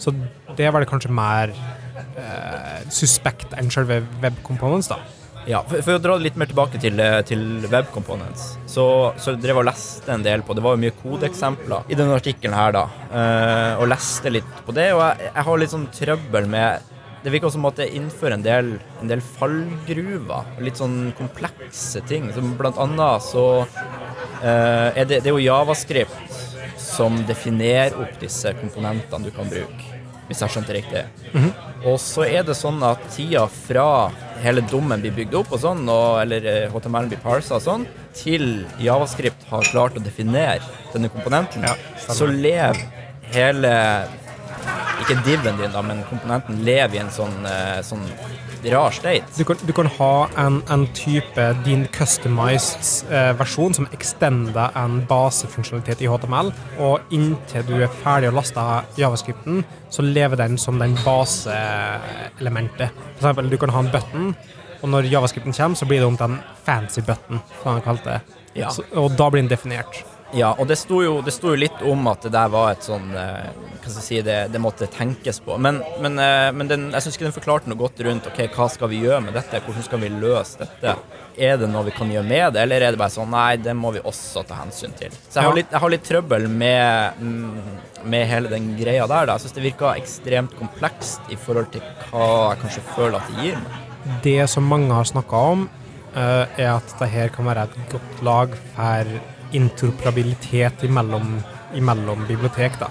Så 0.00 0.14
det 0.56 0.70
var 0.72 0.82
det 0.82 0.90
kanskje 0.90 1.12
mer 1.14 1.52
eh, 1.96 2.80
suspekt 2.92 3.54
enn 3.58 3.70
selve 3.72 4.02
web 4.22 4.40
components, 4.46 4.88
da. 4.92 4.98
Ja, 5.44 5.58
for, 5.68 5.76
for 5.84 5.98
å 5.98 6.00
dra 6.00 6.14
litt 6.16 6.38
mer 6.40 6.48
tilbake 6.48 6.78
til, 6.80 6.96
eh, 7.04 7.18
til 7.28 7.66
web 7.68 7.90
components, 7.92 8.54
så, 8.70 8.86
så 9.20 9.34
drev 9.36 9.58
jeg 9.58 9.60
og 9.60 9.66
leste 9.68 10.14
en 10.14 10.24
del 10.24 10.40
på 10.40 10.56
Det 10.56 10.62
var 10.64 10.72
jo 10.72 10.80
mye 10.86 10.94
kodeeksempler 11.02 11.90
i 11.92 11.98
denne 11.98 12.16
artikkelen 12.16 12.56
her, 12.56 12.72
da. 12.72 12.84
eh, 13.12 13.72
og 13.82 13.90
leste 13.92 14.32
litt 14.32 14.54
på 14.64 14.72
det, 14.76 14.88
og 14.96 15.02
jeg, 15.04 15.28
jeg 15.28 15.46
har 15.48 15.60
litt 15.60 15.74
sånn 15.74 15.84
trøbbel 15.92 16.48
med 16.48 16.90
Det 17.24 17.32
virker 17.32 17.52
som 17.52 17.68
at 17.68 17.76
det 17.80 17.90
innfører 17.96 18.38
en 18.38 18.44
del, 18.44 18.70
en 19.02 19.12
del 19.12 19.20
fallgruver, 19.24 20.48
litt 20.64 20.80
sånn 20.80 21.12
komplekse 21.16 22.02
ting. 22.08 22.26
Som 22.36 22.50
blant 22.58 22.76
annet 22.80 23.24
så 23.24 23.44
eh, 23.64 24.90
er 24.92 25.04
det, 25.08 25.22
det 25.24 25.30
er 25.30 25.32
jo 25.32 25.40
Javascript 25.44 26.40
som 26.84 27.16
definerer 27.28 27.96
opp 28.00 28.16
disse 28.20 28.52
komponentene 28.60 29.24
du 29.24 29.32
kan 29.34 29.48
bruke, 29.48 29.88
hvis 30.28 30.44
jeg 30.44 30.52
skjønte 30.56 30.76
riktig. 30.76 31.04
Og 31.84 31.98
så 32.00 32.24
er 32.24 32.44
det 32.46 32.56
sånn 32.56 32.80
at 32.86 33.02
tida 33.12 33.44
fra 33.52 34.08
hele 34.40 34.64
dommen 34.70 35.02
blir 35.02 35.12
bygd 35.16 35.36
opp, 35.40 35.52
og 35.52 35.60
sånn, 35.60 35.84
og, 35.88 36.18
eller 36.22 36.46
eh, 36.48 36.72
HTML 36.72 37.10
blir 37.10 37.20
parsa 37.22 37.58
og 37.58 37.64
sånn, 37.64 37.86
til 38.16 38.64
Javascript 38.80 39.44
har 39.50 39.68
klart 39.68 39.98
å 39.98 40.04
definere 40.04 40.60
denne 40.94 41.10
komponenten, 41.12 41.64
Ja, 41.64 41.74
så 42.08 42.28
lever 42.28 42.80
hele 43.34 43.74
Ikke 45.02 45.16
diven 45.26 45.58
din, 45.58 45.72
da, 45.74 45.82
men 45.84 46.02
komponenten 46.08 46.62
lever 46.64 46.98
i 46.98 47.02
en 47.02 47.12
sånn, 47.12 47.34
eh, 47.48 47.80
sånn 47.84 48.04
rar 48.72 48.94
state. 48.96 49.26
Du 49.36 49.44
kan, 49.44 49.58
du 49.66 49.72
kan 49.76 49.88
ha 49.98 50.12
en, 50.40 50.60
en 50.72 50.86
type 50.96 51.44
din 51.66 51.84
customized 51.92 53.10
eh, 53.12 53.32
versjon 53.36 53.76
som 53.76 53.88
extender 53.92 54.72
en 54.80 55.02
basefunksjonalitet 55.10 56.04
i 56.04 56.08
HTML, 56.08 56.52
og 56.80 57.14
inntil 57.14 57.66
du 57.68 57.74
er 57.82 57.92
ferdig 58.02 58.30
å 58.30 58.36
laste 58.38 58.64
javascripten, 59.00 59.64
så 59.92 60.04
lever 60.06 60.40
den 60.40 60.56
som 60.60 60.80
den 60.80 60.96
baseelementet. 61.04 62.94
For 63.18 63.26
eksempel, 63.26 63.52
du 63.52 63.58
kan 63.60 63.74
ha 63.74 63.84
en 63.84 63.92
button, 63.94 64.34
Og 64.84 64.90
når 64.92 65.06
javascripten 65.08 65.54
kommer, 65.56 65.78
så 65.80 65.86
blir 65.88 66.02
det 66.02 66.06
om 66.06 66.16
til 66.20 66.34
en 66.34 66.40
fancy 66.66 67.00
button, 67.00 67.38
som 67.62 67.70
han 67.70 67.80
kalte 67.80 68.10
det. 68.10 68.40
Ja. 68.60 68.68
Så, 68.68 68.84
og 68.92 69.14
da 69.16 69.30
blir 69.32 69.40
den 69.40 69.48
definert. 69.48 70.02
Ja, 70.34 70.50
og 70.58 70.66
det 70.66 70.76
sto, 70.80 70.98
jo, 71.04 71.18
det 71.22 71.30
sto 71.34 71.52
jo 71.52 71.58
litt 71.58 71.82
om 71.86 72.08
at 72.10 72.24
det 72.26 72.32
der 72.34 72.50
var 72.50 72.72
et 72.74 72.86
sånn 72.86 73.12
eh, 73.14 73.50
Hva 73.54 73.84
skal 73.84 74.00
jeg 74.00 74.06
si, 74.06 74.20
det, 74.26 74.38
det 74.50 74.60
måtte 74.62 74.88
tenkes 74.90 75.38
på. 75.44 75.54
Men, 75.62 75.78
men, 76.02 76.18
eh, 76.18 76.48
men 76.56 76.70
den, 76.70 76.88
jeg 76.90 77.04
syns 77.04 77.18
ikke 77.18 77.28
den 77.28 77.36
forklarte 77.36 77.70
noe 77.70 77.78
godt 77.78 78.00
rundt 78.06 78.26
ok, 78.30 78.40
hva 78.56 78.66
skal 78.72 78.90
vi 78.90 79.02
gjøre 79.04 79.20
med 79.28 79.36
dette, 79.38 79.60
hvordan 79.62 79.86
skal 79.86 80.02
vi 80.02 80.10
løse 80.10 80.64
dette. 80.64 80.96
Er 81.34 81.58
det 81.58 81.68
noe 81.70 81.86
vi 81.86 81.94
kan 81.94 82.10
gjøre 82.10 82.26
med 82.26 82.56
det, 82.56 82.64
eller 82.64 82.82
er 82.82 82.94
det 82.94 83.00
bare 83.00 83.14
sånn 83.14 83.30
nei, 83.30 83.56
det 83.62 83.74
må 83.78 83.92
vi 83.94 84.02
også 84.02 84.42
ta 84.48 84.58
hensyn 84.62 84.94
til. 84.98 85.14
Så 85.28 85.38
jeg 85.38 85.48
har 85.48 85.58
litt, 85.58 85.70
jeg 85.70 85.82
har 85.84 85.94
litt 85.94 86.08
trøbbel 86.08 86.48
med, 86.50 87.20
mm, 87.20 87.78
med 88.10 88.26
hele 88.30 88.50
den 88.50 88.72
greia 88.78 89.06
der. 89.10 89.30
da. 89.30 89.36
Jeg 89.36 89.46
syns 89.46 89.58
det 89.58 89.66
virka 89.68 89.94
ekstremt 90.00 90.56
komplekst 90.58 91.30
i 91.34 91.38
forhold 91.38 91.70
til 91.74 91.84
hva 92.08 92.26
jeg 92.54 92.62
kanskje 92.64 92.84
føler 92.94 93.20
at 93.20 93.30
det 93.30 93.46
gir 93.46 93.62
meg. 93.62 94.18
Det 94.24 94.40
som 94.50 94.66
mange 94.68 94.92
har 94.94 95.06
snakka 95.08 95.44
om, 95.54 95.68
eh, 96.14 96.58
er 96.58 96.74
at 96.74 96.98
dette 96.98 97.30
kan 97.36 97.46
være 97.50 97.68
et 97.68 97.78
godt 97.94 98.26
lag 98.26 98.58
for 98.74 99.14
interoperabilitet 99.54 100.84
imellom, 100.86 101.38
imellom 101.74 102.26
bibliotek. 102.28 102.78
da. 102.80 102.90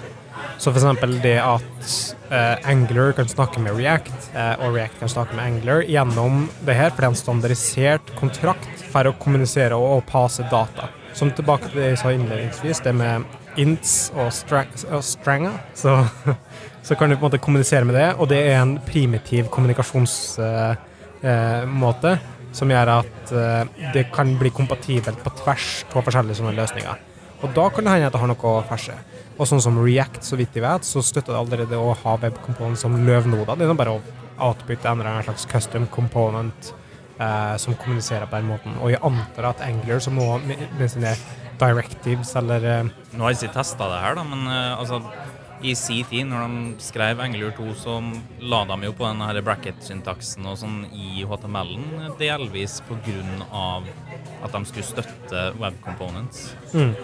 Så 0.58 0.70
eksempel 0.70 1.16
det 1.22 1.36
at 1.42 1.92
eh, 2.30 2.70
Angler 2.70 3.12
kan 3.16 3.28
snakke 3.28 3.60
med 3.62 3.76
React, 3.78 4.12
eh, 4.34 4.52
og 4.62 4.76
React 4.76 5.00
kan 5.00 5.10
snakke 5.12 5.36
med 5.36 5.44
Angler 5.44 5.82
gjennom 5.88 6.44
det 6.64 6.76
her, 6.78 6.92
for 6.92 7.02
det 7.02 7.08
er 7.08 7.12
en 7.12 7.18
standardisert 7.18 8.12
kontrakt 8.18 8.84
for 8.92 9.10
å 9.10 9.16
kommunisere 9.20 9.76
og, 9.78 9.98
og 9.98 10.06
passe 10.10 10.46
data. 10.52 10.88
Som 11.14 11.32
tilbake 11.34 11.70
til 11.70 11.82
det 11.82 11.92
jeg 11.92 12.02
sa 12.02 12.14
innledningsvis, 12.14 12.82
det 12.86 12.94
med 12.98 13.26
ints 13.60 14.10
og, 14.16 14.30
og 14.90 15.02
stranger, 15.06 15.58
så, 15.78 16.00
så 16.86 16.98
kan 16.98 17.10
du 17.10 17.16
på 17.16 17.24
en 17.24 17.28
måte 17.28 17.42
kommunisere 17.42 17.86
med 17.86 17.98
det, 17.98 18.08
og 18.18 18.30
det 18.30 18.40
er 18.46 18.62
en 18.62 18.78
primitiv 18.86 19.50
kommunikasjonsmåte 19.54 20.78
eh, 21.24 21.68
måte 21.70 22.18
som 22.54 22.70
gjør 22.70 22.92
at 22.98 23.32
eh, 23.34 23.88
det 23.96 24.06
kan 24.14 24.30
bli 24.38 24.52
kompatibelt 24.54 25.20
på 25.24 25.32
tvers 25.42 25.68
av 25.90 26.06
forskjellige 26.06 26.40
sånne 26.40 26.54
løsninger. 26.58 27.02
Og 27.44 27.52
da 27.56 27.66
kan 27.72 27.84
det 27.84 27.96
hende 27.96 28.08
at 28.08 28.14
det 28.14 28.22
har 28.22 28.30
noe 28.30 28.52
å 28.54 28.62
ferse. 28.68 28.94
Og 29.34 29.48
sånn 29.50 29.62
som 29.62 29.76
React, 29.82 30.22
så 30.24 30.38
vidt 30.38 30.54
jeg 30.56 30.64
vet, 30.64 30.86
så 30.86 31.02
støtter 31.04 31.34
det 31.34 31.40
allerede 31.40 31.80
å 31.80 31.92
ha 32.04 32.14
web 32.22 32.38
components 32.44 32.84
som 32.86 32.94
løvnoder. 33.06 33.58
Det 33.58 33.66
er 33.66 33.78
bare 33.78 33.96
å 33.98 34.02
outbytte 34.48 34.88
en 34.88 35.00
eller 35.00 35.10
annen 35.10 35.26
slags 35.26 35.46
custom 35.50 35.88
component 35.92 36.70
eh, 37.18 37.54
som 37.60 37.76
kommuniserer 37.78 38.30
på 38.30 38.38
den 38.38 38.52
måten. 38.52 38.78
Og 38.80 38.94
jeg 38.94 39.02
antar 39.04 39.50
at 39.50 39.64
Angler, 39.66 40.00
som 40.02 40.16
nå 40.18 40.28
med 40.46 40.86
sine 40.90 41.14
directives 41.60 42.34
eller 42.38 42.66
eh, 42.70 42.92
Nå 43.14 43.26
har 43.26 43.34
jeg 43.34 43.44
ikke 43.44 43.58
testa 43.60 43.90
det 43.90 44.00
her, 44.02 44.18
da, 44.18 44.26
men 44.26 44.46
eh, 44.50 44.78
altså, 44.78 45.02
i 45.64 45.72
sin 45.78 46.04
tid, 46.10 46.26
når 46.28 46.44
de 46.44 46.84
skrev 46.84 47.20
Engelur 47.24 47.54
2, 47.56 47.66
så 47.80 47.96
la 48.44 48.60
de 48.68 48.76
jo 48.84 48.92
på 48.96 49.06
denne 49.08 49.42
bracket-syntaksen 49.46 50.44
og 50.50 50.58
sånn 50.60 50.82
i 50.92 51.24
HTML-en, 51.24 52.12
delvis 52.20 52.80
på 52.84 52.98
grunn 53.06 53.44
av 53.48 53.88
at 54.44 54.52
de 54.52 54.62
skulle 54.68 54.88
støtte 54.90 55.46
web 55.60 55.78
components. 55.86 56.50
mm. 56.74 56.94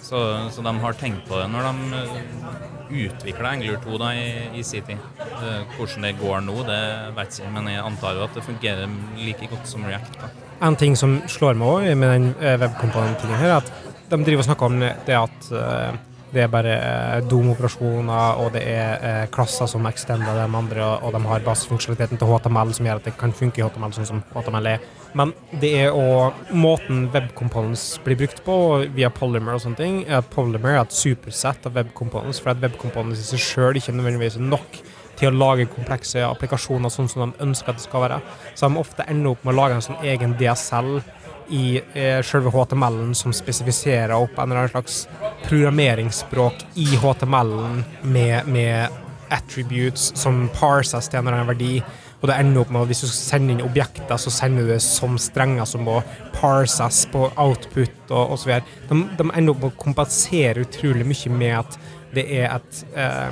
Så, 0.00 0.16
så 0.48 0.62
de 0.64 0.72
har 0.80 0.94
tenkt 0.96 1.26
på 1.28 1.36
det 1.36 1.46
når 1.52 1.66
de 1.68 3.00
utvikla 3.04 3.50
Engelur 3.52 3.76
2 3.84 3.98
da, 4.00 4.10
i, 4.16 4.30
i 4.56 4.62
sin 4.64 4.86
tid. 4.86 5.02
Eh, 5.20 5.74
Hvordan 5.76 6.06
det 6.06 6.14
går 6.18 6.40
nå, 6.46 6.54
det 6.66 6.80
vet 7.18 7.36
jeg 7.36 7.44
ikke, 7.44 7.52
men 7.58 7.68
jeg 7.68 7.84
antar 7.84 8.16
jo 8.16 8.24
at 8.24 8.38
det 8.38 8.44
fungerer 8.46 8.94
like 9.20 9.50
godt 9.52 9.68
som 9.68 9.84
React. 9.86 10.16
da. 10.22 10.30
En 10.66 10.76
ting 10.80 10.96
som 10.98 11.18
slår 11.30 11.60
meg 11.60 11.68
òg 11.68 11.90
med 12.00 12.14
den 12.14 12.30
eh, 12.40 12.56
webkomponenten 12.60 13.36
her, 13.42 13.52
er 13.52 13.58
at 13.60 13.70
de 14.10 14.18
driver 14.24 14.42
og 14.42 14.48
snakker 14.48 14.72
om 14.72 14.80
det 14.80 15.18
at 15.20 15.52
eh, 15.52 16.00
det 16.34 16.44
er 16.44 16.50
bare 16.52 16.74
eh, 16.76 17.24
DOM-operasjoner, 17.30 18.40
og 18.42 18.52
det 18.54 18.62
er 18.70 19.04
eh, 19.06 19.26
klasser 19.34 19.68
som 19.70 19.86
extender 19.90 20.36
de 20.36 20.46
andre, 20.46 20.86
og, 21.02 21.10
de 21.14 21.20
har 21.26 21.44
basisfunksjonaliteten 21.46 22.20
til 22.20 22.30
HTML 22.30 22.72
som 22.76 22.88
gjør 22.88 23.02
at 23.02 23.08
det 23.08 23.16
kan 23.20 23.34
funke 23.34 23.60
i 23.60 23.66
HTML 23.66 23.96
sånn 23.96 24.08
som 24.08 24.22
HTML 24.34 24.70
er. 24.74 24.86
Men 25.18 25.34
det 25.62 25.72
er 25.80 25.96
òg 25.96 26.54
måten 26.54 27.08
webcomponents 27.14 27.84
blir 28.04 28.20
brukt 28.20 28.44
på, 28.46 28.56
via 28.94 29.10
Polymer 29.10 29.58
og 29.58 29.64
sånne 29.64 29.80
ting. 29.80 30.00
er 30.06 30.22
Polymer 30.22 30.76
er 30.76 30.84
et 30.84 30.94
supersett 30.94 31.66
av 31.66 31.74
webcomponents, 31.78 32.42
for 32.42 32.54
at 32.54 32.62
webcomponents 32.62 33.24
i 33.24 33.28
seg 33.32 33.46
sjøl 33.46 33.80
ikke 33.80 33.96
nødvendigvis 33.96 34.38
er 34.38 34.46
nok 34.46 34.82
til 35.20 35.28
å 35.28 35.36
lage 35.36 35.68
komplekse 35.68 36.22
applikasjoner 36.24 36.92
sånn 36.92 37.08
som 37.10 37.26
de 37.26 37.44
ønsker 37.44 37.72
at 37.72 37.80
det 37.80 37.84
skal 37.84 38.06
være. 38.06 38.20
Så 38.54 38.68
de 38.68 38.80
ofte 38.80 39.06
ender 39.10 39.34
opp 39.34 39.42
med 39.44 39.52
å 39.52 39.58
lage 39.58 39.76
en 39.76 39.84
sånn 39.84 40.06
egen 40.06 40.36
DSL 40.40 41.00
i 41.50 41.80
eh, 41.94 42.20
selve 42.26 42.52
HTML-en 42.54 43.14
som 43.14 43.34
spesifiserer 43.34 44.14
opp 44.16 44.38
en 44.38 44.50
eller 44.50 44.64
annen 44.64 44.74
slags 44.74 45.02
programmeringsspråk 45.48 46.66
i 46.74 46.86
HTML-en 47.02 47.82
med, 48.02 48.46
med 48.46 49.00
attributes 49.30 50.12
som 50.18 50.48
parses 50.54 51.08
til 51.08 51.20
en 51.20 51.26
eller 51.26 51.40
annen 51.40 51.52
verdi. 51.52 51.74
Og 52.20 52.28
det 52.28 52.36
ender 52.36 52.62
opp 52.62 52.72
med 52.72 52.82
at 52.82 52.90
hvis 52.90 53.04
du 53.06 53.08
sender 53.08 53.54
inn 53.54 53.64
objekter, 53.64 54.16
så 54.20 54.32
sender 54.34 54.66
du 54.66 54.74
det 54.74 54.80
som 54.84 55.16
strenger 55.20 55.68
som 55.68 55.86
må 55.88 56.00
parses 56.36 57.06
på 57.12 57.30
output 57.40 58.12
og 58.12 58.34
osv. 58.36 58.58
De, 58.90 58.98
de 59.16 59.28
ender 59.30 59.54
opp 59.54 59.62
med 59.62 59.70
å 59.70 59.80
kompensere 59.80 60.66
utrolig 60.66 61.06
mye 61.08 61.32
med 61.32 61.56
at 61.62 61.78
det 62.14 62.26
er 62.40 62.50
et 62.56 62.82
eh, 62.98 63.30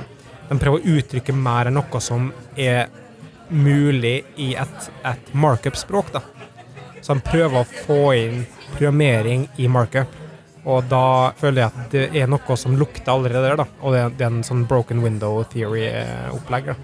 De 0.49 0.57
prøver 0.57 0.79
å 0.79 0.95
uttrykke 0.97 1.33
mer 1.37 1.67
enn 1.69 1.75
noe 1.77 1.99
som 2.01 2.31
er 2.57 2.87
mulig 3.49 4.23
i 4.41 4.55
et, 4.57 4.87
et 5.05 5.33
markup-språk. 5.37 6.09
da. 6.15 6.23
Så 7.09 7.15
de 7.17 7.23
prøver 7.25 7.55
å 7.57 7.65
få 7.65 8.11
inn 8.13 8.43
programmering 8.75 9.47
i 9.57 9.65
markup. 9.65 10.11
Og 10.69 10.83
da 10.91 11.31
føler 11.39 11.63
jeg 11.63 11.69
at 11.71 11.93
det 11.95 12.01
er 12.21 12.27
noe 12.29 12.57
som 12.61 12.75
lukter 12.77 13.09
allerede 13.09 13.47
der, 13.47 13.55
da. 13.57 13.65
Og 13.81 13.95
det, 13.95 14.01
er 14.21 14.27
en 14.27 14.43
sånn 14.45 14.67
broken 14.69 15.01
window 15.01 15.39
theory-opplegg. 15.49 16.69
da. 16.69 16.75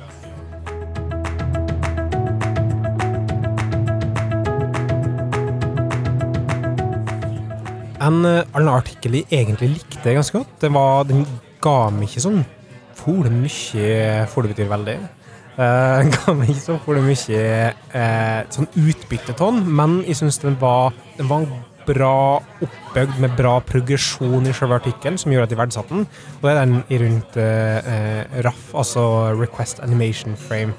En 8.02 8.26
eh, 8.26 8.42
annen 8.58 8.72
artikkel 8.74 9.20
jeg 9.20 9.30
egentlig 9.30 9.76
likte 9.76 10.18
ganske 10.18 10.42
godt, 10.42 10.58
det 10.66 10.74
var 10.74 11.06
Den 11.06 11.22
ga 11.62 11.92
meg 11.94 12.10
ikke 12.10 12.26
sånn 12.26 12.42
fole 12.98 13.30
mye 13.30 14.26
For 14.34 14.42
det 14.42 14.56
betyr 14.56 14.74
veldig. 14.74 14.98
Den 15.56 16.12
ga 16.16 16.34
meg 16.36 16.52
ikke 16.52 16.64
så 16.66 16.76
fole 16.84 17.04
mye 17.06 17.44
eh, 17.96 18.42
sånn 18.52 18.68
utbyttetonn, 18.76 19.62
men 19.78 20.02
jeg 20.04 20.20
syns 20.20 20.42
den 20.44 20.58
var 20.60 20.96
Den 21.16 21.30
var 21.32 21.46
bra 21.86 22.42
oppbygd 22.66 23.20
med 23.22 23.36
bra 23.38 23.60
progresjon 23.62 24.48
i 24.50 24.54
selve 24.58 24.80
artikkelen, 24.80 25.20
som 25.22 25.32
gjorde 25.32 25.46
at 25.46 25.54
jeg 25.54 25.60
verdsatte 25.60 25.94
den. 25.94 26.08
Og 26.40 26.48
det 26.48 26.56
er 26.56 26.60
den 26.64 27.04
rundt 27.04 27.38
eh, 27.38 27.92
eh, 27.94 28.40
RAF, 28.48 28.64
altså 28.74 29.06
Request 29.38 29.84
Animation 29.86 30.36
Frame. 30.48 30.74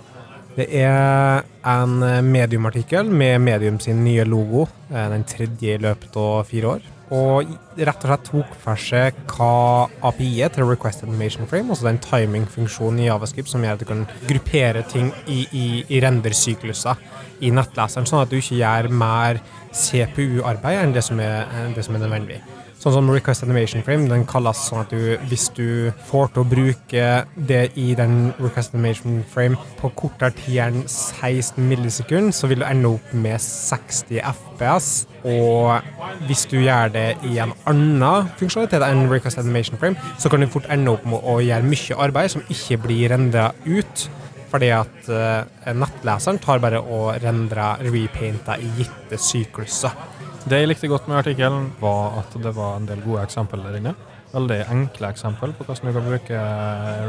Det 0.57 0.67
er 0.73 1.45
en 1.69 1.99
mediumartikkel 2.25 3.11
med 3.13 3.39
Medium 3.45 3.79
sin 3.81 4.01
nye 4.07 4.25
logo, 4.25 4.65
den 4.89 5.27
tredje 5.29 5.77
i 5.77 5.83
løpet 5.85 6.17
av 6.17 6.49
fire 6.49 6.79
år. 6.79 6.87
Og 7.15 7.53
rett 7.79 8.03
og 8.03 8.09
slett 8.09 8.25
tok 8.27 8.55
for 8.59 8.81
seg 8.83 9.19
hva 9.31 9.87
API-et 10.09 10.57
til 10.57 10.67
Request 10.67 11.05
Animation 11.07 11.47
Frame, 11.47 11.71
altså 11.71 11.87
den 11.87 12.01
timing-funksjonen 12.03 13.05
i 13.05 13.07
Javascript 13.07 13.53
som 13.53 13.63
gjør 13.63 13.79
at 13.79 13.85
du 13.85 13.87
kan 13.87 14.03
gruppere 14.27 14.83
ting 14.91 15.13
i, 15.31 15.45
i, 15.47 15.67
i 15.87 16.03
rendersykluser 16.03 16.99
i 17.47 17.53
nettleseren, 17.55 18.09
sånn 18.09 18.25
at 18.25 18.33
du 18.33 18.41
ikke 18.41 18.59
gjør 18.59 18.91
mer 18.91 19.39
CPU-arbeid 19.71 20.83
enn 20.83 20.97
det 20.97 21.05
som 21.07 21.21
er, 21.23 21.45
enn 21.63 21.77
det 21.77 21.87
som 21.87 21.95
er 21.95 22.07
nødvendig. 22.09 22.41
Sånn 22.87 23.01
som 23.01 23.09
Request 23.11 23.43
Animation 23.43 23.83
Frame, 23.83 24.05
den 24.07 24.23
kalles 24.31 24.61
sånn 24.69 24.85
at 24.85 24.93
du, 24.95 25.17
hvis 25.27 25.49
du 25.57 25.89
får 26.07 26.29
til 26.31 26.45
å 26.45 26.47
bruke 26.47 27.07
det 27.49 27.63
i 27.83 27.87
den 27.99 28.29
Request 28.39 28.77
Animation 28.77 29.25
Frame 29.27 29.59
på 29.81 29.91
kortere 29.99 30.31
tid 30.37 30.61
enn 30.63 30.79
16 30.85 31.67
millisekunder, 31.67 32.31
så 32.31 32.47
vil 32.47 32.63
du 32.63 32.67
ende 32.69 32.93
opp 32.95 33.09
med 33.11 33.43
60 33.43 34.21
FPS. 34.31 34.91
Og 35.27 36.23
hvis 36.29 36.47
du 36.47 36.61
gjør 36.61 36.95
det 36.95 37.09
i 37.27 37.41
en 37.43 37.57
annen 37.67 38.31
funksjonalitet 38.39 38.87
enn 38.87 39.09
Request 39.11 39.43
Animation 39.43 39.83
Frame, 39.83 39.99
så 40.23 40.31
kan 40.31 40.47
du 40.47 40.53
fort 40.55 40.71
ende 40.71 40.95
opp 40.95 41.11
med 41.11 41.27
å 41.27 41.41
gjøre 41.43 41.67
mye 41.67 41.99
arbeid 42.07 42.37
som 42.37 42.47
ikke 42.47 42.79
blir 42.87 43.11
rendra 43.17 43.49
ut. 43.67 44.07
Fordi 44.47 44.71
at 44.71 45.11
eh, 45.11 45.75
nettleseren 45.75 46.39
tar 46.39 46.63
bare 46.63 46.79
og 46.79 47.17
rendrer 47.19 47.83
repainter 47.91 48.63
i 48.63 48.71
gitte 48.79 49.19
sykluser. 49.19 50.15
Det 50.47 50.61
jeg 50.61 50.69
likte 50.71 50.89
godt 50.91 51.09
med 51.11 51.19
artikkelen, 51.19 51.73
var 51.81 52.21
at 52.21 52.35
det 52.43 52.53
var 52.55 52.77
en 52.79 52.87
del 52.87 53.01
gode 53.03 53.25
eksempler 53.27 53.65
der 53.67 53.81
inne. 53.81 53.95
Veldig 54.31 54.59
enkle 54.71 55.09
eksempel 55.11 55.55
på 55.57 55.65
hvordan 55.67 55.89
du 55.91 55.97
kan 55.97 56.07
bruke 56.07 56.43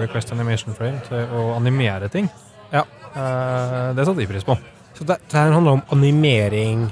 Request 0.02 0.32
Animation 0.34 0.74
Frame 0.78 1.02
til 1.06 1.36
å 1.38 1.44
animere 1.58 2.10
ting. 2.14 2.30
Ja. 2.72 2.82
Eh, 3.14 3.94
Det 3.94 4.06
satte 4.08 4.24
jeg 4.24 4.32
pris 4.32 4.48
på. 4.48 4.58
Så 4.98 5.06
det, 5.06 5.20
det 5.30 5.38
her 5.38 5.54
handler 5.54 5.78
om 5.78 5.84
animering 5.94 6.88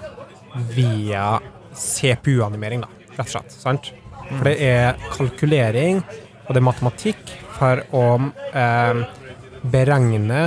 via 0.76 1.39
CPU-animering, 1.74 2.86
da, 2.86 2.91
rett 3.18 3.26
og 3.26 3.34
slett. 3.34 3.58
Sant? 3.58 3.89
For 4.30 4.46
det 4.46 4.56
er 4.62 5.02
kalkulering, 5.16 6.04
og 6.46 6.54
det 6.54 6.62
er 6.62 6.68
matematikk 6.70 7.34
for 7.58 7.82
å 7.98 8.06
eh, 8.54 9.02
beregne 9.66 10.46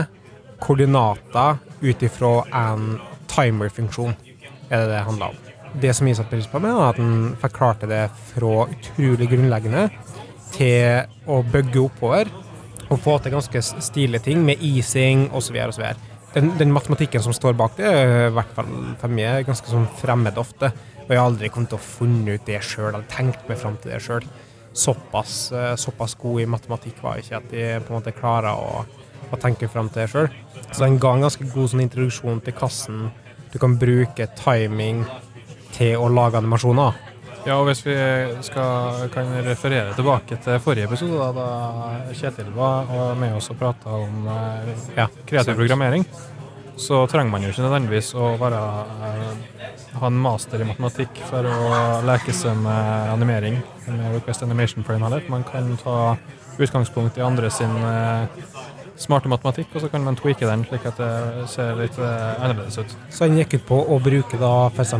koordinater 0.62 1.58
ut 1.82 2.06
ifra 2.06 2.32
en 2.62 2.88
timer-funksjon, 3.34 4.14
er 4.70 4.86
det 4.86 4.90
det 4.94 5.04
handler 5.10 5.34
om. 5.34 5.47
Det 5.76 5.92
som 5.94 6.08
jeg 6.08 6.16
satte 6.16 6.32
pris 6.32 6.48
på 6.48 6.60
med, 6.62 6.72
er 6.72 6.90
at 6.90 6.98
den 7.00 7.34
forklarte 7.40 7.88
det 7.90 8.06
fra 8.32 8.66
utrolig 8.72 9.28
grunnleggende 9.30 9.88
til 10.54 11.28
å 11.28 11.42
bygge 11.44 11.82
oppover 11.82 12.30
og 12.88 13.00
få 13.04 13.18
til 13.20 13.34
ganske 13.34 13.62
stilige 13.84 14.24
ting 14.30 14.40
med 14.46 14.62
easing 14.64 15.26
osv. 15.36 15.58
osv. 15.68 15.84
Den, 16.32 16.52
den 16.60 16.72
matematikken 16.72 17.22
som 17.24 17.36
står 17.36 17.56
bak 17.58 17.76
det, 17.76 17.88
er 17.88 18.28
i 18.28 18.34
hvert 18.36 18.52
fall 18.56 18.70
for 19.00 19.12
meg 19.12 19.48
ganske 19.48 19.68
sånn 19.68 19.88
fremmed 20.00 20.40
ofte. 20.40 20.72
Og 21.04 21.12
jeg 21.12 21.20
har 21.20 21.28
aldri 21.28 21.50
kommet 21.52 21.72
til 21.72 21.80
å 21.80 21.84
funne 21.84 22.36
ut 22.36 22.48
det 22.48 22.60
sjøl, 22.64 22.90
eller 22.90 23.06
tenkt 23.12 23.48
meg 23.48 23.60
fram 23.60 23.76
til 23.80 23.94
det 23.94 24.00
sjøl. 24.04 24.26
Såpass, 24.76 25.36
eh, 25.52 25.74
såpass 25.80 26.16
god 26.20 26.42
i 26.42 26.48
matematikk 26.48 27.00
var 27.02 27.16
jeg 27.16 27.26
ikke 27.26 27.40
at 27.40 27.54
jeg 27.56 27.84
på 27.84 27.92
en 27.92 27.98
måte 27.98 28.16
klarer 28.16 28.60
å, 28.60 28.84
å 29.32 29.40
tenke 29.40 29.70
fram 29.72 29.88
til 29.92 30.04
det 30.04 30.10
sjøl. 30.12 30.28
Så 30.68 30.84
den 30.84 31.00
ga 31.00 31.14
en 31.16 31.24
ganske 31.24 31.48
god 31.52 31.72
sånn 31.72 31.84
introduksjon 31.84 32.44
til 32.44 32.56
kassen 32.56 33.08
du 33.52 33.56
kan 33.58 33.78
bruke 33.80 34.28
timing 34.36 35.04
til 35.78 35.96
å 35.98 36.08
lage 36.12 36.40
animasjoner. 36.40 36.98
Ja, 37.46 37.56
og 37.56 37.68
hvis 37.68 37.80
vi 37.86 37.94
skal, 38.44 39.06
kan 39.14 39.30
referere 39.46 39.94
tilbake 39.96 40.36
til 40.44 40.58
forrige 40.60 40.88
episode, 40.90 41.16
da, 41.16 41.28
da 41.32 42.14
Kjetil 42.18 42.50
var 42.56 42.90
med 43.16 43.36
oss 43.38 43.48
og 43.52 43.60
prata 43.60 43.94
om 43.94 44.26
eh, 44.28 44.72
Ja, 44.98 45.06
kreativ 45.28 45.56
programmering, 45.56 46.04
så 46.78 47.04
trenger 47.10 47.32
man 47.32 47.46
jo 47.46 47.52
ikke 47.54 47.64
nødvendigvis 47.64 48.10
å 48.18 48.34
være, 48.40 48.60
eh, 49.06 49.86
ha 50.02 50.10
en 50.10 50.20
master 50.26 50.60
i 50.60 50.68
matematikk 50.68 51.22
for 51.30 51.46
å 51.48 51.80
leke 52.06 52.34
seg 52.36 52.58
med 52.66 53.14
animering 53.14 53.62
med 53.86 54.18
Request 54.18 54.44
Animation 54.44 54.84
Frame 54.84 55.06
heller. 55.08 55.24
Man 55.32 55.46
kan 55.48 55.72
ta 55.80 56.16
utgangspunkt 56.58 57.16
i 57.16 57.24
andre 57.24 57.50
sin 57.54 57.72
eh, 57.86 58.44
smarte 58.98 59.30
matematikk, 59.30 59.72
og 59.74 59.84
så 59.84 59.90
kan 59.92 60.04
man 60.04 60.18
tweake 60.18 60.46
den 60.48 60.64
slik 60.68 60.86
at 60.88 60.98
det 61.00 61.48
ser 61.52 61.76
litt 61.78 61.98
eh, 62.02 62.42
annerledes 62.42 62.80
ut. 62.80 62.94
Så 63.14 63.28
den 63.28 63.38
gikk 63.40 63.58
ut 63.58 63.66
på 63.68 63.80
å 63.94 63.98
bruke 64.02 64.40
da 64.40 64.54
f.eks. 64.72 64.94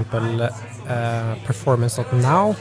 Eh, 0.88 1.32
performance.now, 1.46 2.55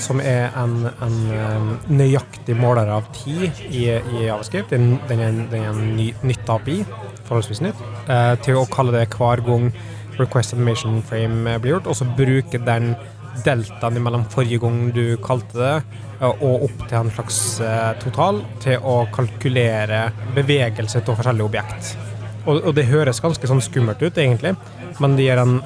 som 0.00 0.20
er 0.22 0.54
en, 0.58 0.88
en 1.04 1.18
eh, 1.34 1.72
nøyaktig 1.90 2.56
måler 2.58 2.90
av 2.94 3.08
tid 3.16 3.64
i, 3.68 3.88
i 3.90 4.24
Javascript. 4.26 4.74
Den, 4.74 4.96
den 5.10 5.22
er, 5.22 5.42
den 5.50 5.66
er 5.66 5.72
en 5.72 5.96
ny, 5.98 6.12
nytt 6.26 6.50
API, 6.50 6.80
forholdsvis 7.26 7.64
nytt, 7.66 7.84
eh, 8.08 8.32
til 8.46 8.60
å 8.60 8.68
kalle 8.70 8.94
det 8.96 9.08
hver 9.14 9.44
gang 9.46 9.70
request 10.18 10.54
animation 10.54 11.00
frame 11.02 11.58
blir 11.58 11.76
gjort, 11.76 11.90
og 11.90 11.98
så 11.98 12.06
bruke 12.16 12.60
den 12.62 12.92
deltaen 13.44 14.02
mellom 14.02 14.26
forrige 14.32 14.60
gang 14.62 14.88
du 14.94 15.16
kalte 15.24 15.58
det, 15.58 15.74
og 16.24 16.66
opp 16.68 16.84
til 16.86 16.98
en 17.00 17.12
slags 17.12 17.38
eh, 17.64 17.92
total, 18.02 18.40
til 18.62 18.84
å 18.86 19.00
kalkulere 19.12 20.06
bevegelse 20.36 21.02
av 21.02 21.18
forskjellige 21.18 21.48
objekt. 21.48 21.94
Og, 22.44 22.60
og 22.60 22.72
det 22.76 22.86
høres 22.90 23.22
ganske 23.24 23.48
sånn 23.50 23.62
skummelt 23.64 24.02
ut, 24.04 24.18
egentlig, 24.20 24.54
men 25.02 25.16
det 25.18 25.28
gir 25.28 25.42
en 25.42 25.58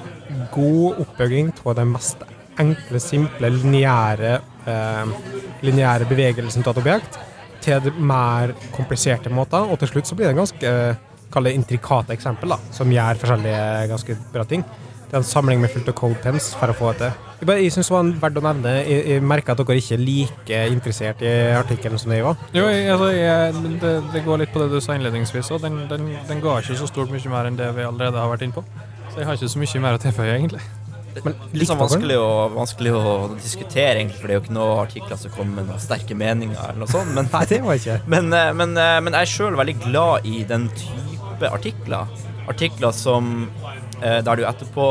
god 0.55 1.01
oppbygging 1.05 1.53
av 1.65 1.77
den 1.79 1.93
mest 1.93 2.23
enkle, 2.59 3.01
simple, 3.03 3.51
lineære 3.55 4.35
eh, 4.67 6.07
bevegelsen 6.09 6.65
av 6.65 6.73
et 6.73 6.83
objekt 6.83 7.19
til 7.63 7.93
mer 7.99 8.55
kompliserte 8.75 9.31
måter, 9.35 9.67
og 9.67 9.79
til 9.81 9.93
slutt 9.93 10.09
så 10.09 10.19
blir 10.19 10.29
det 10.29 10.37
en 10.37 10.43
ganske 10.43 10.75
eh, 10.75 11.55
intrikate 11.55 12.15
eksempel, 12.17 12.55
da, 12.55 12.59
som 12.75 12.93
gjør 12.93 13.21
forskjellige 13.21 13.89
ganske 13.93 14.19
bra 14.33 14.47
ting. 14.49 14.65
Det 15.09 15.17
er 15.17 15.23
en 15.23 15.25
samling 15.25 15.63
med 15.63 15.71
fullt 15.73 15.89
av 15.89 15.95
cold 15.97 16.19
pens 16.21 16.51
for 16.59 16.69
å 16.69 16.77
få 16.77 16.91
det 16.93 17.07
til. 17.09 17.29
Jeg, 17.49 17.71
synes 17.73 17.89
det 17.89 17.95
var 17.95 18.09
verdt 18.27 18.41
å 18.41 18.43
nevne. 18.45 18.73
Jeg, 18.83 19.05
jeg 19.09 19.23
merker 19.25 19.55
at 19.55 19.63
dere 19.63 19.81
ikke 19.81 19.95
er 19.97 20.03
like 20.03 20.59
interessert 20.75 21.23
i 21.25 21.31
artikkelen 21.57 22.03
som 22.03 22.13
jeg 22.13 22.27
var. 22.27 22.37
Jo, 22.53 22.67
jeg, 22.69 22.91
altså, 22.93 23.09
jeg, 23.15 23.63
det, 23.81 23.93
det 24.13 24.23
går 24.27 24.43
litt 24.43 24.53
på 24.53 24.61
det 24.61 24.69
du 24.75 24.83
sa 24.85 24.99
innledningsvis 24.99 25.49
òg. 25.55 25.63
Den, 25.65 25.79
den, 25.89 26.11
den 26.29 26.43
ga 26.45 26.59
ikke 26.61 26.77
så 26.77 26.91
stort 26.91 27.15
mye 27.15 27.33
mer 27.33 27.49
enn 27.49 27.57
det 27.57 27.71
vi 27.79 27.87
allerede 27.89 28.21
har 28.21 28.29
vært 28.35 28.45
inne 28.45 28.59
på. 28.59 28.67
Så 29.15 29.23
jeg 29.23 29.31
har 29.31 29.41
ikke 29.41 29.51
så 29.55 29.65
mye 29.65 29.83
mer 29.87 29.97
å 29.97 30.03
tilføye, 30.03 30.35
egentlig. 30.35 30.67
Men 31.25 31.35
Litt 31.57 31.71
sånn 31.71 31.81
vanskelig 31.81 32.19
å, 32.21 32.29
vanskelig 32.53 32.93
å 32.95 33.15
diskutere, 33.33 33.97
egentlig, 34.03 34.21
for 34.21 34.29
det 34.29 34.37
er 34.37 34.39
jo 34.39 34.45
ikke 34.45 34.57
noen 34.59 34.83
artikler 34.85 35.21
som 35.21 35.33
kommer 35.35 35.63
med 35.63 35.71
noen 35.71 35.83
sterke 35.83 36.17
meninger, 36.19 36.61
eller 36.61 36.85
noe 36.85 36.93
sånt. 36.93 37.15
Men, 37.17 37.31
Nei, 37.35 37.45
det 37.51 37.61
var 37.65 37.81
ikke. 37.81 37.99
men, 38.15 38.29
eh, 38.37 38.51
men, 38.61 38.77
eh, 38.77 38.99
men 39.05 39.17
jeg 39.17 39.29
er 39.29 39.33
sjøl 39.33 39.59
veldig 39.59 39.77
glad 39.89 40.29
i 40.29 40.43
den 40.49 40.69
type 40.79 41.53
artikler. 41.55 42.13
Artikler 42.49 42.95
som 42.97 43.49
der 44.01 44.39
du 44.39 44.45
etterpå 44.47 44.85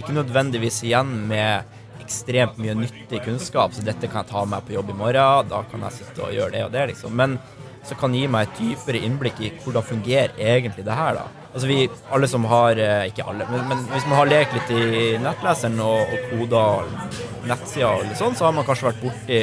ikke 0.00 0.14
nødvendigvis 0.16 0.80
igjen 0.86 1.12
med 1.28 1.78
ekstremt 2.10 2.58
mye 2.58 2.74
nyttig 2.74 3.22
kunnskap, 3.24 3.74
så 3.74 3.84
dette 3.86 4.08
kan 4.10 4.24
jeg 4.24 4.32
ta 4.32 4.44
med 4.44 4.56
meg 4.56 4.66
på 4.66 4.74
jobb 4.74 4.90
i 4.90 4.98
morgen, 4.98 5.50
da 5.50 5.62
kan 5.70 5.84
jeg 5.86 6.00
sitte 6.00 6.24
og 6.26 6.34
gjøre 6.34 6.54
det 6.56 6.64
og 6.66 6.72
det, 6.74 6.86
liksom. 6.90 7.14
Men 7.16 7.36
så 7.86 7.96
kan 7.98 8.14
gi 8.14 8.26
meg 8.28 8.48
et 8.48 8.58
dypere 8.58 9.02
innblikk 9.06 9.38
i 9.40 9.52
hvordan 9.62 9.86
fungerer 9.86 10.34
egentlig 10.36 10.84
det 10.86 10.96
her, 10.96 11.20
da. 11.20 11.28
Altså 11.50 11.66
vi, 11.66 11.78
alle 12.14 12.28
som 12.30 12.44
har, 12.46 12.78
eh, 12.78 13.08
ikke 13.10 13.26
alle, 13.26 13.46
men, 13.50 13.64
men 13.70 13.86
hvis 13.90 14.06
man 14.06 14.20
har 14.20 14.30
lekt 14.30 14.54
litt 14.54 14.72
i 14.74 14.98
nettleseren 15.22 15.80
og, 15.82 16.12
og 16.14 16.26
koda 16.30 16.64
nettsider 17.50 17.88
og 17.90 18.04
litt 18.06 18.20
sånn, 18.20 18.36
så 18.38 18.46
har 18.46 18.54
man 18.58 18.66
kanskje 18.68 18.90
vært 18.90 19.02
borti 19.02 19.40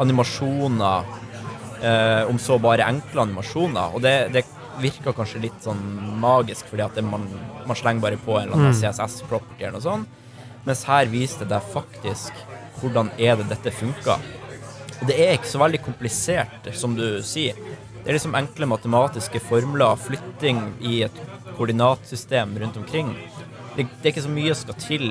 animasjoner, 0.00 1.12
eh, 1.82 2.22
om 2.30 2.40
så 2.42 2.58
bare 2.62 2.88
enkle 2.90 3.26
animasjoner, 3.28 3.94
og 3.94 4.02
det, 4.06 4.16
det 4.34 4.46
virker 4.82 5.14
kanskje 5.16 5.42
litt 5.44 5.64
sånn 5.64 5.80
magisk, 6.22 6.68
fordi 6.70 6.84
at 6.86 6.96
det, 6.98 7.04
man, 7.06 7.26
man 7.68 7.78
slenger 7.78 8.04
bare 8.04 8.20
på 8.20 8.38
en 8.38 8.48
eller 8.48 8.58
annen 8.58 8.76
CSS-property 8.76 9.62
eller 9.64 9.78
noe 9.78 9.84
sånt, 9.84 10.18
mens 10.66 10.84
her 10.88 11.08
viste 11.12 11.46
det 11.48 11.60
faktisk 11.72 12.36
hvordan 12.80 13.10
er 13.20 13.38
det 13.40 13.48
dette 13.50 13.72
funker. 13.74 14.20
Og 15.00 15.08
det 15.08 15.16
er 15.16 15.36
ikke 15.36 15.48
så 15.48 15.60
veldig 15.62 15.80
komplisert, 15.84 16.70
som 16.76 16.96
du 16.96 17.22
sier. 17.24 17.56
Det 18.00 18.08
er 18.08 18.16
liksom 18.16 18.36
enkle 18.36 18.68
matematiske 18.68 19.40
formler, 19.44 19.96
flytting 20.00 20.60
i 20.80 21.02
et 21.06 21.20
koordinatsystem 21.56 22.56
rundt 22.60 22.78
omkring. 22.80 23.12
Det, 23.76 23.86
det 23.86 24.04
er 24.04 24.12
ikke 24.14 24.26
så 24.28 24.32
mye 24.32 24.56
som 24.56 24.68
skal 24.68 24.80
til 24.84 25.06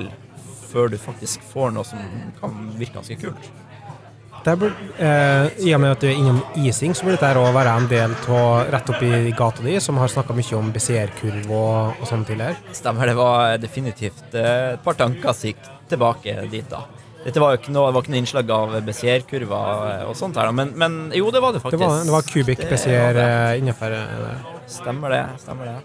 før 0.70 0.90
du 0.90 0.98
faktisk 1.02 1.42
får 1.50 1.72
noe 1.74 1.86
som 1.86 2.02
kan 2.38 2.54
virke 2.78 2.98
ganske 2.98 3.18
kult. 3.22 3.50
Burde, 4.44 4.72
eh, 4.98 5.48
I 5.66 5.74
og 5.76 5.80
med 5.82 5.90
at 5.92 6.00
du 6.00 6.06
er 6.08 6.16
innom 6.16 6.38
ising, 6.56 6.94
så 6.96 7.04
burde 7.04 7.18
dette 7.20 7.36
òg 7.40 7.52
være 7.54 7.74
en 7.76 7.88
del 7.90 8.14
av 8.32 8.70
rett 8.72 8.88
oppi 8.94 9.10
gata 9.36 9.62
di, 9.62 9.74
som 9.80 9.98
har 10.00 10.08
snakka 10.08 10.32
mye 10.36 10.56
om 10.58 10.70
BCR-kurv 10.72 11.50
og, 11.50 12.00
og 12.00 12.08
sånn 12.08 12.24
tidligere. 12.24 12.56
Stemmer, 12.72 13.06
det 13.12 13.16
var 13.18 13.58
definitivt 13.60 14.34
eh, 14.34 14.72
et 14.74 14.82
par 14.84 14.96
tanker 14.98 15.32
som 15.36 15.50
gikk 15.52 15.68
tilbake 15.92 16.38
dit, 16.50 16.66
da. 16.72 16.84
Dette 17.20 17.36
var 17.42 17.52
jo 17.52 17.60
ikke 17.60 17.72
noe, 17.74 17.90
det 17.90 17.94
var 17.98 18.02
ikke 18.06 18.12
noe 18.14 18.20
innslag 18.22 18.50
av 18.56 18.78
BCR-kurver 18.86 20.06
og 20.08 20.14
sånt 20.16 20.38
her, 20.40 20.48
da, 20.48 20.52
men, 20.56 20.72
men 20.80 20.98
jo, 21.14 21.28
det 21.34 21.42
var 21.44 21.52
det 21.52 21.60
faktisk. 21.60 21.76
det 21.80 21.86
var 21.86 22.06
Det 22.06 22.14
var 22.14 23.18
det. 23.20 23.26
eh, 23.28 23.58
innenfor 23.60 23.92
eh, 23.92 24.56
Stemmer 24.70 25.12
det. 25.12 25.24
stemmer 25.42 25.68
det. 25.68 25.76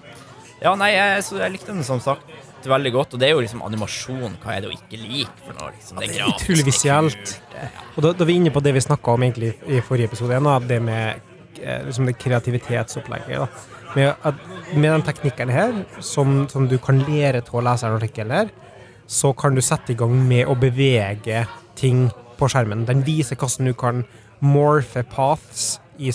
Ja, 0.63 0.71
nei, 0.79 0.93
jeg, 0.95 1.23
så 1.27 1.41
jeg 1.41 1.51
likte 1.57 1.73
den 1.75 1.83
som 1.83 1.99
sagt 1.99 2.23
veldig 2.69 2.91
godt, 2.95 3.15
og 3.15 3.21
det 3.21 3.27
er 3.27 3.35
jo 3.35 3.43
liksom 3.43 3.63
animasjon. 3.65 4.35
Hva 4.43 4.55
er 4.55 4.63
det 4.63 4.71
å 4.71 4.75
ikke 4.75 4.99
like 5.01 5.45
for 5.45 5.57
noe? 5.59 5.71
Liksom, 5.75 6.01
det 6.01 6.09
er 6.09 6.27
utrolig 6.31 6.65
visuelt. 6.67 7.37
Og 7.95 8.03
da, 8.03 8.11
da 8.11 8.25
er 8.25 8.29
vi 8.29 8.37
inne 8.41 8.53
på 8.55 8.63
det 8.65 8.75
vi 8.75 8.83
snakka 8.83 9.15
om 9.15 9.25
egentlig 9.25 9.53
i 9.67 9.81
forrige 9.85 10.11
episode, 10.11 10.41
da, 10.47 10.57
det 10.71 10.81
med 10.83 11.31
eh, 11.61 11.81
liksom 11.87 12.09
det 12.09 12.17
kreativitetsopplegget. 12.21 13.45
Da. 13.45 13.81
Med, 13.95 14.11
at, 14.27 14.45
med 14.73 14.89
den 14.91 15.05
teknikken 15.07 15.53
her, 15.55 15.77
som, 16.03 16.43
som 16.51 16.67
du 16.71 16.77
kan 16.83 16.99
lære 17.07 17.45
til 17.47 17.61
å 17.61 17.65
lese 17.65 17.87
en 17.87 17.97
artikkel 17.99 18.33
her, 18.35 18.51
så 19.07 19.31
kan 19.37 19.55
du 19.55 19.61
sette 19.63 19.93
i 19.93 19.97
gang 19.99 20.15
med 20.27 20.49
å 20.49 20.57
bevege 20.59 21.45
ting 21.79 22.07
på 22.39 22.49
skjermen. 22.51 22.87
Den 22.89 23.05
viser 23.05 23.39
hvordan 23.39 23.69
du 23.69 23.75
kan 23.77 24.03
morphe 24.43 25.05
paths 25.07 25.77
i, 25.97 26.11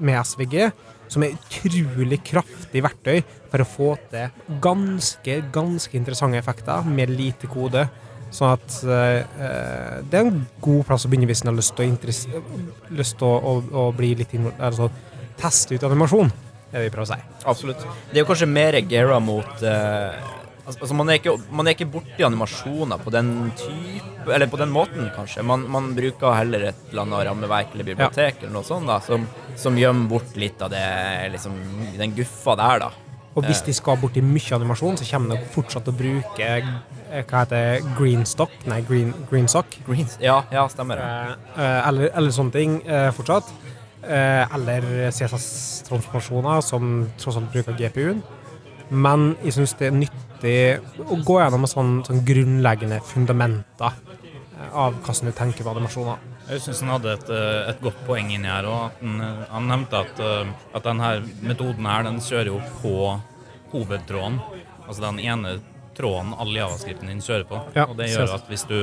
med 0.00 0.18
SVG, 0.20 0.68
som 1.14 1.24
er 1.24 1.36
utrolig 1.36 2.20
kraftig 2.26 2.82
verktøy 2.84 3.20
for 3.52 3.62
å 3.62 3.68
få 3.68 3.90
til 4.10 4.58
ganske, 4.64 5.38
ganske 5.54 5.98
interessante 5.98 6.40
effekter 6.40 6.88
med 6.88 7.12
lite 7.14 7.50
kode. 7.50 7.86
Sånn 8.34 8.56
at 8.56 8.78
eh, 8.82 9.20
eh, 9.46 9.98
det 10.10 10.18
er 10.18 10.26
en 10.26 10.40
god 10.62 10.82
plass 10.88 11.06
å 11.06 11.10
begynne 11.10 11.28
hvis 11.30 11.44
en 11.44 11.52
har 11.52 11.58
lyst 11.60 11.76
til 11.78 13.28
å, 13.28 13.34
å, 13.34 13.52
å, 13.62 13.84
å 13.84 13.92
bli 13.94 14.14
litt 14.18 14.34
altså 14.58 14.90
teste 15.38 15.78
ut 15.78 15.86
animasjon, 15.86 16.32
det 16.72 16.80
vil 16.80 16.88
jeg 16.88 16.94
prøve 16.94 17.06
å 17.06 17.12
si. 17.12 17.20
Absolutt. 17.46 17.84
Det 18.10 18.18
er 18.18 18.24
jo 18.24 18.30
kanskje 18.30 18.50
mer 18.50 18.78
gera 18.90 19.20
mot 19.22 19.62
eh, 19.62 20.33
altså, 20.66 20.80
altså 20.80 20.94
man, 20.98 21.08
er 21.12 21.18
ikke, 21.20 21.34
man 21.54 21.66
er 21.68 21.74
ikke 21.76 21.86
borti 21.92 22.24
animasjoner 22.26 22.98
på 23.04 23.12
den 23.14 23.30
type 23.60 24.32
Eller 24.32 24.48
på 24.48 24.56
den 24.56 24.70
måten, 24.72 25.10
kanskje. 25.16 25.42
Man, 25.44 25.66
man 25.68 25.90
bruker 25.96 26.32
heller 26.38 26.68
et 26.70 26.84
eller 26.90 27.02
annet 27.04 27.26
rammeverk 27.28 27.74
eller 27.74 27.84
bibliotek 27.90 28.38
eller 28.42 28.54
noe 28.54 28.64
sånt 28.64 28.88
da, 28.88 28.98
som, 29.04 29.26
som 29.60 29.76
gjemmer 29.76 30.08
bort 30.08 30.36
litt 30.40 30.62
av 30.64 30.70
det, 30.72 30.84
liksom, 31.34 31.58
den 31.98 32.14
guffa 32.16 32.54
der, 32.56 32.86
da. 32.86 32.90
Og 33.34 33.42
hvis 33.44 33.60
de 33.66 33.72
skal 33.74 33.98
borti 33.98 34.22
mye 34.22 34.54
animasjon, 34.54 34.96
så 34.96 35.04
kommer 35.10 35.34
de 35.36 35.48
fortsatt 35.52 35.84
til 35.84 35.92
å 35.92 35.98
bruke 35.98 36.46
eh, 36.46 37.24
hva 37.26 37.40
heter 37.42 37.50
det, 37.82 37.94
greenstock, 37.98 38.52
nei, 38.70 38.78
green, 38.86 39.10
greensock, 39.28 39.74
Green, 39.88 40.06
Ja, 40.22 40.38
ja, 40.54 40.64
stemmer 40.70 41.00
det. 41.02 41.08
eh, 41.10 41.64
eh, 41.66 41.88
eller, 41.88 42.12
eller 42.14 42.30
sånne 42.36 42.54
ting 42.54 42.78
fortsatt. 43.16 43.50
Eller 44.04 44.84
CSS-transformasjoner, 45.16 46.60
som 46.64 47.10
tross 47.20 47.36
alt 47.40 47.52
bruker 47.52 47.76
GPU-en. 47.78 48.22
Men 48.90 49.34
jeg 49.42 49.56
syns 49.56 49.74
det 49.80 49.88
er 49.88 49.96
nyttig 49.96 50.56
å 51.00 51.18
gå 51.24 51.38
gjennom 51.40 51.66
sånn, 51.70 51.96
sånn 52.06 52.22
grunnleggende 52.26 53.00
fundamenter 53.08 53.92
eh, 53.96 54.70
av 54.70 54.96
hvordan 55.00 55.30
du 55.30 55.36
tenker 55.36 55.66
på 55.66 55.74
animasjoner. 55.74 56.30
Jeg 56.50 56.60
syns 56.60 56.82
han 56.84 56.92
hadde 56.92 57.14
et, 57.16 57.30
eh, 57.32 57.60
et 57.72 57.84
godt 57.84 58.02
poeng 58.08 58.32
inni 58.34 58.50
her 58.50 58.68
òg. 58.68 58.98
Han, 59.00 59.20
eh, 59.24 59.44
han 59.52 59.70
nevnte 59.72 60.02
at, 60.04 60.24
at 60.74 60.84
denne 60.84 61.14
metoden 61.40 61.88
her, 61.88 62.04
den 62.08 62.20
kjører 62.24 62.52
jo 62.52 62.60
på 62.82 62.96
hovedtråden. 63.74 64.42
Altså 64.84 65.00
den 65.06 65.22
ene 65.24 65.56
tråden 65.96 66.34
all 66.38 66.54
javascripten 66.56 67.10
din 67.10 67.22
kjører 67.24 67.46
på. 67.48 67.60
Ja, 67.76 67.86
og 67.88 67.96
det 67.98 68.10
gjør 68.12 68.34
at 68.36 68.48
hvis 68.50 68.66
du, 68.68 68.78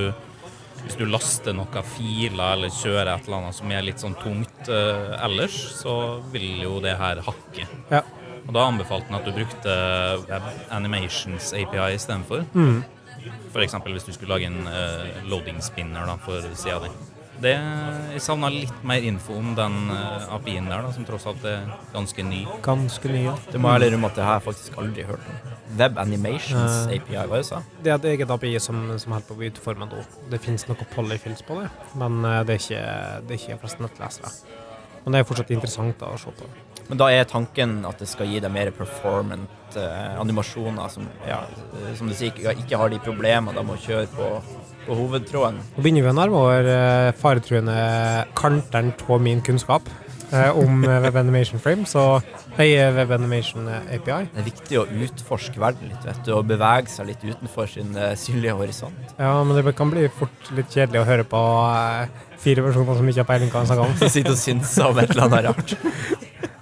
hvis 0.85 0.97
du 0.99 1.05
laster 1.09 1.55
noen 1.55 1.85
filer 1.93 2.55
eller 2.55 2.73
kjører 2.73 3.13
et 3.13 3.27
eller 3.27 3.41
annet 3.41 3.59
som 3.59 3.73
er 3.75 3.85
litt 3.85 4.03
sånn 4.03 4.17
tungt 4.21 4.71
eh, 4.71 5.13
ellers, 5.27 5.57
så 5.81 5.95
vil 6.33 6.63
jo 6.63 6.79
det 6.83 6.95
her 6.99 7.23
hakke. 7.27 7.67
Ja. 7.91 8.03
Og 8.51 8.57
da 8.57 8.65
anbefalte 8.67 9.07
han 9.07 9.21
at 9.21 9.27
du 9.29 9.31
brukte 9.31 9.73
Web 10.27 10.47
Animations 10.75 11.53
API 11.55 11.93
istedenfor. 11.95 12.43
Mm. 12.51 12.81
F.eks. 13.53 13.77
hvis 13.85 14.03
du 14.03 14.11
skulle 14.11 14.33
lage 14.33 14.49
en 14.51 14.67
uh, 14.67 15.23
loading 15.31 15.61
spinner 15.63 16.03
da, 16.03 16.17
for 16.19 16.43
sida 16.59 16.81
di. 16.83 16.89
Det, 17.41 17.53
jeg 18.11 18.21
savna 18.21 18.49
litt 18.53 18.83
mer 18.85 19.07
info 19.07 19.37
om 19.39 19.53
den 19.55 19.77
uh, 19.87 20.27
API-en 20.35 20.67
der, 20.67 20.83
da, 20.83 20.91
som 20.91 21.07
tross 21.07 21.29
alt 21.31 21.45
er 21.47 21.63
ganske 21.93 22.25
ny. 22.27 22.41
Ganske 22.65 23.13
ny, 23.13 23.23
ja. 23.29 23.37
Det 23.47 23.61
må 23.61 23.71
jeg 23.71 23.79
ærlig 23.79 23.89
innrømme 23.93 24.11
at 24.11 24.19
det 24.19 24.27
har 24.27 24.35
jeg 24.41 24.45
faktisk 24.49 24.81
aldri 24.83 25.05
hørt 25.07 25.31
om. 25.31 25.39
Web 25.79 26.01
Animations 26.03 26.75
uh, 26.83 26.91
API, 26.91 27.15
hva 27.31 27.39
du 27.39 27.47
sa 27.47 27.61
Det 27.79 27.93
er 27.93 28.01
et 28.01 28.09
eget 28.11 28.35
API 28.35 28.57
som, 28.59 28.83
som 28.99 29.15
holder 29.15 29.29
på 29.29 29.37
å 29.37 29.39
bli 29.39 29.53
utformet 29.53 29.95
nå. 29.95 30.03
Det 30.33 30.41
finnes 30.43 30.67
noe 30.67 30.89
polyfills 30.91 31.45
på 31.47 31.61
det, 31.61 31.69
men 32.03 32.19
eh, 32.27 32.41
det 32.43 32.57
er 32.57 32.65
ikke, 32.65 32.83
det 33.29 33.37
er 33.37 33.39
ikke 33.39 33.61
flest 33.63 33.81
nettlesere. 33.87 34.33
Men 35.03 35.15
det 35.15 35.21
er 35.21 35.27
fortsatt 35.29 35.53
interessant 35.53 35.97
da, 36.01 36.11
å 36.13 36.19
se 36.21 36.33
på. 36.35 36.49
Men 36.89 36.99
da 36.99 37.07
er 37.13 37.29
tanken 37.29 37.79
at 37.87 38.01
det 38.01 38.09
skal 38.11 38.27
gi 38.27 38.41
deg 38.43 38.51
mer 38.51 38.73
performant 38.75 39.77
eh, 39.79 40.19
animasjoner 40.19 40.91
som, 40.91 41.07
ja, 41.27 41.39
eh, 41.71 41.93
som 41.97 42.09
du 42.09 42.15
sier, 42.17 42.33
ikke, 42.33 42.55
ikke 42.65 42.81
har 42.81 42.91
de 42.91 42.99
problemene 43.03 43.55
de 43.55 43.65
må 43.65 43.77
kjøre 43.79 44.09
på, 44.11 44.29
på 44.85 44.99
hovedtråden. 44.99 45.61
Nå 45.77 45.85
begynner 45.85 46.07
vi 46.07 46.11
å 46.11 46.17
nærme 46.17 46.41
oss 46.41 46.67
uh, 46.67 47.11
faretruende 47.21 47.77
kanteren 48.37 48.91
av 49.07 49.23
min 49.23 49.43
kunnskap 49.45 49.87
eh, 50.31 50.57
om 50.57 50.81
WebAnimation 50.81 51.03
Web 51.03 51.15
Animation 51.15 51.59
Frame, 51.59 51.85
så 51.85 52.21
Nei, 52.57 52.73
eh, 52.75 52.91
Web 52.95 53.11
Animation 53.15 53.67
eh, 53.67 53.95
API. 53.95 54.25
Det 54.33 54.41
er 54.41 54.47
viktig 54.47 54.79
å 54.81 54.87
utforske 55.05 55.61
verden 55.61 55.91
litt, 55.91 56.03
vet 56.07 56.19
du, 56.27 56.33
og 56.35 56.49
bevege 56.49 56.91
seg 56.91 57.07
litt 57.11 57.23
utenfor 57.23 57.69
sin 57.71 57.95
eh, 57.95 58.15
synlige 58.19 58.57
horisont. 58.59 59.15
Ja, 59.17 59.37
men 59.43 59.55
det 59.57 59.75
kan 59.77 59.91
bli 59.93 60.07
fort 60.11 60.51
litt 60.57 60.71
kjedelig 60.73 61.03
å 61.03 61.07
høre 61.07 61.27
på 61.27 61.41
eh, 61.69 62.27
fire 62.41 62.65
personer 62.65 62.99
som 62.99 63.11
ikke 63.11 63.23
har 63.23 63.29
peiling 63.29 63.51
på 63.51 63.57
hva 63.57 63.63
han 63.63 63.71
snakker 63.71 63.87
om. 63.87 63.95
Du 64.01 64.09
sitter 64.09 64.35
og 64.35 64.41
syns 64.41 64.75
om 64.83 65.01
et 65.01 65.13
eller 65.13 65.27
annet 65.27 65.47
rart. 65.49 65.75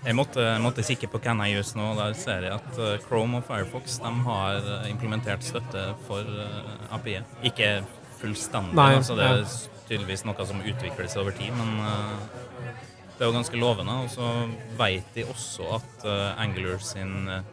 Jeg 0.10 0.16
måtte, 0.18 0.44
måtte 0.64 0.84
kikke 0.86 1.10
på 1.12 1.20
Can 1.22 1.42
I 1.44 1.52
Use 1.60 1.78
nå, 1.78 1.92
og 1.94 2.00
der 2.00 2.16
ser 2.18 2.48
jeg 2.48 2.56
at 2.56 2.78
eh, 2.82 2.96
Chrome 3.04 3.42
og 3.42 3.46
Firefox 3.46 4.00
de 4.02 4.14
har 4.26 4.62
eh, 4.64 4.88
implementert 4.90 5.44
støtte 5.46 5.84
for 6.08 6.26
uh, 6.26 6.96
API. 6.96 7.20
Ikke 7.46 7.76
fullstendig, 8.20 8.74
Nei, 8.80 8.94
altså 8.98 9.18
det 9.20 9.28
er 9.28 9.44
tydeligvis 9.90 10.26
noe 10.28 10.46
som 10.46 10.62
utvikles 10.62 11.18
over 11.20 11.36
tid, 11.36 11.54
men 11.58 11.82
eh, 11.84 12.40
det 13.18 13.26
er 13.26 13.30
jo 13.30 13.36
ganske 13.36 13.60
lovende. 13.60 13.96
Og 14.06 14.12
så 14.14 14.30
vet 14.80 15.16
de 15.16 15.28
også 15.30 15.70
at 15.80 16.08
eh, 16.08 16.42
Angular 16.44 16.82
sin 16.84 17.30
eh, 17.32 17.46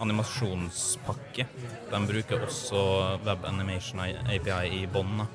animasjonspakke 0.00 1.44
de 1.90 2.02
bruker 2.08 2.46
også 2.46 2.82
Web 3.26 3.44
Animation 3.48 4.00
API 4.06 4.60
i 4.80 4.84
bånn. 4.90 5.26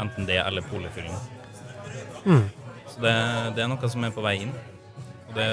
Enten 0.00 0.28
det 0.28 0.38
eller 0.42 0.64
polyfilling. 0.70 1.16
Mm. 2.24 2.44
Så 2.92 3.00
det, 3.02 3.14
det 3.56 3.64
er 3.64 3.70
noe 3.72 3.90
som 3.92 4.04
er 4.04 4.14
på 4.14 4.24
vei 4.24 4.36
inn. 4.44 4.52
Og 5.28 5.34
det 5.38 5.48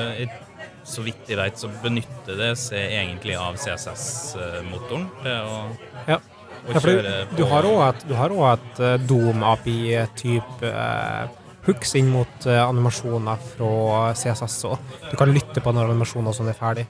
så 0.89 1.03
vidt 1.05 1.29
jeg 1.29 1.37
vet, 1.37 1.59
så 1.59 1.69
benytter 1.83 2.37
det 2.39 2.53
seg 2.59 2.95
egentlig 2.97 3.35
av 3.37 3.57
CSS-motoren 3.61 5.07
til 5.21 5.35
å, 5.37 5.59
Ja. 6.07 6.17
å 6.17 6.73
Ja, 6.73 6.81
kjøre 6.81 7.13
du, 7.29 7.35
du 7.37 7.43
har 7.45 8.33
òg 8.33 8.47
et, 8.53 8.79
eh, 8.79 8.97
Dom-API-type 9.09 10.71
uh, 10.73 11.27
hooks 11.67 11.93
inn 11.99 12.09
mot 12.13 12.47
eh, 12.49 12.59
animasjoner 12.63 13.37
fra 13.53 14.13
CSS 14.17 14.57
òg. 14.71 14.95
Du 15.11 15.15
kan 15.19 15.31
lytte 15.33 15.61
på 15.61 15.73
når 15.75 15.91
animasjoner 15.93 16.49
er 16.49 16.57
ferdig. 16.57 16.87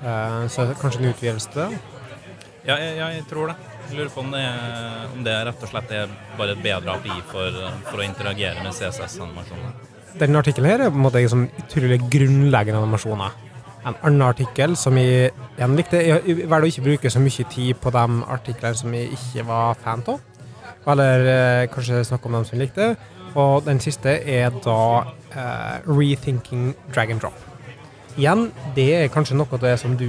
Eh, 0.00 0.40
så 0.52 0.68
kanskje 0.80 1.02
en 1.02 1.10
utvidelse 1.12 1.52
til 1.52 1.62
det? 1.64 1.80
Ja, 2.64 2.78
jeg, 2.80 2.96
jeg 2.96 3.26
tror 3.28 3.52
det. 3.52 3.56
Jeg 3.88 3.98
lurer 3.98 4.12
på 4.12 4.22
om 4.24 4.30
det, 4.32 4.44
om 5.14 5.24
det 5.26 5.34
rett 5.48 5.64
og 5.66 5.70
slett 5.70 5.90
er 5.94 6.12
bare 6.38 6.56
et 6.56 6.62
bedre 6.64 6.94
API 6.96 7.18
for, 7.30 7.58
for 7.90 8.00
å 8.00 8.06
interagere 8.06 8.62
med 8.64 8.74
CSS-animasjoner. 8.74 9.74
Denne 10.18 10.40
artikkelen 10.40 10.70
her 10.70 10.84
er 10.86 10.92
på 10.92 10.98
en 11.00 11.04
måte 11.04 11.22
liksom 11.22 11.48
utrolig 11.62 11.98
grunnleggende 12.10 12.80
animasjoner. 12.80 13.40
En 13.84 13.96
annen 14.00 14.24
artikkel 14.24 14.76
som 14.80 14.96
jeg 14.96 15.32
igjen 15.58 15.74
likte 15.76 16.00
Jeg 16.00 16.36
velger 16.48 16.64
å 16.64 16.70
ikke 16.70 16.84
bruke 16.86 17.10
så 17.12 17.20
mye 17.20 17.48
tid 17.52 17.80
på 17.82 17.92
de 17.92 18.04
artiklene 18.32 18.78
som 18.78 18.94
jeg 18.96 19.10
ikke 19.18 19.44
var 19.50 19.76
fan 19.82 20.04
av. 20.08 20.22
Eller 20.88 21.26
eh, 21.28 21.66
kanskje 21.72 22.04
snakke 22.08 22.30
om 22.30 22.38
dem 22.38 22.46
som 22.48 22.56
jeg 22.56 22.66
likte. 22.66 22.94
Og 23.34 23.66
den 23.66 23.82
siste 23.84 24.16
er 24.24 24.54
da 24.64 24.78
eh, 25.34 25.82
'Rethinking 25.84 26.72
drag 26.94 27.10
and 27.10 27.20
drop'. 27.20 27.53
Igjen, 28.14 28.44
det 28.76 28.88
er 28.94 29.08
kanskje 29.10 29.34
noe 29.38 29.50
av 29.56 29.62
det 29.64 29.72
som 29.82 29.96
du, 29.98 30.06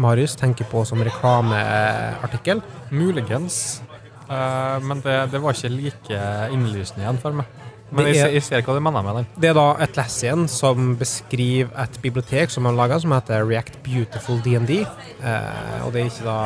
Marius, 0.00 0.36
tenker 0.40 0.64
på 0.70 0.84
som 0.88 1.02
reklameartikkel. 1.04 2.62
Muligens. 2.90 3.82
Uh, 4.30 4.78
men 4.80 5.02
det, 5.04 5.16
det 5.34 5.40
var 5.42 5.52
ikke 5.52 5.68
like 5.74 6.20
innlysende 6.54 7.04
igjen 7.04 7.18
for 7.20 7.36
meg. 7.36 7.58
Men 7.92 8.06
er, 8.06 8.14
jeg, 8.14 8.22
ser- 8.22 8.32
jeg 8.38 8.44
ser 8.46 8.62
hva 8.64 8.76
du 8.78 8.80
mener 8.80 9.04
med 9.04 9.18
den. 9.20 9.26
Det 9.42 9.50
er 9.50 9.56
da 9.58 9.66
Atlassian 9.84 10.46
som 10.48 10.94
beskriver 10.96 11.68
et 11.82 11.98
bibliotek 12.00 12.48
som 12.54 12.64
man 12.64 12.78
laga, 12.78 12.96
som 13.02 13.12
heter 13.12 13.44
React 13.44 13.82
Beautiful 13.84 14.40
DND. 14.46 14.86
Uh, 15.20 15.82
og 15.84 15.92
det 15.92 16.06
er 16.06 16.08
ikke 16.08 16.24
da 16.24 16.38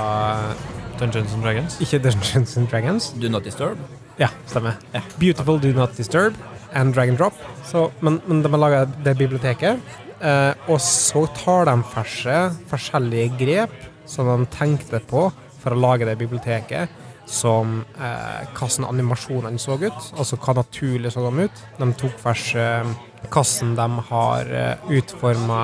Dungeons 0.99 1.37
and 1.37 1.47
Dragons. 1.47 1.79
Ikke 1.87 2.01
Dungeons 2.09 2.57
and 2.59 2.67
Dragons. 2.73 3.13
Do 3.23 3.31
not 3.31 3.47
disturb. 3.47 3.79
Ja, 4.19 4.33
stemmer. 4.49 4.75
Beautiful 5.21 5.61
Do 5.63 5.71
Not 5.77 5.95
Disturb 5.95 6.35
and 6.75 6.95
Drag 6.97 7.11
and 7.13 7.19
Drop. 7.21 7.37
Så, 7.69 7.91
men, 8.01 8.19
men 8.27 8.43
de 8.43 8.51
har 8.51 8.59
laga 8.59 8.83
det 9.05 9.13
biblioteket. 9.21 9.79
Eh, 10.21 10.53
og 10.73 10.79
så 10.81 11.27
tar 11.37 11.69
de 11.69 11.75
for 11.91 12.09
seg 12.09 12.55
forskjellige 12.71 13.35
grep 13.41 13.75
som 14.09 14.31
de 14.31 14.47
tenkte 14.55 15.03
på 15.11 15.27
for 15.61 15.75
å 15.75 15.81
lage 15.81 16.09
det 16.09 16.17
biblioteket. 16.21 17.03
Som 17.27 17.81
eh, 17.99 18.47
hvordan 18.55 18.87
animasjonene 18.87 19.59
så 19.59 19.75
ut, 19.81 20.11
altså 20.15 20.39
hva 20.39 20.55
naturlig 20.61 21.11
så 21.11 21.25
de 21.27 21.49
ut. 21.49 21.63
De 21.81 21.91
tok 21.99 22.17
for 22.23 22.39
seg 22.39 22.95
hvordan 23.27 23.73
de 23.75 24.05
har 24.09 24.51
utforma 24.95 25.61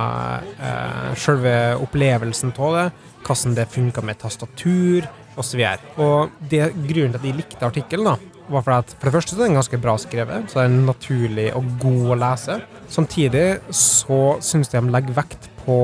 eh, 0.58 1.12
selve 1.22 1.54
opplevelsen 1.84 2.50
av 2.56 2.78
det, 2.78 2.86
hvordan 3.22 3.54
det 3.60 3.70
funka 3.70 4.02
med 4.02 4.18
tastatur 4.18 5.06
osv. 5.38 5.62
Og, 5.62 6.02
og 6.02 6.48
det, 6.50 6.64
grunnen 6.74 7.14
til 7.14 7.20
at 7.20 7.26
de 7.28 7.36
likte 7.38 7.68
artikkelen, 7.68 8.10
da, 8.10 8.31
var 8.52 8.64
for 8.66 8.76
at 8.76 8.92
for 8.98 9.08
det 9.08 9.14
første 9.16 9.34
så 9.34 9.42
er 9.42 9.50
den 9.50 9.58
ganske 9.58 9.80
bra 9.82 9.96
skrevet, 10.00 10.50
så 10.50 10.62
den 10.62 10.80
er 10.80 10.88
naturlig 10.92 11.48
og 11.58 11.70
god 11.82 12.12
å 12.14 12.18
lese. 12.22 12.58
Samtidig 12.92 13.46
så 13.76 14.20
syns 14.44 14.72
de 14.72 14.80
de 14.80 14.92
legger 14.92 15.16
vekt 15.16 15.48
på 15.64 15.78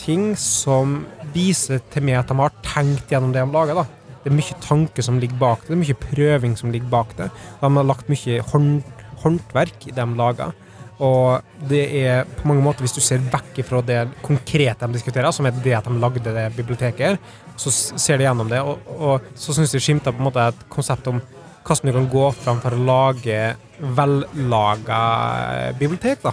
ting 0.00 0.32
som 0.38 1.00
viser 1.34 1.80
til 1.92 2.04
meg 2.06 2.20
at 2.20 2.30
de 2.30 2.38
har 2.40 2.58
tenkt 2.64 3.12
gjennom 3.12 3.32
det 3.34 3.44
de 3.44 3.54
lager. 3.54 3.80
da. 3.82 3.86
Det 4.24 4.32
er 4.32 4.38
mye 4.40 4.60
tanke 4.64 5.04
som 5.06 5.20
ligger 5.22 5.38
bak 5.38 5.64
det, 5.64 5.70
det 5.70 5.76
er 5.76 5.84
mye 5.84 6.02
prøving 6.02 6.54
som 6.58 6.72
ligger 6.74 6.90
bak 6.90 7.16
det. 7.18 7.30
De 7.60 7.72
har 7.78 7.86
lagt 7.86 8.08
mye 8.10 8.40
hånd, 8.52 8.80
håndverk 9.22 9.86
i 9.86 9.92
det 9.92 10.02
de 10.02 10.18
lager. 10.18 10.54
Og 10.96 11.44
det 11.68 11.82
er 12.00 12.24
på 12.38 12.48
mange 12.48 12.64
måter, 12.64 12.84
hvis 12.86 12.96
du 12.96 13.02
ser 13.04 13.24
vekk 13.32 13.60
fra 13.68 13.82
det 13.84 13.98
konkrete 14.24 14.86
de 14.86 14.96
diskuterer, 14.96 15.28
som 15.34 15.46
er 15.48 15.58
det 15.64 15.74
at 15.76 15.88
de 15.88 15.98
lagde 16.00 16.24
det 16.24 16.46
biblioteket, 16.56 17.20
så 17.60 17.72
ser 17.72 18.16
de 18.16 18.24
gjennom 18.24 18.48
det, 18.48 18.62
og, 18.64 18.80
og 18.96 19.28
så 19.36 19.54
syns 19.56 19.74
de 19.74 19.80
skimter 19.82 20.14
på 20.14 20.22
en 20.22 20.28
måte 20.28 20.48
et 20.48 20.64
konsept 20.72 21.08
om 21.12 21.20
hvordan 21.66 21.90
du 21.90 21.96
kan 21.98 22.10
gå 22.12 22.26
fram 22.38 22.60
for 22.62 22.74
å 22.76 22.84
lage 22.86 23.40
vellaga 23.98 25.00
bibliotek, 25.78 26.22
da. 26.22 26.32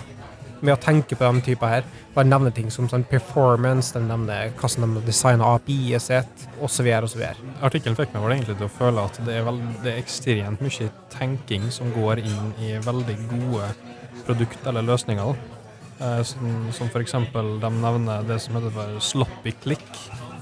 Med 0.64 0.78
å 0.78 0.80
tenke 0.80 1.18
på 1.20 1.28
de 1.28 1.42
typer 1.44 1.72
her. 1.72 1.88
Bare 2.14 2.30
nevne 2.30 2.54
ting 2.56 2.70
som 2.72 2.88
sånn 2.88 3.04
performance, 3.10 3.92
de 3.96 4.06
nevner 4.06 4.54
hvordan 4.60 4.94
de 5.00 5.02
designer 5.08 5.58
API-et 5.58 6.06
sitt, 6.06 6.46
osv. 6.64 6.88
osv. 7.04 7.24
Artikkelen 7.66 7.98
fikk 7.98 8.14
meg 8.14 8.24
vel 8.24 8.36
egentlig 8.38 8.60
til 8.62 8.70
å 8.70 8.76
føle 8.78 9.08
at 9.10 9.18
det 9.26 9.40
er, 9.40 9.48
veld, 9.48 9.66
det 9.84 9.96
er 9.96 10.04
ekstremt 10.04 10.64
mye 10.64 10.88
tenking 11.18 11.68
som 11.74 11.92
går 11.98 12.24
inn 12.24 12.54
i 12.64 12.78
veldig 12.86 13.18
gode 13.34 13.74
produkt 14.24 14.70
eller 14.70 14.86
løsninger. 14.88 15.34
da. 15.34 15.60
Eh, 16.04 16.22
som, 16.24 16.72
som 16.74 16.90
eksempel 17.00 17.58
de 17.62 17.70
nevner 17.70 18.26
det 18.28 18.40
som 18.44 18.56
heter 18.58 18.74
for 18.76 19.04
sloppy 19.04 19.54
click. 19.64 19.86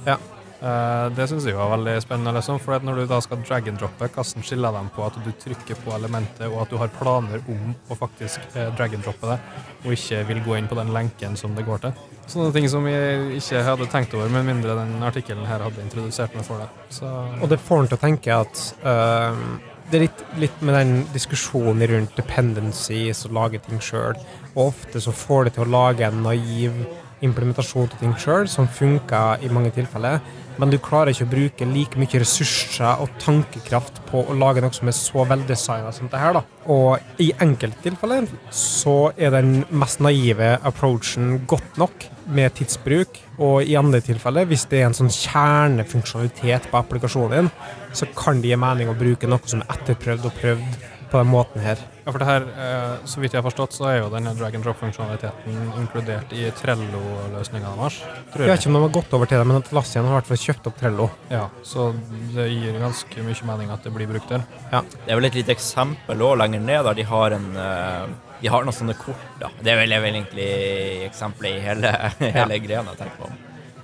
Ja. 0.07 0.17
Eh, 0.61 1.07
det 1.17 1.25
syns 1.25 1.47
jeg 1.49 1.57
var 1.57 1.71
veldig 1.73 1.95
spennende. 2.03 2.35
Liksom, 2.37 2.59
for 2.61 2.85
når 2.85 3.01
du 3.01 3.05
da 3.09 3.17
skal 3.25 3.41
drag 3.41 3.69
and 3.71 3.81
droppe, 3.81 4.09
hvordan 4.13 4.45
skiller 4.45 4.75
de 4.75 4.83
på 4.93 5.05
at 5.07 5.17
du 5.25 5.31
trykker 5.41 5.79
på 5.81 5.95
elementet, 5.95 6.45
og 6.51 6.59
at 6.65 6.73
du 6.73 6.77
har 6.77 6.93
planer 6.99 7.41
om 7.49 7.73
å 7.89 7.97
faktisk 7.97 8.43
eh, 8.53 8.69
drag 8.77 8.93
and 8.97 9.07
droppe 9.07 9.31
det, 9.31 9.39
og 9.81 9.95
ikke 9.97 10.21
vil 10.29 10.43
gå 10.45 10.59
inn 10.59 10.69
på 10.69 10.77
den 10.77 10.93
lenken 10.93 11.39
som 11.39 11.57
det 11.57 11.65
går 11.65 11.81
til. 11.87 11.97
Sånne 12.29 12.53
ting 12.53 12.69
som 12.69 12.85
jeg 12.87 13.41
ikke 13.41 13.65
hadde 13.65 13.89
tenkt 13.91 14.13
over, 14.13 14.29
med 14.29 14.45
mindre 14.51 14.77
den 14.77 15.01
artikkelen 15.03 15.49
her 15.49 15.65
hadde 15.65 15.81
introdusert 15.81 16.37
meg 16.37 16.45
for 16.45 16.61
det. 16.61 16.69
Så 16.93 17.09
Og 17.41 17.49
det 17.49 17.59
får 17.59 17.81
en 17.81 17.91
til 17.91 17.97
å 17.97 18.05
tenke 18.05 18.37
at 18.45 18.61
øhm, 18.85 19.45
det 19.89 19.97
er 19.97 20.05
litt, 20.05 20.21
litt 20.39 20.61
med 20.63 20.77
den 20.77 20.91
diskusjonen 21.11 21.83
rundt 21.89 22.13
dependencies 22.15 23.25
og 23.27 23.33
lage 23.35 23.59
ting 23.65 23.81
sjøl. 23.83 24.13
Og 24.53 24.69
ofte 24.69 25.01
så 25.03 25.11
får 25.11 25.49
det 25.49 25.57
til 25.57 25.65
å 25.65 25.73
lage 25.73 26.05
en 26.07 26.21
naiv 26.23 26.77
implementasjon 27.25 27.89
til 27.91 27.99
ting 28.05 28.13
sjøl, 28.21 28.47
som 28.49 28.69
funker 28.71 29.43
i 29.43 29.49
mange 29.53 29.73
tilfeller. 29.75 30.21
Men 30.59 30.71
du 30.71 30.77
klarer 30.83 31.13
ikke 31.13 31.27
å 31.27 31.31
bruke 31.31 31.67
like 31.69 31.99
mye 31.99 32.21
ressurser 32.21 33.01
og 33.03 33.13
tankekraft 33.21 34.01
på 34.09 34.23
å 34.27 34.35
lage 34.37 34.63
noe 34.63 34.75
som 34.75 34.89
er 34.91 34.97
så 34.97 35.25
veldesigna 35.29 35.93
som 35.95 36.09
det 36.11 36.19
her. 36.21 36.39
da. 36.39 36.43
Og 36.71 37.21
i 37.23 37.31
enkelte 37.41 37.85
tilfeller 37.87 38.27
så 38.53 39.11
er 39.17 39.31
den 39.37 39.63
mest 39.71 40.03
naive 40.03 40.57
approachen 40.67 41.45
godt 41.47 41.79
nok 41.81 42.07
med 42.31 42.53
tidsbruk, 42.55 43.17
og 43.41 43.65
i 43.65 43.75
andre 43.79 44.01
tilfeller, 44.05 44.45
hvis 44.47 44.67
det 44.71 44.81
er 44.81 44.89
en 44.89 44.95
sånn 44.95 45.11
kjernefunksjonalitet 45.11 46.69
på 46.71 46.79
applikasjonen 46.79 47.33
din, 47.33 47.51
så 47.97 48.07
kan 48.15 48.39
det 48.41 48.53
gi 48.53 48.59
mening 48.59 48.91
å 48.91 48.97
bruke 48.97 49.27
noe 49.27 49.41
som 49.49 49.63
er 49.63 49.73
etterprøvd 49.75 50.29
og 50.29 50.37
prøvd 50.39 50.90
på 51.11 51.19
den 51.19 51.27
måten 51.31 51.59
her. 51.63 51.79
Ja, 52.05 52.11
for 52.11 52.19
det 52.21 52.27
her, 52.27 52.45
eh, 52.63 53.05
Så 53.05 53.19
vidt 53.19 53.33
jeg 53.33 53.41
har 53.41 53.49
forstått, 53.49 53.75
så 53.75 53.87
er 53.89 53.97
jo 53.99 54.09
denne 54.09 54.31
drag 54.37 54.55
and 54.55 54.63
drop-funksjonaliteten 54.63 55.73
inkludert 55.77 56.31
i 56.31 56.49
Trello-løsninga 56.55 57.75
deres. 57.75 57.99
Tror 58.31 58.45
Jeg 58.45 58.51
vet 58.53 58.63
ikke 58.63 58.71
om 58.71 58.77
de 58.77 58.81
har 58.81 58.95
gått 58.95 59.13
over 59.13 59.25
til 59.25 59.37
det, 59.37 59.47
men 59.47 59.61
Atlassian 59.61 60.05
har 60.05 60.15
i 60.15 60.21
hvert 60.21 60.31
fall 60.31 60.41
kjøpt 60.45 60.67
opp 60.71 60.79
Trello. 60.79 61.09
Ja, 61.29 61.49
Så 61.63 61.91
det 62.33 62.47
gir 62.49 62.79
ganske 62.79 63.23
mye 63.27 63.45
mening 63.51 63.71
at 63.71 63.83
det 63.83 63.93
blir 63.93 64.07
brukt 64.07 64.29
der. 64.29 64.43
Det 64.71 65.11
er 65.11 65.15
vel 65.15 65.25
et 65.25 65.35
lite 65.35 65.51
eksempel 65.51 66.17
også 66.21 66.37
lenger 66.37 66.59
ned, 66.61 66.83
der 66.85 66.93
de 66.93 67.03
har 67.03 67.31
en 67.31 67.55
eh, 67.57 68.07
De 68.41 68.47
har 68.49 68.63
noen 68.63 68.73
sånne 68.73 68.97
kort, 68.97 69.21
da. 69.39 69.51
Det 69.61 69.69
er 69.69 69.77
vel, 69.77 69.91
er 69.93 70.01
vel 70.01 70.15
egentlig 70.15 71.05
eksempelet 71.05 71.59
i 71.59 71.61
hele, 71.61 71.91
hele 72.39 72.57
greia 72.57 72.81
jeg 72.81 72.97
tenker 72.97 73.19
på. 73.19 73.29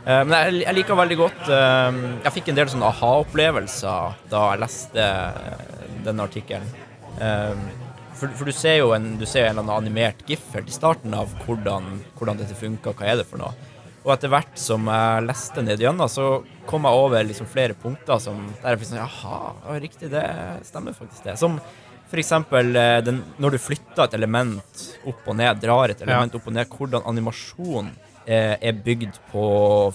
Eh, 0.08 0.24
men 0.24 0.34
jeg, 0.34 0.64
jeg 0.64 0.76
liker 0.80 0.96
veldig 0.96 1.18
godt 1.18 1.48
Jeg 2.24 2.34
fikk 2.34 2.50
en 2.50 2.56
del 2.56 2.68
sånne 2.72 2.90
aha-opplevelser 2.90 4.16
da 4.32 4.50
jeg 4.54 4.64
leste 4.64 5.08
denne 6.08 6.24
artikkelen. 6.26 6.87
Eh, 7.22 7.56
for, 8.18 8.34
for 8.34 8.50
du 8.50 8.54
ser 8.56 8.80
jo 8.80 8.92
en, 8.96 9.12
du 9.20 9.26
ser 9.30 9.46
en 9.46 9.52
eller 9.52 9.66
annen 9.66 9.88
animert 9.88 10.24
gif 10.30 10.46
helt 10.56 10.70
i 10.70 10.76
starten 10.76 11.14
av 11.14 11.34
hvordan, 11.46 12.00
hvordan 12.18 12.40
dette 12.42 12.58
funker, 12.58 12.96
hva 12.98 13.12
er 13.12 13.20
det 13.22 13.28
for 13.30 13.42
noe. 13.42 13.54
Og 14.08 14.14
etter 14.14 14.32
hvert 14.32 14.56
som 14.62 14.88
jeg 14.88 15.26
leste 15.26 15.64
ned 15.66 15.82
gjennom, 15.84 16.08
så 16.10 16.40
kom 16.70 16.88
jeg 16.88 17.02
over 17.02 17.26
liksom 17.28 17.50
flere 17.52 17.76
punkter 17.78 18.22
som, 18.24 18.40
der 18.62 18.74
jeg 18.74 18.82
fikk 18.82 18.90
sånn 18.94 19.02
Jaha, 19.02 19.40
riktig, 19.84 20.12
det 20.14 20.24
stemmer 20.66 20.96
faktisk 20.96 21.28
det. 21.28 21.36
Som 21.42 21.60
eksempel 22.16 22.72
eh, 22.80 23.10
når 23.38 23.58
du 23.58 23.60
flytter 23.60 24.06
et 24.06 24.16
element 24.16 24.84
opp 25.12 25.28
og 25.28 25.36
ned, 25.36 25.60
drar 25.60 25.92
et 25.92 26.04
element 26.06 26.38
opp 26.40 26.48
og 26.48 26.56
ned, 26.56 26.72
hvordan 26.72 27.04
animasjon 27.12 27.92
eh, 28.24 28.56
er 28.56 28.80
bygd 28.86 29.20
på 29.34 29.48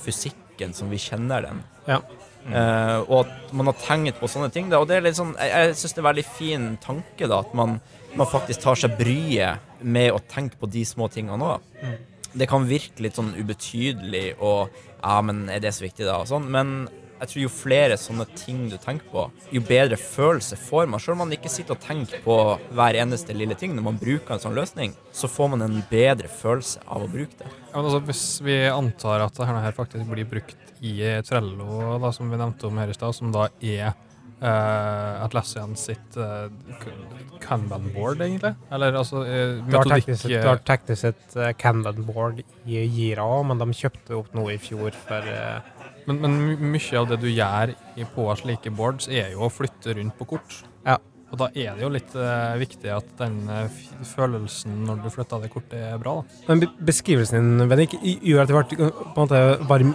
fysikken 0.02 0.76
som 0.76 0.92
vi 0.92 1.00
kjenner 1.00 1.48
den. 1.48 1.64
Ja. 1.88 2.02
Eh, 2.50 2.98
og 3.06 3.22
at 3.22 3.52
man 3.54 3.70
har 3.70 3.78
tenkt 3.82 4.18
på 4.20 4.30
sånne 4.30 4.50
ting. 4.54 4.70
Da. 4.72 4.80
Og 4.82 4.88
det 4.90 4.98
er 4.98 5.04
litt 5.06 5.18
sånn, 5.18 5.34
jeg, 5.38 5.52
jeg 5.52 5.76
syns 5.78 5.94
det 5.94 6.00
er 6.00 6.04
en 6.04 6.10
veldig 6.10 6.28
fin 6.38 6.70
tanke, 6.82 7.28
da, 7.28 7.42
at 7.42 7.52
man, 7.58 7.76
man 8.18 8.30
faktisk 8.30 8.64
tar 8.64 8.80
seg 8.80 8.96
bryet 8.98 9.82
med 9.82 10.10
å 10.14 10.22
tenke 10.30 10.58
på 10.60 10.70
de 10.70 10.86
små 10.88 11.10
tingene 11.12 11.54
òg. 11.54 11.68
Det 12.32 12.48
kan 12.48 12.64
virke 12.64 13.04
litt 13.04 13.18
sånn 13.18 13.34
ubetydelig 13.36 14.32
og 14.40 14.72
Ja, 15.02 15.18
men 15.26 15.48
er 15.50 15.58
det 15.60 15.74
så 15.74 15.82
viktig, 15.82 16.06
da? 16.06 16.20
Og 16.22 16.28
sånn. 16.30 16.44
Men 16.54 16.86
jeg 17.22 17.30
tror 17.30 17.42
jo 17.44 17.50
flere 17.54 17.96
sånne 18.00 18.24
ting 18.34 18.64
du 18.66 18.74
tenker 18.82 19.06
på, 19.12 19.22
jo 19.54 19.60
bedre 19.62 19.94
følelse 20.00 20.56
får 20.58 20.88
man. 20.90 21.02
Selv 21.02 21.14
om 21.14 21.20
man 21.22 21.34
ikke 21.36 21.50
sitter 21.52 21.76
og 21.76 21.84
tenker 21.84 22.22
på 22.24 22.36
hver 22.74 22.98
eneste 22.98 23.36
lille 23.36 23.54
ting 23.58 23.76
når 23.76 23.86
man 23.86 24.00
bruker 24.00 24.34
en 24.34 24.42
sånn 24.42 24.56
løsning, 24.58 24.96
så 25.14 25.30
får 25.30 25.52
man 25.52 25.62
en 25.68 25.76
bedre 25.90 26.30
følelse 26.30 26.82
av 26.82 27.04
å 27.04 27.10
bruke 27.12 27.38
det. 27.38 27.50
Ja, 27.68 27.76
men 27.76 27.84
altså, 27.84 28.00
hvis 28.08 28.24
vi 28.42 28.56
antar 28.66 29.22
at 29.28 29.38
dette 29.38 29.74
faktisk 29.76 30.10
blir 30.10 30.26
brukt 30.34 30.61
i 30.82 30.96
Trello, 31.26 31.98
da, 32.02 32.10
som 32.14 32.30
vi 32.30 32.40
nevnte 32.40 32.66
om 32.68 32.80
her 32.82 32.90
i 32.90 32.96
stad, 32.96 33.14
som 33.14 33.30
da 33.34 33.46
er 33.62 33.92
uh, 34.42 35.22
Atlassian 35.22 35.76
sitt 35.78 36.16
uh, 36.18 36.50
Kanban-board, 37.42 38.24
egentlig? 38.26 38.54
Eller 38.74 38.98
altså 38.98 39.22
uh, 39.22 39.60
har 39.62 39.62
metodikk 39.68 40.10
du 40.26 40.48
har 40.48 40.62
teknisk 40.66 41.06
sett 41.06 41.38
uh, 41.38 41.52
Kanban-board 41.58 42.42
i 42.66 42.82
Gira 42.96 43.26
òg, 43.26 43.46
men 43.50 43.62
de 43.62 43.78
kjøpte 43.78 44.18
opp 44.18 44.34
noe 44.34 44.56
i 44.56 44.60
fjor 44.62 44.90
for 45.06 45.30
uh, 45.30 45.62
Men, 46.10 46.18
men 46.18 46.72
mye 46.72 46.98
av 46.98 47.06
det 47.12 47.20
du 47.22 47.28
gjør 47.30 47.76
på 48.16 48.24
slike 48.40 48.72
boards, 48.74 49.06
er 49.06 49.36
jo 49.36 49.44
å 49.46 49.52
flytte 49.54 49.94
rundt 49.94 50.16
på 50.18 50.26
kort. 50.34 50.56
Ja. 50.82 50.96
Og 51.32 51.38
da 51.40 51.48
er 51.56 51.76
det 51.78 51.84
jo 51.86 51.90
litt 51.92 52.12
eh, 52.18 52.54
viktig 52.60 52.90
at 52.92 53.06
den 53.16 53.38
eh, 53.48 53.76
følelsen 54.10 54.82
når 54.84 54.98
du 55.00 55.08
flytter 55.14 55.40
det 55.40 55.48
kortet, 55.54 55.78
er 55.80 56.00
bra. 56.00 56.18
da. 56.20 56.40
Men 56.50 56.66
beskrivelsen 56.84 57.38
din 57.38 57.70
Bennik, 57.70 57.94
gjør 58.02 58.42
at 58.42 58.50
det 58.50 58.58
ble 58.58 58.88
på 58.90 58.90
en 58.90 59.16
måte 59.16 59.40
varm 59.70 59.94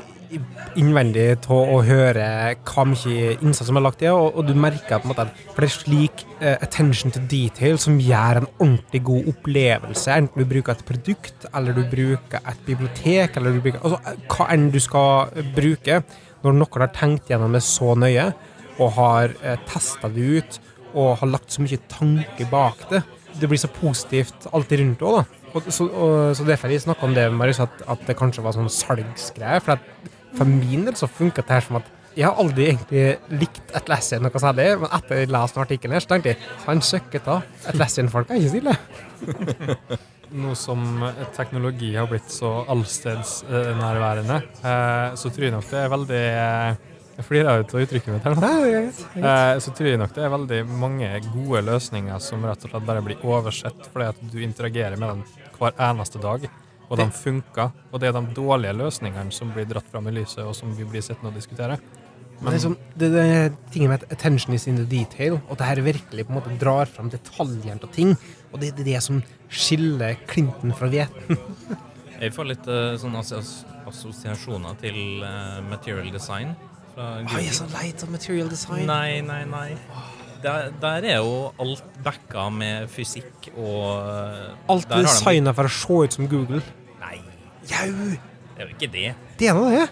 innvendig 0.77 1.25
til 1.45 1.71
å 1.75 1.79
høre 1.85 2.25
hva 2.67 2.85
mye 2.87 3.33
innsats 3.37 3.69
som 3.69 3.79
er 3.79 3.85
lagt 3.85 4.03
i 4.03 4.07
det, 4.07 4.13
og, 4.13 4.35
og 4.37 4.47
du 4.47 4.53
merker 4.57 4.99
på 4.99 5.07
en 5.07 5.11
måte 5.13 5.25
at 5.27 5.41
for 5.53 5.63
det 5.63 5.69
er 5.69 5.75
slik 5.75 6.23
uh, 6.41 6.55
attention 6.55 7.13
to 7.13 7.23
detail 7.31 7.79
som 7.81 7.99
gjør 8.01 8.41
en 8.41 8.49
ordentlig 8.57 9.03
god 9.07 9.31
opplevelse, 9.33 10.13
enten 10.13 10.43
du 10.43 10.49
bruker 10.49 10.75
et 10.75 10.85
produkt, 10.87 11.47
eller 11.53 11.77
du 11.77 11.83
bruker 11.89 12.43
et 12.43 12.63
bibliotek, 12.67 13.39
eller 13.39 13.55
du 13.55 13.63
bruker 13.63 13.83
altså, 13.83 14.01
eh, 14.03 14.21
hva 14.33 14.49
enn 14.53 14.69
du 14.73 14.79
skal 14.83 15.33
eh, 15.33 15.51
bruke, 15.57 16.01
når 16.43 16.59
noen 16.59 16.83
har 16.85 16.93
tenkt 16.95 17.31
gjennom 17.31 17.57
det 17.57 17.63
så 17.65 17.95
nøye, 17.97 18.29
og 18.77 18.93
har 18.99 19.33
uh, 19.41 19.55
testa 19.69 20.11
det 20.13 20.27
ut, 20.37 20.59
og 20.97 21.17
har 21.21 21.33
lagt 21.33 21.53
så 21.53 21.63
mye 21.63 21.79
tanke 21.91 22.45
bak 22.51 22.87
det. 22.91 23.01
Det 23.37 23.49
blir 23.49 23.59
så 23.61 23.69
positivt 23.69 24.47
alltid 24.55 24.81
rundt 24.81 25.03
òg, 25.05 25.19
da. 25.19 25.37
Og, 25.55 25.67
så, 25.73 25.87
og, 25.87 26.35
så 26.37 26.45
derfor 26.45 26.71
jeg 26.71 26.83
snakka 26.83 27.07
om 27.07 27.15
det, 27.15 27.25
Marius, 27.33 27.61
at, 27.63 27.81
at 27.89 28.05
det 28.07 28.17
kanskje 28.19 28.43
var 28.45 28.55
sånn 28.55 28.69
salgsgreie. 28.71 29.61
For 29.63 29.77
at 29.77 30.15
for 30.37 30.49
min 30.49 30.85
del 30.87 30.97
så 30.97 31.09
funka 31.09 31.43
det 31.43 31.57
her 31.57 31.65
som 31.65 31.79
at 31.81 31.93
jeg 32.17 32.25
har 32.25 32.39
aldri 32.41 32.65
egentlig 32.71 33.37
likt 33.37 33.73
Atlassian 33.77 34.23
noe 34.25 34.41
særlig, 34.41 34.71
men 34.81 34.93
etter 34.97 35.19
jeg 35.21 35.29
leste 35.29 35.61
artikkelen 35.61 35.93
her, 35.93 36.01
så 36.01 36.09
tenkte 36.15 36.31
jeg 36.31 36.39
han 36.65 36.81
søkket 36.81 37.27
da. 37.27 37.35
Atlassian-folk 37.69 38.31
er 38.33 38.39
ikke 38.41 38.53
stille. 38.55 38.73
Nå 40.41 40.55
som 40.59 41.05
teknologi 41.37 41.93
har 41.95 42.09
blitt 42.09 42.33
så 42.33 42.49
allstedsnærværende, 42.73 44.41
eh, 44.59 45.13
så 45.15 45.31
tror 45.31 45.45
jeg 45.45 45.53
nok 45.53 45.69
det 45.69 45.79
er 45.79 45.93
veldig 45.93 46.23
eh, 46.27 46.85
Jeg 47.17 47.25
flirer 47.25 47.63
ut 47.63 47.71
av 47.73 47.83
uttrykket 47.85 48.13
mitt 48.13 48.25
her 48.27 48.35
nå. 48.35 48.49
Eh, 49.21 49.53
så 49.63 49.71
tror 49.77 49.87
jeg 49.89 50.01
nok 50.01 50.11
det 50.17 50.25
er 50.25 50.33
veldig 50.33 50.59
mange 50.83 51.13
gode 51.31 51.63
løsninger 51.69 52.19
som 52.21 52.43
rett 52.45 52.65
og 52.65 52.73
slett 52.73 52.89
bare 52.89 53.05
blir 53.05 53.23
oversett 53.25 53.87
fordi 53.93 54.09
at 54.09 54.25
du 54.33 54.41
interagerer 54.41 54.97
med 54.97 55.13
dem 55.13 55.23
hver 55.57 55.77
eneste 55.87 56.21
dag, 56.21 56.49
og 56.87 56.99
de 56.99 57.07
funker. 57.11 57.71
Og 57.91 58.01
det 58.01 58.09
er 58.09 58.17
de 58.17 58.35
dårlige 58.35 58.75
løsningene 58.79 59.33
som 59.35 59.51
blir 59.53 59.67
dratt 59.69 59.87
fram 59.91 60.07
i 60.09 60.15
lyset, 60.19 60.43
og 60.45 60.55
som 60.57 60.73
vi 60.77 60.87
blir 60.87 61.03
sittende 61.05 61.33
og 61.33 61.39
diskutere. 61.39 61.79
Men 62.37 62.53
det 62.53 62.59
er, 62.59 62.63
sånn, 62.67 62.77
det, 62.93 63.07
det 63.15 63.23
er 63.25 63.47
tingen 63.73 63.89
med 63.89 64.03
at 64.03 64.11
attention 64.13 64.53
is 64.53 64.67
in 64.69 64.77
the 64.77 64.85
detail, 64.85 65.39
og 65.49 65.57
det 65.57 65.69
her 65.71 65.81
virkelig 65.81 66.27
på 66.27 66.33
en 66.33 66.37
måte 66.37 66.57
drar 66.61 66.89
fram 66.91 67.09
detaljene 67.09 67.81
til 67.81 67.93
ting. 67.95 68.13
Og 68.51 68.61
det 68.61 68.75
er 68.75 68.85
det 68.85 69.01
som 69.05 69.23
skiller 69.49 70.19
Clinton 70.29 70.75
fra 70.77 70.89
Vieten. 70.93 71.41
Jeg 72.21 72.33
får 72.33 72.47
litt 72.49 72.69
uh, 72.69 72.95
sånne 72.97 73.21
assosiasjoner 73.21 74.77
til 74.81 75.21
uh, 75.21 75.59
material 75.69 76.07
design. 76.13 76.55
Fra 76.95 77.19
Google. 77.21 77.43
jeg 77.43 77.51
er 77.51 77.57
så 77.59 77.67
lei 77.69 77.91
av 77.93 78.09
material 78.09 78.49
design. 78.49 78.87
Nei, 78.89 79.19
nei, 79.21 79.43
nei. 79.45 79.67
Der, 80.43 80.71
der 80.81 81.05
er 81.07 81.17
jo 81.21 81.51
alt 81.63 81.83
backa 82.05 82.47
med 82.53 82.89
fysikk 82.93 83.49
og 83.55 83.85
eh, 84.07 84.71
Alt 84.73 84.91
er 84.91 85.05
designa 85.07 85.53
for 85.57 85.69
å 85.69 85.71
se 85.73 85.99
ut 86.07 86.17
som 86.19 86.27
Google. 86.31 86.61
Nei, 87.01 87.19
Jau! 87.71 87.87
det 88.11 88.63
er 88.63 88.67
jo 88.69 88.75
ikke 88.75 88.91
det. 88.93 89.13
Det 89.39 89.49
er 89.51 89.57
nå 89.57 89.69
det. 89.73 89.87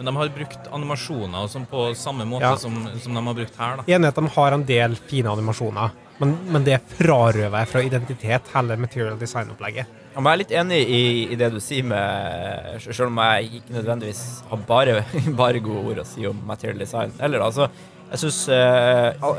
Men 0.00 0.08
de 0.08 0.14
har 0.16 0.30
brukt 0.32 0.68
animasjoner 0.72 1.48
sånn 1.52 1.66
på 1.68 1.90
samme 1.98 2.24
måte 2.24 2.48
Ja. 2.48 2.56
som, 2.56 2.76
som 3.04 3.12
de 3.16 3.20
har 3.26 3.34
brukt 3.36 3.58
her. 3.60 3.76
da. 3.82 3.84
Enig 3.92 4.08
at 4.08 4.16
de 4.16 4.30
har 4.36 4.56
en 4.56 4.62
del 4.64 4.94
fine 5.10 5.28
animasjoner, 5.28 5.92
men, 6.22 6.32
men 6.52 6.64
det 6.64 6.78
frarøver 6.96 7.58
jeg 7.60 7.68
fra 7.68 7.82
identitet, 7.84 8.48
heller 8.54 8.80
material 8.80 9.18
design-opplegget. 9.20 9.96
Jeg 10.10 10.26
er 10.26 10.40
litt 10.40 10.50
enig 10.56 10.78
i, 10.90 11.02
i 11.32 11.36
det 11.38 11.52
du 11.54 11.60
sier 11.62 11.84
med 11.86 12.80
Selv 12.82 13.06
om 13.12 13.20
jeg 13.22 13.60
ikke 13.60 13.76
nødvendigvis 13.76 14.22
har 14.50 14.64
bare, 14.66 14.96
bare 15.42 15.60
gode 15.62 15.84
ord 15.92 16.00
å 16.02 16.06
si 16.08 16.24
om 16.26 16.40
material 16.48 16.80
design. 16.82 17.12
Eller 17.22 17.44
altså, 17.44 17.68
jeg 18.10 18.18
syns 18.24 18.40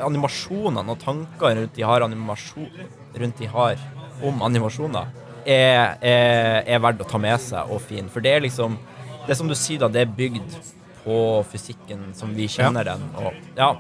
animasjonene 0.08 0.94
og 0.94 1.00
tankene 1.02 1.62
rundt 1.62 1.76
de 1.76 1.84
har 1.84 2.06
animasjon 2.06 2.70
Rundt 3.12 3.42
de 3.42 3.48
har 3.52 3.80
om 4.24 4.44
animasjoner, 4.46 5.10
er, 5.44 5.98
er, 6.06 6.62
er 6.70 6.82
verdt 6.84 7.02
å 7.04 7.08
ta 7.10 7.20
med 7.20 7.42
seg 7.42 7.72
og 7.74 7.82
fin. 7.84 8.08
For 8.12 8.24
det 8.24 8.36
er 8.38 8.46
liksom 8.46 8.78
Det 9.26 9.34
er 9.34 9.38
som 9.38 9.50
du 9.50 9.56
sier, 9.58 9.82
da, 9.82 9.90
det 9.92 10.02
er 10.02 10.14
bygd 10.18 10.56
på 11.04 11.16
fysikken 11.52 12.12
som 12.18 12.32
vi 12.34 12.48
kjenner 12.50 12.88
den. 12.88 13.04
Og 13.22 13.36
ja, 13.58 13.72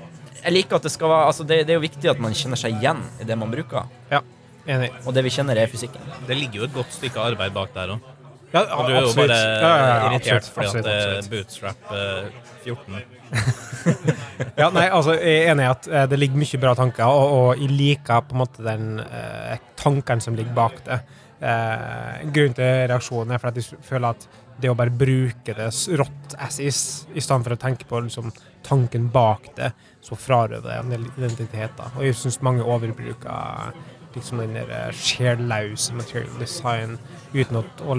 jeg 0.41 0.53
liker 0.53 0.77
at 0.77 0.85
det 0.85 0.91
skal 0.93 1.09
være 1.09 1.29
Altså, 1.31 1.45
det, 1.47 1.63
det 1.65 1.73
er 1.73 1.79
jo 1.79 1.85
viktig 1.85 2.11
at 2.11 2.21
man 2.21 2.35
kjenner 2.37 2.59
seg 2.59 2.77
igjen 2.77 3.01
i 3.21 3.27
det 3.29 3.37
man 3.37 3.53
bruker. 3.53 3.89
Ja, 4.11 4.21
enig. 4.69 4.91
Og 5.05 5.15
det 5.17 5.23
vi 5.25 5.33
kjenner, 5.33 5.57
er 5.57 5.69
fysikken. 5.71 6.05
Det 6.27 6.37
ligger 6.37 6.61
jo 6.63 6.69
et 6.69 6.75
godt 6.75 6.93
stykke 6.97 7.23
arbeid 7.31 7.55
bak 7.57 7.73
der 7.77 7.95
òg. 7.95 8.11
Ja, 8.51 8.65
Og 8.75 8.87
du 8.87 8.93
er 8.93 9.01
jo 9.05 9.13
bare 9.15 9.37
Ja, 9.39 9.71
ja, 9.71 9.95
irritert 10.09 10.43
absolutt, 10.43 10.53
fordi 10.55 10.79
at 10.81 10.85
det 10.85 10.95
er 11.15 11.29
bootstrap 11.31 11.91
eh, 11.95 12.29
14. 12.65 13.01
Ja, 14.59 14.67
nei, 14.73 14.85
altså, 14.91 15.15
jeg 15.15 15.45
er 15.45 15.51
enig 15.53 15.65
i 15.65 15.71
at 15.71 15.87
eh, 15.87 16.05
det 16.11 16.19
ligger 16.19 16.41
mye 16.41 16.59
bra 16.61 16.73
tanker, 16.77 17.07
og, 17.07 17.33
og 17.37 17.61
jeg 17.63 17.71
liker 17.71 18.25
på 18.27 18.35
en 18.35 18.41
måte 18.43 18.65
den 18.65 18.87
eh, 19.05 19.55
tankene 19.79 20.23
som 20.23 20.35
ligger 20.37 20.55
bak 20.57 20.81
det. 20.85 20.99
Eh, 21.41 22.25
grunnen 22.35 22.57
til 22.57 22.73
reaksjonen 22.91 23.33
er 23.33 23.41
for 23.41 23.49
at 23.49 23.61
jeg 23.61 23.79
føler 23.87 24.13
at 24.13 24.27
det 24.61 24.69
å 24.69 24.75
bare 24.77 24.93
bruke 24.93 25.55
det 25.57 25.69
rått 25.97 26.35
as 26.37 26.59
is, 26.61 26.81
i 27.15 27.23
stedet 27.23 27.47
for 27.47 27.55
å 27.55 27.61
tenke 27.63 27.87
på 27.89 28.03
liksom, 28.05 28.29
tanken 28.67 29.07
bak 29.13 29.47
det, 29.57 29.71
så 30.05 30.17
frarøver 30.19 30.67
det 30.67 30.77
en 30.77 30.93
del 30.93 31.07
identiteter. 31.15 31.95
Og 31.95 32.05
jeg 32.05 32.19
syns 32.19 32.41
mange 32.45 32.67
overbruker 32.67 33.73
liksom 34.15 34.41
den 34.43 34.55
der 34.57 34.71
eh, 34.77 34.87
sjellause 34.95 35.95
material 35.97 36.31
design 36.39 36.97
uten 37.33 37.61
å, 37.61 37.63
å 37.85 37.97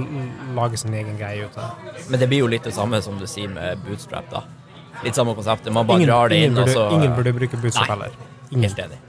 lage 0.56 0.80
sin 0.80 0.94
egen 0.96 1.16
greie 1.20 1.46
ut 1.46 1.56
av 1.60 1.78
det. 1.84 1.94
Men 2.10 2.22
det 2.22 2.28
blir 2.32 2.44
jo 2.44 2.50
litt 2.52 2.66
det 2.68 2.74
samme 2.76 3.00
som 3.04 3.20
du 3.20 3.28
sier 3.30 3.52
med 3.52 3.80
bootstrap, 3.86 4.28
da. 4.32 4.44
Litt 5.02 5.16
samme 5.18 5.34
konseptet. 5.38 5.72
Man 5.74 5.88
bare 5.88 6.02
Ingen, 6.02 6.12
drar 6.12 6.32
det 6.32 6.42
inn, 6.44 6.58
burde, 6.58 6.68
og 6.68 6.76
så 6.76 6.90
ingen 6.98 7.16
burde 7.16 7.32
bruke 7.36 7.58
bootstrap 7.62 7.88
Nei. 7.88 7.96
heller. 7.96 8.20
Ingen. 8.50 8.68
Helt 8.68 8.84
enig. 8.86 9.00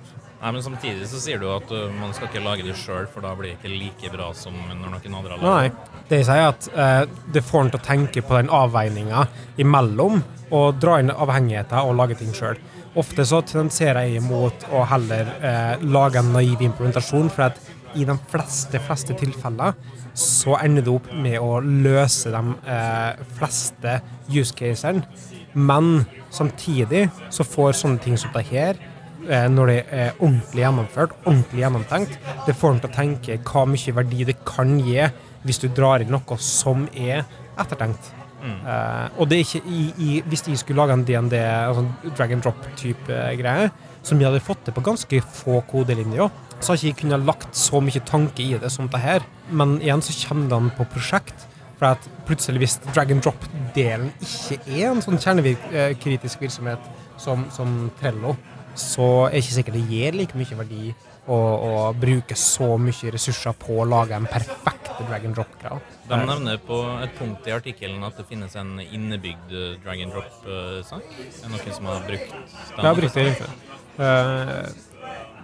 Nei, 0.44 0.52
men 0.52 0.64
samtidig 0.64 1.06
så 1.08 1.22
sier 1.24 1.40
du 1.40 1.46
at 1.54 1.70
uh, 1.72 1.86
man 1.96 2.12
skal 2.16 2.28
ikke 2.28 2.42
lage 2.44 2.66
det 2.68 2.74
sjøl, 2.76 3.06
for 3.08 3.24
da 3.24 3.32
blir 3.40 3.54
det 3.54 3.58
ikke 3.62 3.72
like 3.72 4.10
bra 4.12 4.34
som 4.36 4.56
når 4.58 4.90
noen 4.92 5.16
andre 5.20 5.38
har 5.38 5.44
laget 5.44 5.78
Nei. 5.80 6.00
Det 6.10 6.20
jeg 6.20 6.28
sier, 6.28 6.42
er 6.42 6.50
at 6.50 6.68
uh, 6.76 7.22
det 7.32 7.44
får 7.48 7.64
en 7.64 7.72
til 7.72 7.80
å 7.80 7.86
tenke 7.86 8.24
på 8.28 8.36
den 8.36 8.52
avveininga 8.52 9.24
imellom 9.64 10.20
å 10.54 10.64
dra 10.76 10.98
inn 11.00 11.14
avhengigheter 11.14 11.88
og 11.88 11.96
lage 12.02 12.18
ting 12.20 12.36
sjøl. 12.36 12.60
Ofte 13.00 13.26
så 13.26 13.40
tendenserer 13.42 14.06
jeg 14.06 14.20
imot 14.22 14.68
å 14.70 14.84
heller 14.86 15.30
eh, 15.42 15.82
lage 15.82 16.22
en 16.22 16.30
naiv 16.36 16.62
implementasjon, 16.62 17.32
for 17.34 17.48
at 17.48 17.58
i 17.98 18.06
de 18.06 18.16
fleste, 18.30 18.82
fleste 18.86 19.16
tilfeller 19.18 19.74
så 20.18 20.58
ender 20.62 20.86
det 20.86 20.94
opp 20.94 21.10
med 21.14 21.40
å 21.42 21.58
løse 21.64 22.30
de 22.34 22.42
eh, 22.70 23.24
fleste 23.38 23.98
use 24.30 24.54
casene. 24.58 25.08
Men 25.54 26.06
samtidig 26.34 27.08
så 27.34 27.46
får 27.46 27.80
sånne 27.82 28.02
ting 28.04 28.18
som 28.22 28.34
det 28.36 28.46
her, 28.52 28.78
eh, 29.26 29.50
når 29.50 29.74
det 29.74 29.82
er 29.90 30.18
ordentlig 30.20 30.66
gjennomført, 30.68 31.18
ordentlig 31.26 31.66
gjennomtenkt, 31.66 32.18
det 32.46 32.58
får 32.58 32.76
dem 32.76 32.84
til 32.84 32.92
å 32.92 32.98
tenke 33.00 33.40
hva 33.50 33.66
mye 33.70 33.98
verdi 34.02 34.30
det 34.30 34.42
kan 34.46 34.78
gi 34.82 35.08
hvis 35.44 35.66
du 35.66 35.72
drar 35.74 36.06
inn 36.06 36.14
noe 36.14 36.38
som 36.42 36.86
er 36.94 37.26
ettertenkt. 37.58 38.14
Eh, 38.44 39.06
og 39.18 39.30
det 39.30 39.38
er 39.38 39.46
ikke 39.46 39.62
i, 39.72 39.84
i, 40.04 40.10
Hvis 40.28 40.44
de 40.48 40.58
skulle 40.60 40.82
lage 40.82 40.98
en 40.98 41.06
DND, 41.08 41.36
altså 41.40 41.86
drag 42.18 42.34
and 42.36 42.44
drop-type 42.44 43.20
greie, 43.40 43.70
som 44.04 44.20
de 44.20 44.28
hadde 44.28 44.44
fått 44.44 44.66
til 44.66 44.76
på 44.76 44.84
ganske 44.84 45.22
få 45.24 45.62
kodelinjer, 45.70 46.32
så 46.64 46.76
ikke 46.76 46.90
jeg 46.90 46.98
kunnet 47.00 47.26
lagt 47.28 47.56
så 47.56 47.80
mye 47.84 48.04
tanke 48.08 48.44
i 48.44 48.58
det 48.60 48.72
som 48.72 48.90
det 48.92 49.00
her. 49.04 49.24
Men 49.52 49.78
igjen 49.82 50.04
så 50.04 50.16
kommer 50.28 50.50
det 50.50 50.60
an 50.60 50.72
på 50.78 50.88
prosjekt. 50.92 51.48
For 51.80 51.90
at 51.90 52.10
plutselig, 52.28 52.62
hvis 52.62 52.78
drag 52.94 53.12
and 53.12 53.24
drop-delen 53.26 54.12
ikke 54.24 54.60
er 54.70 54.92
en 54.92 55.02
sånn 55.04 55.20
kjernekritisk 55.20 56.44
virksomhet 56.44 56.92
som, 57.20 57.48
som 57.52 57.90
Trello, 58.00 58.36
så 58.80 59.28
er 59.28 59.38
det 59.38 59.44
ikke 59.44 59.56
sikkert 59.58 59.78
det 59.80 59.88
gir 59.90 60.16
like 60.18 60.38
mye 60.38 60.60
verdi 60.60 60.94
å, 61.28 61.38
å 61.38 61.74
bruke 61.96 62.36
så 62.40 62.74
mye 62.82 63.14
ressurser 63.16 63.56
på 63.60 63.80
å 63.82 63.88
lage 63.88 64.16
en 64.18 64.28
perfekt 64.30 64.92
drag 65.08 65.26
and 65.26 65.36
drop-greie. 65.36 65.82
De 66.08 66.18
nevner 66.20 66.60
på 66.62 66.80
et 67.04 67.14
punkt 67.18 67.48
i 67.48 67.54
artikkelen 67.56 68.04
at 68.06 68.18
det 68.20 68.26
finnes 68.30 68.56
en 68.60 68.76
innebygd 68.84 69.54
drag 69.84 70.04
and 70.06 70.16
drop-sang. 70.16 71.04
Er 71.20 71.46
det 71.46 71.54
noen 71.54 71.78
som 71.78 71.92
har 71.92 72.08
brukt 72.08 72.34
den? 72.34 72.50
Jeg 72.78 72.88
har 72.88 73.00
brukt 73.00 73.20
det 73.20 73.30
før. 73.40 73.54
Uh, 73.94 74.68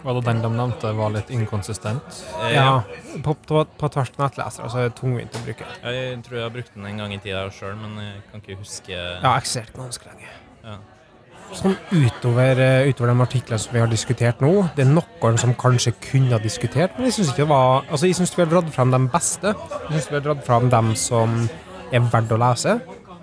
Var 0.03 0.15
det 0.15 0.21
den 0.29 0.41
de 0.41 0.49
nevnte 0.55 0.91
var 0.95 1.11
litt 1.11 1.31
inkonsistent? 1.35 2.21
Eh, 2.39 2.53
ja, 2.55 2.83
på, 3.23 3.33
på, 3.35 3.65
på 3.81 3.89
tvers 3.91 4.13
av 4.15 4.21
nettlesere 4.23 4.69
så 4.71 4.79
er 4.79 4.87
det 4.87 4.95
tungvint 4.99 5.35
å 5.35 5.41
bruke. 5.43 5.67
Jeg 5.83 6.21
tror 6.23 6.37
jeg 6.37 6.45
har 6.45 6.53
brukt 6.55 6.71
den 6.77 6.87
en 6.87 7.01
gang 7.03 7.15
i 7.15 7.19
tida 7.19 7.41
sjøl, 7.51 7.75
men 7.81 7.97
jeg 7.99 8.21
kan 8.29 8.43
ikke 8.43 8.59
huske 8.61 9.01
eksistert 9.33 9.75
ganske 9.75 10.07
lenge. 10.07 10.31
Ja. 10.63 10.77
Sånn 11.55 11.75
utover, 11.91 12.59
eh, 12.61 12.87
utover 12.91 13.09
de 13.09 13.23
artiklene 13.23 13.59
som 13.59 13.73
vi 13.73 13.81
har 13.81 13.89
diskutert 13.89 14.41
nå, 14.43 14.51
det 14.75 14.85
er 14.85 14.91
noen 14.91 15.39
som 15.41 15.55
kanskje 15.57 15.95
kunne 16.11 16.35
ha 16.35 16.39
diskutert, 16.43 16.93
men 16.97 17.09
jeg 17.09 17.17
syns 17.17 17.31
ikke 17.31 17.43
det 17.43 17.49
var 17.49 17.85
Altså, 17.89 18.05
jeg 18.05 18.19
syns 18.19 18.35
vi 18.35 18.43
har 18.43 18.51
dratt 18.51 18.69
fram 18.73 18.91
de 18.93 18.99
beste. 19.09 19.53
Jeg 19.89 19.91
syns 19.95 20.09
vi 20.09 20.17
har 20.19 20.25
dratt 20.27 20.45
fram 20.45 20.69
dem 20.69 20.93
som 20.95 21.35
er 21.91 22.05
verdt 22.13 22.35
å 22.35 22.39
lese. 22.39 22.79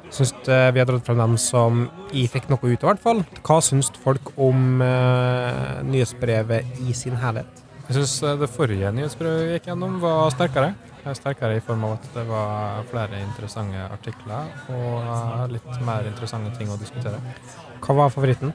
Jeg 0.07 0.17
syns 0.19 0.35
vi 0.47 0.81
har 0.81 0.89
dratt 0.89 1.07
fram 1.07 1.23
dem 1.23 1.37
som 1.39 1.87
jeg 2.13 2.31
fikk 2.33 2.51
noe 2.51 2.63
ut 2.63 2.83
av, 2.83 2.89
i 2.89 2.93
hvert 2.93 3.05
fall. 3.05 3.23
Hva 3.47 3.61
syns 3.63 3.93
folk 4.03 4.33
om 4.37 4.83
uh, 4.83 5.83
nyhetsbrevet 5.87 6.83
i 6.87 6.95
sin 6.95 7.17
helhet? 7.23 7.63
Jeg 7.87 8.01
syns 8.01 8.19
det 8.41 8.51
forrige 8.51 8.91
nyhetsbrevet 8.95 9.47
vi 9.47 9.57
gikk 9.57 9.71
gjennom, 9.71 10.01
var 10.03 10.35
sterkere. 10.35 10.75
Eh, 11.07 11.15
Sterkere 11.15 11.57
i 11.57 11.61
form 11.63 11.85
av 11.87 11.93
at 11.97 12.07
det 12.15 12.25
var 12.29 12.83
flere 12.91 13.21
interessante 13.23 13.83
artikler 13.95 14.49
og 14.75 15.05
eh, 15.07 15.43
litt 15.55 15.77
mer 15.87 16.09
interessante 16.09 16.51
ting 16.59 16.73
å 16.73 16.79
diskutere. 16.81 17.21
Hva 17.85 17.95
var 18.01 18.11
favoritten? 18.15 18.53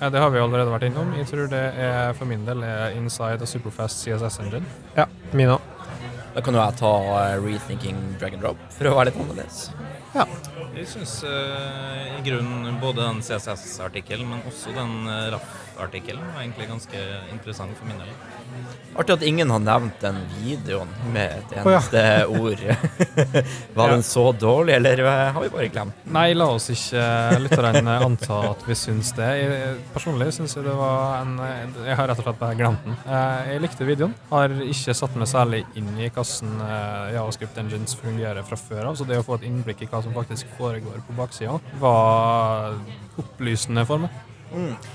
Eh, 0.00 0.10
Det 0.10 0.18
har 0.20 0.30
vi 0.34 0.42
allerede 0.42 0.72
vært 0.74 0.88
innom. 0.90 1.12
Jeg 1.18 1.28
tror 1.30 1.46
det 1.52 1.62
er 1.86 2.12
for 2.18 2.26
min 2.30 2.44
del 2.48 2.64
er 2.66 2.96
Inside 2.98 3.42
a 3.42 3.46
Superfast 3.46 4.02
CSS 4.02 4.40
Engine. 4.42 4.66
Ja, 4.98 5.06
min 5.32 5.54
òg. 5.54 5.70
Da 6.34 6.42
kan 6.42 6.56
jo 6.56 6.64
jeg 6.64 6.78
ta 6.80 6.92
eh, 7.20 7.36
Rethinking 7.44 8.00
Drag 8.18 8.34
and 8.34 8.42
Drop 8.42 8.58
for 8.74 8.90
å 8.90 8.96
være 8.98 9.12
litt 9.12 9.20
annerledes. 9.22 9.68
Ja. 10.14 10.26
Jeg 10.74 10.88
syns 10.90 11.20
i 11.22 12.22
grunnen 12.26 12.80
både 12.82 13.04
den 13.04 13.20
CSS-artikkelen, 13.22 14.26
men 14.26 14.40
også 14.50 14.74
den 14.74 14.96
eh, 15.06 15.28
RAF-artikkelen 15.74 16.22
var 16.34 16.42
egentlig 16.42 16.68
ganske 16.68 17.00
interessant 17.32 17.76
for 17.78 17.86
min 17.88 17.98
del. 17.98 18.10
Artig 18.94 19.14
at 19.16 19.22
ingen 19.26 19.50
har 19.50 19.58
nevnt 19.62 19.96
den 20.02 20.18
videoen 20.38 20.88
med 21.12 21.32
et 21.40 21.54
Å, 21.58 21.70
ja. 21.72 21.80
eneste 21.80 22.02
ord. 22.30 22.60
Var 23.78 23.90
den 23.90 24.04
så 24.06 24.24
dårlig, 24.38 24.76
eller 24.76 25.00
eh, 25.02 25.22
har 25.34 25.42
vi 25.42 25.48
bare 25.50 25.68
glemt 25.72 25.96
den? 26.04 26.12
Nei, 26.14 26.28
la 26.36 26.46
oss 26.54 26.68
ikke 26.70 27.02
lytterne 27.42 27.96
anta 28.04 28.38
at 28.52 28.62
vi 28.68 28.76
syns 28.78 29.10
det. 29.18 29.30
Jeg, 29.40 29.72
personlig 29.94 30.28
syns 30.36 30.54
jeg 30.54 30.66
det 30.68 30.74
var 30.78 31.24
en 31.24 31.34
Jeg 31.42 31.96
har 31.98 32.08
rett 32.10 32.22
og 32.22 32.28
slett 32.28 32.38
bare 32.42 32.58
glemt 32.60 32.84
den. 32.86 32.94
Eh, 33.08 33.50
Jeg 33.54 33.64
likte 33.64 33.88
videoen. 33.88 34.14
Har 34.30 34.54
ikke 34.68 34.94
satt 34.94 35.16
meg 35.18 35.30
særlig 35.30 35.64
inn 35.80 35.90
i 35.98 36.06
hvordan 36.14 36.62
eh, 36.68 37.16
Javascript 37.16 37.58
Engines 37.64 37.96
fungerer 37.98 38.46
fra 38.46 38.60
før 38.60 38.92
av, 38.92 39.00
så 39.00 39.08
det 39.08 39.18
å 39.18 39.26
få 39.26 39.40
et 39.40 39.48
innblikk 39.50 39.82
i 39.82 39.90
hva 39.90 40.04
som 40.06 40.14
faktisk 40.14 40.54
foregår 40.60 41.02
på 41.08 41.18
baksida, 41.18 41.58
var 41.82 42.78
opplysende 43.18 43.82
for 43.88 44.06
meg. 44.06 44.22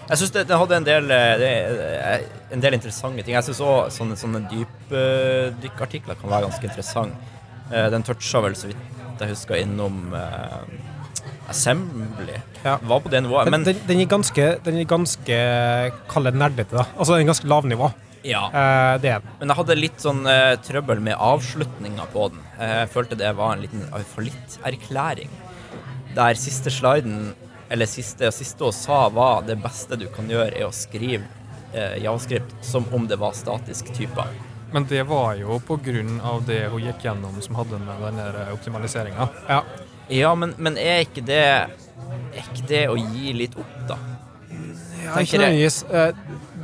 Jeg 0.09 0.17
syns 0.21 0.31
det, 0.35 0.43
det 0.49 0.57
hadde 0.61 0.75
en 0.79 0.87
del, 0.87 1.11
eh, 1.11 1.33
det, 1.41 1.51
eh, 1.99 2.27
en 2.55 2.61
del 2.63 2.73
interessante 2.77 3.23
ting. 3.25 3.35
Jeg 3.35 3.43
syns 3.49 3.59
òg 3.65 3.89
sånne, 3.95 4.15
sånne 4.19 4.41
dypdykkartikler 4.51 6.17
kan 6.19 6.29
være 6.31 6.47
ganske 6.49 6.69
interessante. 6.69 7.15
Eh, 7.71 7.89
Den 7.93 8.03
toucha 8.07 8.41
vel 8.45 8.55
så 8.57 8.67
vidt 8.71 8.85
jeg 9.19 9.33
husker 9.33 9.59
innom 9.59 10.13
eh, 10.15 10.61
Assembly. 11.51 12.37
Ja. 12.63 12.77
Var 12.87 12.99
på 13.03 13.09
det 13.11 13.19
nivået. 13.25 13.49
Men 13.51 13.65
den, 13.67 13.79
den 13.87 13.99
er 14.03 14.07
ganske, 14.11 14.45
den 14.63 14.77
er 14.79 14.85
ganske 14.87 15.39
kall 16.11 16.29
det 16.29 16.35
nerdete, 16.37 16.77
da. 16.77 16.85
Altså 16.95 17.15
den 17.17 17.25
er 17.25 17.31
ganske 17.33 17.49
lavnivå. 17.51 17.89
ja. 18.23 18.45
Eh, 18.47 18.93
det 19.03 19.11
er 19.11 19.19
den. 19.25 19.33
Men 19.41 19.51
jeg 19.51 19.57
hadde 19.59 19.75
litt 19.79 19.99
sånn 20.05 20.21
eh, 20.29 20.53
trøbbel 20.63 21.01
med 21.03 21.17
avslutninga 21.19 22.07
på 22.13 22.29
den. 22.31 22.39
Eh, 22.59 22.75
Jeg 22.85 22.91
følte 22.95 23.17
det 23.19 23.33
var 23.35 23.55
en 23.57 23.63
liten 23.65 23.83
eh, 23.89 24.05
fallitterklæring. 24.15 25.29
Der 26.15 26.33
siste 26.39 26.71
sliden, 26.73 27.33
eller 27.69 27.85
siste, 27.85 28.31
siste 28.31 28.63
hun 28.63 28.73
sa, 28.73 29.09
var 29.09 29.43
det 29.47 29.59
beste 29.61 29.97
du 29.99 30.07
kan 30.13 30.29
gjøre, 30.29 30.51
er 30.55 30.67
å 30.67 30.73
skrive 30.73 31.25
eh, 31.73 31.99
javascript 32.03 32.55
som 32.65 32.87
om 32.93 33.07
det 33.07 33.19
var 33.21 33.35
statisk 33.37 33.93
typer. 33.97 34.31
Men 34.73 34.85
det 34.89 35.03
var 35.09 35.35
jo 35.37 35.59
av 36.21 36.43
det 36.45 36.67
hun 36.69 36.81
gikk 36.83 37.05
gjennom 37.05 37.41
som 37.41 37.57
hadde 37.57 37.79
med 37.81 38.01
den 38.05 38.19
der 38.21 38.51
optimaliseringa. 38.53 39.29
Ja. 39.47 39.63
Ja, 40.09 40.33
men, 40.35 40.55
men 40.57 40.77
er 40.81 41.03
ikke 41.03 41.21
det 41.21 41.43
Er 41.45 42.39
ikke 42.41 42.63
det 42.65 42.85
å 42.89 42.95
gi 42.97 43.33
litt 43.37 43.53
opp, 43.61 43.75
da? 43.89 43.97
Ja, 45.03 45.19
ikke 45.21 45.37
nødvendigvis. 45.37 45.83
eh, 45.89 46.13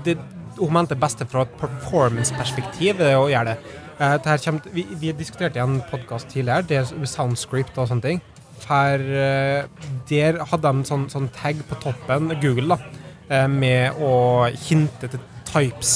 det, 0.06 0.16
hun 0.58 0.74
mente 0.74 0.96
det 0.96 1.02
beste 1.02 1.28
fra 1.30 1.44
et 1.46 1.58
performance-perspektiv 1.60 3.02
er 3.04 3.18
å 3.20 3.28
gjøre 3.30 3.54
det. 3.54 3.82
Uh, 3.96 4.16
det 4.20 4.28
her 4.28 4.42
kommer, 4.44 4.74
vi, 4.76 4.84
vi 5.00 5.14
diskuterte 5.16 5.60
i 5.60 5.64
en 5.64 5.78
podkast 5.90 6.28
tidligere, 6.32 6.66
det 6.68 6.82
med 7.00 7.10
Soundscript 7.10 7.78
og 7.80 7.90
sånne 7.90 8.04
ting. 8.04 8.22
For 8.66 9.02
eh, 9.22 9.68
der 10.10 10.42
hadde 10.50 10.72
de 10.74 10.90
sånn, 10.90 11.08
sånn 11.12 11.30
tag 11.36 11.62
på 11.70 11.78
toppen, 11.84 12.34
Google, 12.42 12.76
da, 12.76 13.04
eh, 13.30 13.48
med 13.52 14.02
å 14.02 14.48
hinte 14.68 15.10
til 15.12 15.22
types 15.46 15.96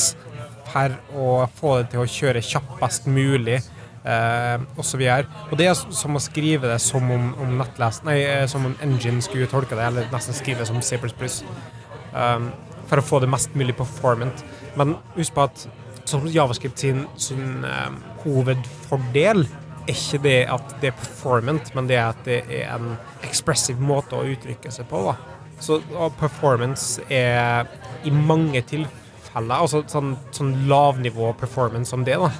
for 0.70 0.96
å 1.18 1.30
få 1.58 1.80
det 1.80 1.92
til 1.94 2.04
å 2.04 2.10
kjøre 2.10 2.46
kjappest 2.46 3.10
mulig. 3.10 3.60
Eh, 4.00 4.62
og 4.78 4.86
så 4.88 4.98
videre. 4.98 5.28
Og 5.52 5.58
det 5.60 5.68
er 5.68 5.76
som 5.76 6.16
å 6.16 6.22
skrive 6.24 6.70
det 6.72 6.80
som 6.82 7.04
om, 7.12 7.34
om 7.44 7.58
nettlest 7.60 8.06
Nei, 8.08 8.22
eh, 8.24 8.46
som 8.48 8.64
om 8.70 8.78
Engine 8.86 9.20
skulle 9.22 9.50
tolke 9.52 9.76
det, 9.76 9.90
eller 9.90 10.08
nesten 10.14 10.38
skrive 10.38 10.64
det 10.64 10.70
som 10.70 10.80
C++. 10.82 10.96
Eh, 10.96 12.46
for 12.90 13.02
å 13.02 13.06
få 13.06 13.20
det 13.22 13.30
mest 13.30 13.54
mulig 13.60 13.76
performant. 13.78 14.46
Men 14.80 14.96
husk 15.18 15.36
på 15.36 15.50
at 15.50 15.68
som 16.10 16.26
Javascript 16.32 16.80
sin, 16.82 17.04
sin 17.22 17.66
eh, 17.68 17.92
hovedfordel 18.24 19.44
er 19.90 19.98
ikke 19.98 20.22
det 20.24 20.38
at 20.54 20.76
det 20.82 20.92
er 20.92 20.98
performant, 21.00 21.74
men 21.76 21.90
det 21.90 21.98
er 22.00 22.08
at 22.14 22.22
det 22.28 22.40
er 22.62 22.72
en 22.76 22.94
ekspressiv 23.26 23.82
måte 23.82 24.18
å 24.18 24.28
uttrykke 24.30 24.72
seg 24.74 24.88
på. 24.90 25.02
Da. 25.10 25.16
Så 25.60 25.82
performance 26.20 27.04
er 27.12 27.68
i 28.08 28.14
mange 28.16 28.64
tilfeller 28.64 28.96
Altså 29.40 29.84
sånn, 29.88 30.16
sånn 30.34 30.56
lavnivå 30.68 31.30
performance 31.38 31.94
som 31.94 32.02
det, 32.04 32.16
da. 32.18 32.32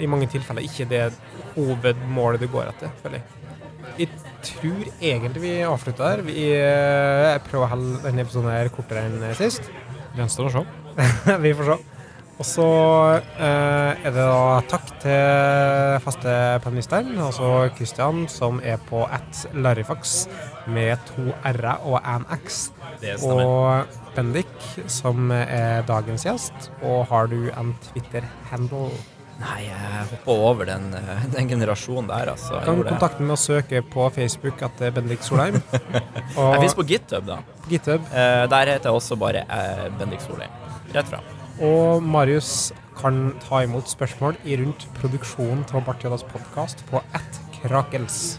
I 0.00 0.08
mange 0.08 0.30
tilfeller 0.32 0.64
ikke 0.64 0.86
det 0.88 1.02
hovedmålet 1.56 2.40
du 2.40 2.48
går 2.50 2.70
etter, 2.70 2.94
føler 3.02 3.20
jeg. 3.20 3.36
Jeg 3.96 4.08
tror 4.46 4.80
egentlig 5.00 5.42
vi 5.42 5.52
avslutter 5.66 6.04
der. 6.04 6.24
Vi 6.26 6.46
eh, 6.56 7.36
prøver 7.46 7.66
å 7.66 7.70
holde 7.74 8.00
denne 8.04 8.24
episoden 8.24 8.52
her 8.52 8.72
kortere 8.72 9.04
enn 9.08 9.36
sist. 9.38 9.68
Gjenstår 10.16 10.48
å 10.48 10.54
se. 10.56 10.64
vi 11.44 11.52
får 11.56 11.70
se. 11.72 11.95
Og 12.36 12.44
så 12.44 12.66
eh, 13.40 14.04
er 14.04 14.12
det 14.12 14.20
da 14.20 14.60
takk 14.68 14.90
til 15.00 16.00
faste 16.04 16.34
panelisteren, 16.64 17.14
altså 17.16 17.70
Christian, 17.78 18.26
som 18.28 18.60
er 18.60 18.76
på 18.90 19.06
at 19.08 19.46
Larifax 19.56 20.26
med 20.68 21.00
to 21.08 21.30
r-er 21.48 21.80
og 21.88 21.96
en 22.04 22.26
x. 22.36 22.66
Og 23.24 23.88
Bendik, 24.16 24.52
som 24.92 25.32
er 25.32 25.84
dagens 25.88 26.28
gjest. 26.28 26.70
Og 26.84 27.06
har 27.08 27.32
du 27.32 27.46
en 27.56 27.72
Twitter-handle? 27.88 28.90
Nei, 29.36 29.66
jeg 29.66 30.04
hoppa 30.12 30.34
over 30.48 30.68
den, 30.68 30.86
eh, 30.96 31.24
den 31.34 31.48
generasjonen 31.50 32.08
der, 32.08 32.32
altså. 32.32 32.60
Kan 32.64 32.80
det. 32.80 32.88
kontakte 32.88 33.24
meg 33.24 33.36
og 33.36 33.40
søke 33.42 33.82
på 33.84 34.08
Facebook 34.14 34.62
etter 34.64 34.94
Bendik 34.96 35.24
Solheim. 35.24 35.60
Jeg 36.36 36.60
fins 36.62 36.76
på 36.76 36.84
GitHub, 36.88 37.28
da. 37.28 37.40
GitHub. 37.68 38.08
Eh, 38.12 38.44
der 38.48 38.72
heter 38.72 38.90
jeg 38.90 39.00
også 39.00 39.16
bare 39.20 39.44
eh, 39.44 39.88
Bendik 40.00 40.24
Solheim. 40.24 40.52
Rett 40.94 41.08
fram. 41.12 41.35
Og 41.64 42.02
Marius 42.04 42.72
kan 42.96 43.30
ta 43.40 43.62
imot 43.64 43.88
spørsmål 43.88 44.36
i 44.44 44.56
rundt 44.60 44.86
produksjonen 44.98 45.64
av 45.72 45.84
Bartiodas 45.86 46.24
podkast 46.28 46.82
på 46.90 47.00
at 47.16 47.40
Krakels. 47.56 48.38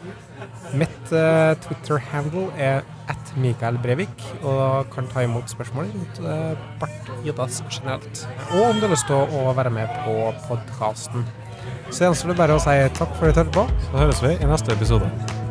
Mitt 0.78 1.14
uh, 1.14 1.56
Twitter-handle 1.64 2.50
er 2.60 2.84
at 3.10 3.34
Mikael 3.40 3.80
Brevik, 3.82 4.22
og 4.42 4.90
kan 4.94 5.08
ta 5.14 5.24
imot 5.26 5.50
spørsmål 5.50 5.90
rundt 5.94 6.22
uh, 6.26 6.54
Bart 6.82 7.12
Jodas 7.26 7.62
generelt. 7.72 8.28
Og 8.52 8.70
om 8.70 8.78
du 8.78 8.88
har 8.88 8.94
lyst 8.94 9.10
til 9.10 9.38
å 9.40 9.50
være 9.58 9.74
med 9.74 9.98
på 10.04 10.18
podkasten. 10.50 11.26
Så 11.90 12.06
gjenstår 12.06 12.34
det 12.34 12.40
bare 12.44 12.60
å 12.60 12.64
si 12.64 12.78
takk 13.00 13.18
for 13.18 13.32
at 13.32 13.38
du 13.38 13.44
hørte 13.46 13.58
på. 13.62 13.68
Så 13.90 14.00
høres 14.04 14.24
vi 14.24 14.38
i 14.38 14.54
neste 14.54 14.76
episode. 14.76 15.47